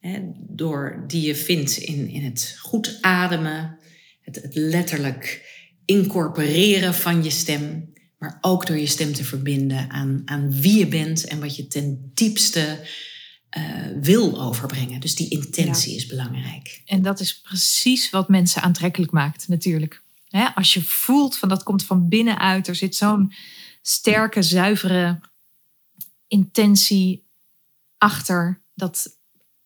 hè, 0.00 0.20
door 0.34 1.04
die 1.06 1.26
je 1.26 1.34
vindt 1.34 1.76
in, 1.76 2.08
in 2.08 2.24
het 2.24 2.56
goed 2.60 2.98
ademen, 3.00 3.78
het, 4.20 4.42
het 4.42 4.54
letterlijk 4.54 5.46
incorporeren 5.84 6.94
van 6.94 7.24
je 7.24 7.30
stem, 7.30 7.92
maar 8.18 8.38
ook 8.40 8.66
door 8.66 8.78
je 8.78 8.86
stem 8.86 9.12
te 9.12 9.24
verbinden 9.24 9.90
aan, 9.90 10.22
aan 10.24 10.60
wie 10.60 10.78
je 10.78 10.86
bent 10.86 11.24
en 11.24 11.40
wat 11.40 11.56
je 11.56 11.66
ten 11.66 12.10
diepste 12.14 12.86
uh, 13.58 13.86
wil 14.00 14.40
overbrengen. 14.40 15.00
Dus 15.00 15.14
die 15.14 15.28
intentie 15.28 15.96
is 15.96 16.06
belangrijk. 16.06 16.82
En 16.84 17.02
dat 17.02 17.20
is 17.20 17.40
precies 17.40 18.10
wat 18.10 18.28
mensen 18.28 18.62
aantrekkelijk 18.62 19.12
maakt, 19.12 19.48
natuurlijk. 19.48 20.06
Als 20.54 20.74
je 20.74 20.82
voelt 20.82 21.36
van 21.36 21.48
dat 21.48 21.62
komt 21.62 21.84
van 21.84 22.08
binnenuit, 22.08 22.68
er 22.68 22.74
zit 22.74 22.96
zo'n 22.96 23.32
sterke, 23.82 24.42
zuivere 24.42 25.20
intentie 26.26 27.26
achter. 27.98 28.62
Dat, 28.74 29.18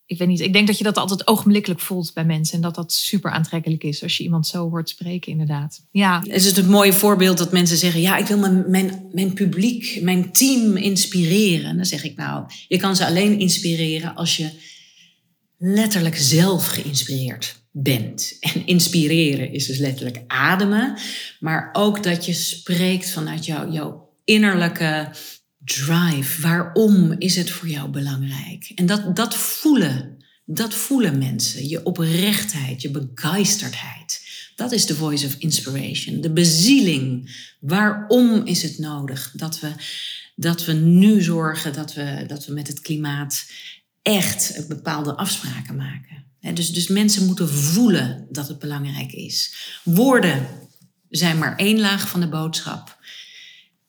ik 0.06 0.18
weet 0.18 0.28
niet, 0.28 0.40
ik 0.40 0.52
denk 0.52 0.66
dat 0.66 0.78
je 0.78 0.84
dat 0.84 0.96
altijd 0.96 1.26
ogenblikkelijk 1.26 1.80
voelt 1.80 2.14
bij 2.14 2.24
mensen. 2.24 2.54
En 2.54 2.60
dat 2.60 2.74
dat 2.74 2.92
super 2.92 3.30
aantrekkelijk 3.30 3.84
is 3.84 4.02
als 4.02 4.16
je 4.16 4.24
iemand 4.24 4.46
zo 4.46 4.70
hoort 4.70 4.88
spreken, 4.88 5.32
inderdaad. 5.32 5.86
Ja. 5.90 6.22
Is 6.24 6.44
het 6.44 6.56
het 6.56 6.68
mooie 6.68 6.92
voorbeeld 6.92 7.38
dat 7.38 7.52
mensen 7.52 7.76
zeggen: 7.76 8.00
Ja, 8.00 8.16
ik 8.16 8.26
wil 8.26 8.38
mijn, 8.38 8.70
mijn, 8.70 9.08
mijn 9.12 9.32
publiek, 9.32 9.98
mijn 10.02 10.32
team 10.32 10.76
inspireren. 10.76 11.76
dan 11.76 11.86
zeg 11.86 12.04
ik 12.04 12.16
nou, 12.16 12.44
je 12.68 12.78
kan 12.78 12.96
ze 12.96 13.06
alleen 13.06 13.38
inspireren 13.38 14.14
als 14.14 14.36
je 14.36 14.50
letterlijk 15.58 16.16
zelf 16.16 16.66
geïnspireerd 16.66 17.61
bent. 17.72 18.36
En 18.40 18.66
inspireren 18.66 19.52
is 19.52 19.66
dus 19.66 19.78
letterlijk 19.78 20.20
ademen, 20.26 20.98
maar 21.40 21.68
ook 21.72 22.02
dat 22.02 22.26
je 22.26 22.32
spreekt 22.32 23.10
vanuit 23.10 23.44
jou, 23.44 23.72
jouw 23.72 24.10
innerlijke 24.24 25.10
drive. 25.64 26.42
Waarom 26.42 27.14
is 27.18 27.36
het 27.36 27.50
voor 27.50 27.68
jou 27.68 27.90
belangrijk? 27.90 28.72
En 28.74 28.86
dat, 28.86 29.16
dat 29.16 29.34
voelen, 29.34 30.16
dat 30.44 30.74
voelen 30.74 31.18
mensen. 31.18 31.68
Je 31.68 31.84
oprechtheid, 31.84 32.82
je 32.82 32.90
begeisterdheid. 32.90 34.20
Dat 34.56 34.72
is 34.72 34.86
de 34.86 34.94
voice 34.94 35.26
of 35.26 35.34
inspiration. 35.38 36.20
De 36.20 36.32
bezieling. 36.32 37.30
Waarom 37.60 38.46
is 38.46 38.62
het 38.62 38.78
nodig 38.78 39.32
dat 39.36 39.60
we, 39.60 39.72
dat 40.36 40.64
we 40.64 40.72
nu 40.72 41.22
zorgen 41.22 41.72
dat 41.72 41.94
we, 41.94 42.24
dat 42.26 42.46
we 42.46 42.52
met 42.52 42.66
het 42.66 42.80
klimaat 42.80 43.50
echt 44.02 44.68
bepaalde 44.68 45.16
afspraken 45.16 45.76
maken? 45.76 46.21
Dus, 46.50 46.72
dus 46.72 46.88
mensen 46.88 47.26
moeten 47.26 47.48
voelen 47.48 48.26
dat 48.30 48.48
het 48.48 48.58
belangrijk 48.58 49.12
is. 49.12 49.54
Woorden 49.84 50.46
zijn 51.08 51.38
maar 51.38 51.56
één 51.56 51.80
laag 51.80 52.08
van 52.08 52.20
de 52.20 52.28
boodschap 52.28 53.00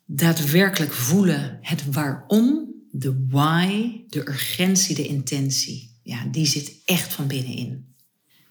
daadwerkelijk 0.06 0.93
voelen 0.93 1.58
het 1.62 1.91
waarom, 1.91 2.74
de 2.91 3.26
why, 3.30 4.01
de 4.08 4.28
urgentie, 4.28 4.95
de 4.95 5.08
intentie. 5.08 5.99
Ja, 6.04 6.26
die 6.32 6.45
zit 6.45 6.82
echt 6.86 7.14
van 7.14 7.28
binnenin. 7.28 7.95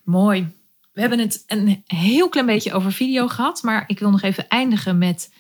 Mooi. 0.05 0.47
We 0.93 1.01
hebben 1.01 1.19
het 1.19 1.43
een 1.47 1.83
heel 1.87 2.29
klein 2.29 2.47
beetje 2.47 2.73
over 2.73 2.93
video 2.93 3.29
gehad, 3.29 3.63
maar 3.63 3.85
ik 3.87 3.99
wil 3.99 4.11
nog 4.11 4.23
even 4.23 4.49
eindigen 4.49 4.99
met 4.99 5.31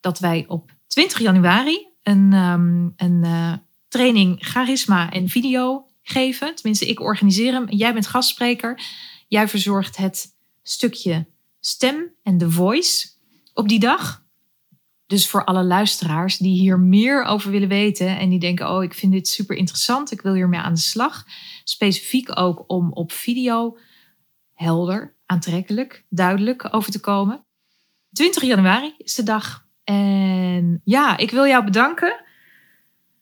dat 0.00 0.18
wij 0.18 0.44
op 0.48 0.72
20 0.86 1.18
januari 1.18 1.86
een, 2.02 2.32
um, 2.32 2.92
een 2.96 3.24
uh, 3.24 3.52
training 3.88 4.36
charisma 4.40 5.10
en 5.10 5.28
video 5.28 5.89
geven. 6.10 6.54
Tenminste, 6.54 6.86
ik 6.86 7.00
organiseer 7.00 7.52
hem. 7.52 7.68
Jij 7.68 7.92
bent 7.92 8.06
gastspreker. 8.06 8.82
Jij 9.28 9.48
verzorgt 9.48 9.96
het 9.96 10.36
stukje 10.62 11.26
stem 11.60 12.14
en 12.22 12.38
de 12.38 12.50
voice 12.50 13.08
op 13.54 13.68
die 13.68 13.80
dag. 13.80 14.24
Dus 15.06 15.28
voor 15.28 15.44
alle 15.44 15.64
luisteraars 15.64 16.36
die 16.36 16.60
hier 16.60 16.78
meer 16.78 17.24
over 17.24 17.50
willen 17.50 17.68
weten 17.68 18.18
en 18.18 18.28
die 18.28 18.38
denken: 18.38 18.70
Oh, 18.70 18.82
ik 18.82 18.94
vind 18.94 19.12
dit 19.12 19.28
super 19.28 19.56
interessant, 19.56 20.10
ik 20.12 20.20
wil 20.20 20.34
hiermee 20.34 20.60
aan 20.60 20.74
de 20.74 20.80
slag. 20.80 21.24
Specifiek 21.64 22.38
ook 22.38 22.64
om 22.66 22.92
op 22.92 23.12
video 23.12 23.78
helder, 24.54 25.16
aantrekkelijk, 25.26 26.04
duidelijk 26.08 26.74
over 26.74 26.92
te 26.92 27.00
komen. 27.00 27.44
20 28.12 28.42
januari 28.42 28.94
is 28.98 29.14
de 29.14 29.22
dag. 29.22 29.66
En 29.84 30.80
ja, 30.84 31.16
ik 31.16 31.30
wil 31.30 31.46
jou 31.46 31.64
bedanken 31.64 32.24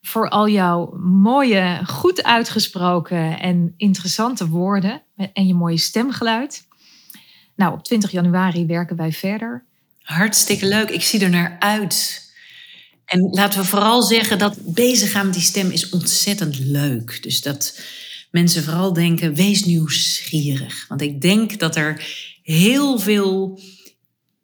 voor 0.09 0.29
al 0.29 0.49
jouw 0.49 0.97
mooie, 1.01 1.81
goed 1.87 2.23
uitgesproken 2.23 3.39
en 3.39 3.75
interessante 3.77 4.49
woorden 4.49 5.03
en 5.33 5.47
je 5.47 5.55
mooie 5.55 5.79
stemgeluid. 5.79 6.67
Nou, 7.57 7.73
op 7.73 7.85
20 7.85 8.11
januari 8.11 8.67
werken 8.67 8.97
wij 8.97 9.13
verder. 9.13 9.65
Hartstikke 10.03 10.67
leuk. 10.67 10.91
Ik 10.91 11.03
zie 11.03 11.21
er 11.21 11.31
naar 11.31 11.57
uit. 11.59 12.27
En 13.05 13.21
laten 13.31 13.61
we 13.61 13.67
vooral 13.67 14.03
zeggen 14.03 14.39
dat 14.39 14.75
bezig 14.75 15.11
gaan 15.11 15.25
met 15.25 15.35
die 15.35 15.43
stem 15.43 15.71
is 15.71 15.89
ontzettend 15.89 16.59
leuk. 16.59 17.23
Dus 17.23 17.43
dat 17.43 17.81
mensen 18.31 18.63
vooral 18.63 18.93
denken, 18.93 19.35
wees 19.35 19.65
nieuwsgierig. 19.65 20.85
Want 20.89 21.03
ik 21.03 21.21
denk 21.21 21.59
dat 21.59 21.77
er 21.77 22.05
heel 22.43 22.99
veel 22.99 23.61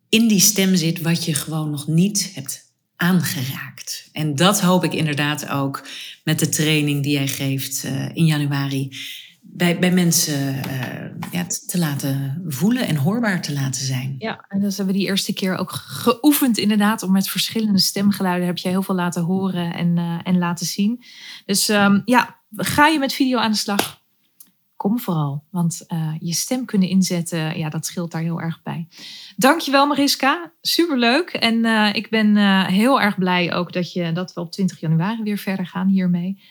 in 0.08 0.28
die 0.28 0.40
stem 0.40 0.76
zit 0.76 1.00
wat 1.00 1.24
je 1.24 1.34
gewoon 1.34 1.70
nog 1.70 1.86
niet 1.86 2.30
hebt 2.34 2.72
aangeraakt. 2.96 4.03
En 4.14 4.34
dat 4.34 4.60
hoop 4.60 4.84
ik 4.84 4.94
inderdaad 4.94 5.48
ook 5.48 5.86
met 6.24 6.38
de 6.38 6.48
training 6.48 7.02
die 7.02 7.12
jij 7.12 7.28
geeft 7.28 7.84
uh, 7.84 8.08
in 8.12 8.26
januari. 8.26 8.96
bij, 9.40 9.78
bij 9.78 9.92
mensen 9.92 10.54
uh, 10.54 11.32
ja, 11.32 11.46
te 11.66 11.78
laten 11.78 12.42
voelen 12.46 12.86
en 12.86 12.96
hoorbaar 12.96 13.42
te 13.42 13.52
laten 13.52 13.84
zijn. 13.84 14.14
Ja, 14.18 14.44
en 14.48 14.60
dat 14.60 14.76
hebben 14.76 14.94
we 14.94 15.00
die 15.00 15.08
eerste 15.08 15.32
keer 15.32 15.56
ook 15.56 15.70
geoefend 15.72 16.58
inderdaad. 16.58 17.02
Om 17.02 17.12
met 17.12 17.28
verschillende 17.28 17.78
stemgeluiden 17.78 18.46
heb 18.46 18.58
je 18.58 18.68
heel 18.68 18.82
veel 18.82 18.94
laten 18.94 19.22
horen 19.22 19.74
en, 19.74 19.96
uh, 19.96 20.18
en 20.22 20.38
laten 20.38 20.66
zien. 20.66 21.04
Dus 21.46 21.68
um, 21.68 22.02
ja, 22.04 22.40
ga 22.56 22.86
je 22.86 22.98
met 22.98 23.12
video 23.12 23.38
aan 23.38 23.50
de 23.50 23.56
slag? 23.56 24.02
Kom 24.84 24.98
vooral, 24.98 25.44
want 25.50 25.84
uh, 25.88 26.14
je 26.18 26.32
stem 26.32 26.64
kunnen 26.64 26.88
inzetten, 26.88 27.58
ja, 27.58 27.68
dat 27.68 27.86
scheelt 27.86 28.10
daar 28.10 28.22
heel 28.22 28.40
erg 28.40 28.62
bij. 28.62 28.88
Dankjewel 29.36 29.86
Mariska, 29.86 30.52
superleuk. 30.60 31.28
En 31.30 31.64
ik 31.94 32.10
ben 32.10 32.36
heel 32.66 33.00
erg 33.00 33.18
blij 33.18 33.54
ook 33.54 33.72
dat, 33.72 33.92
je, 33.92 34.12
dat 34.12 34.32
we 34.32 34.40
op 34.40 34.52
20 34.52 34.80
januari 34.80 35.22
weer 35.22 35.38
verder 35.38 35.66
gaan 35.66 35.88
hiermee. 35.88 36.42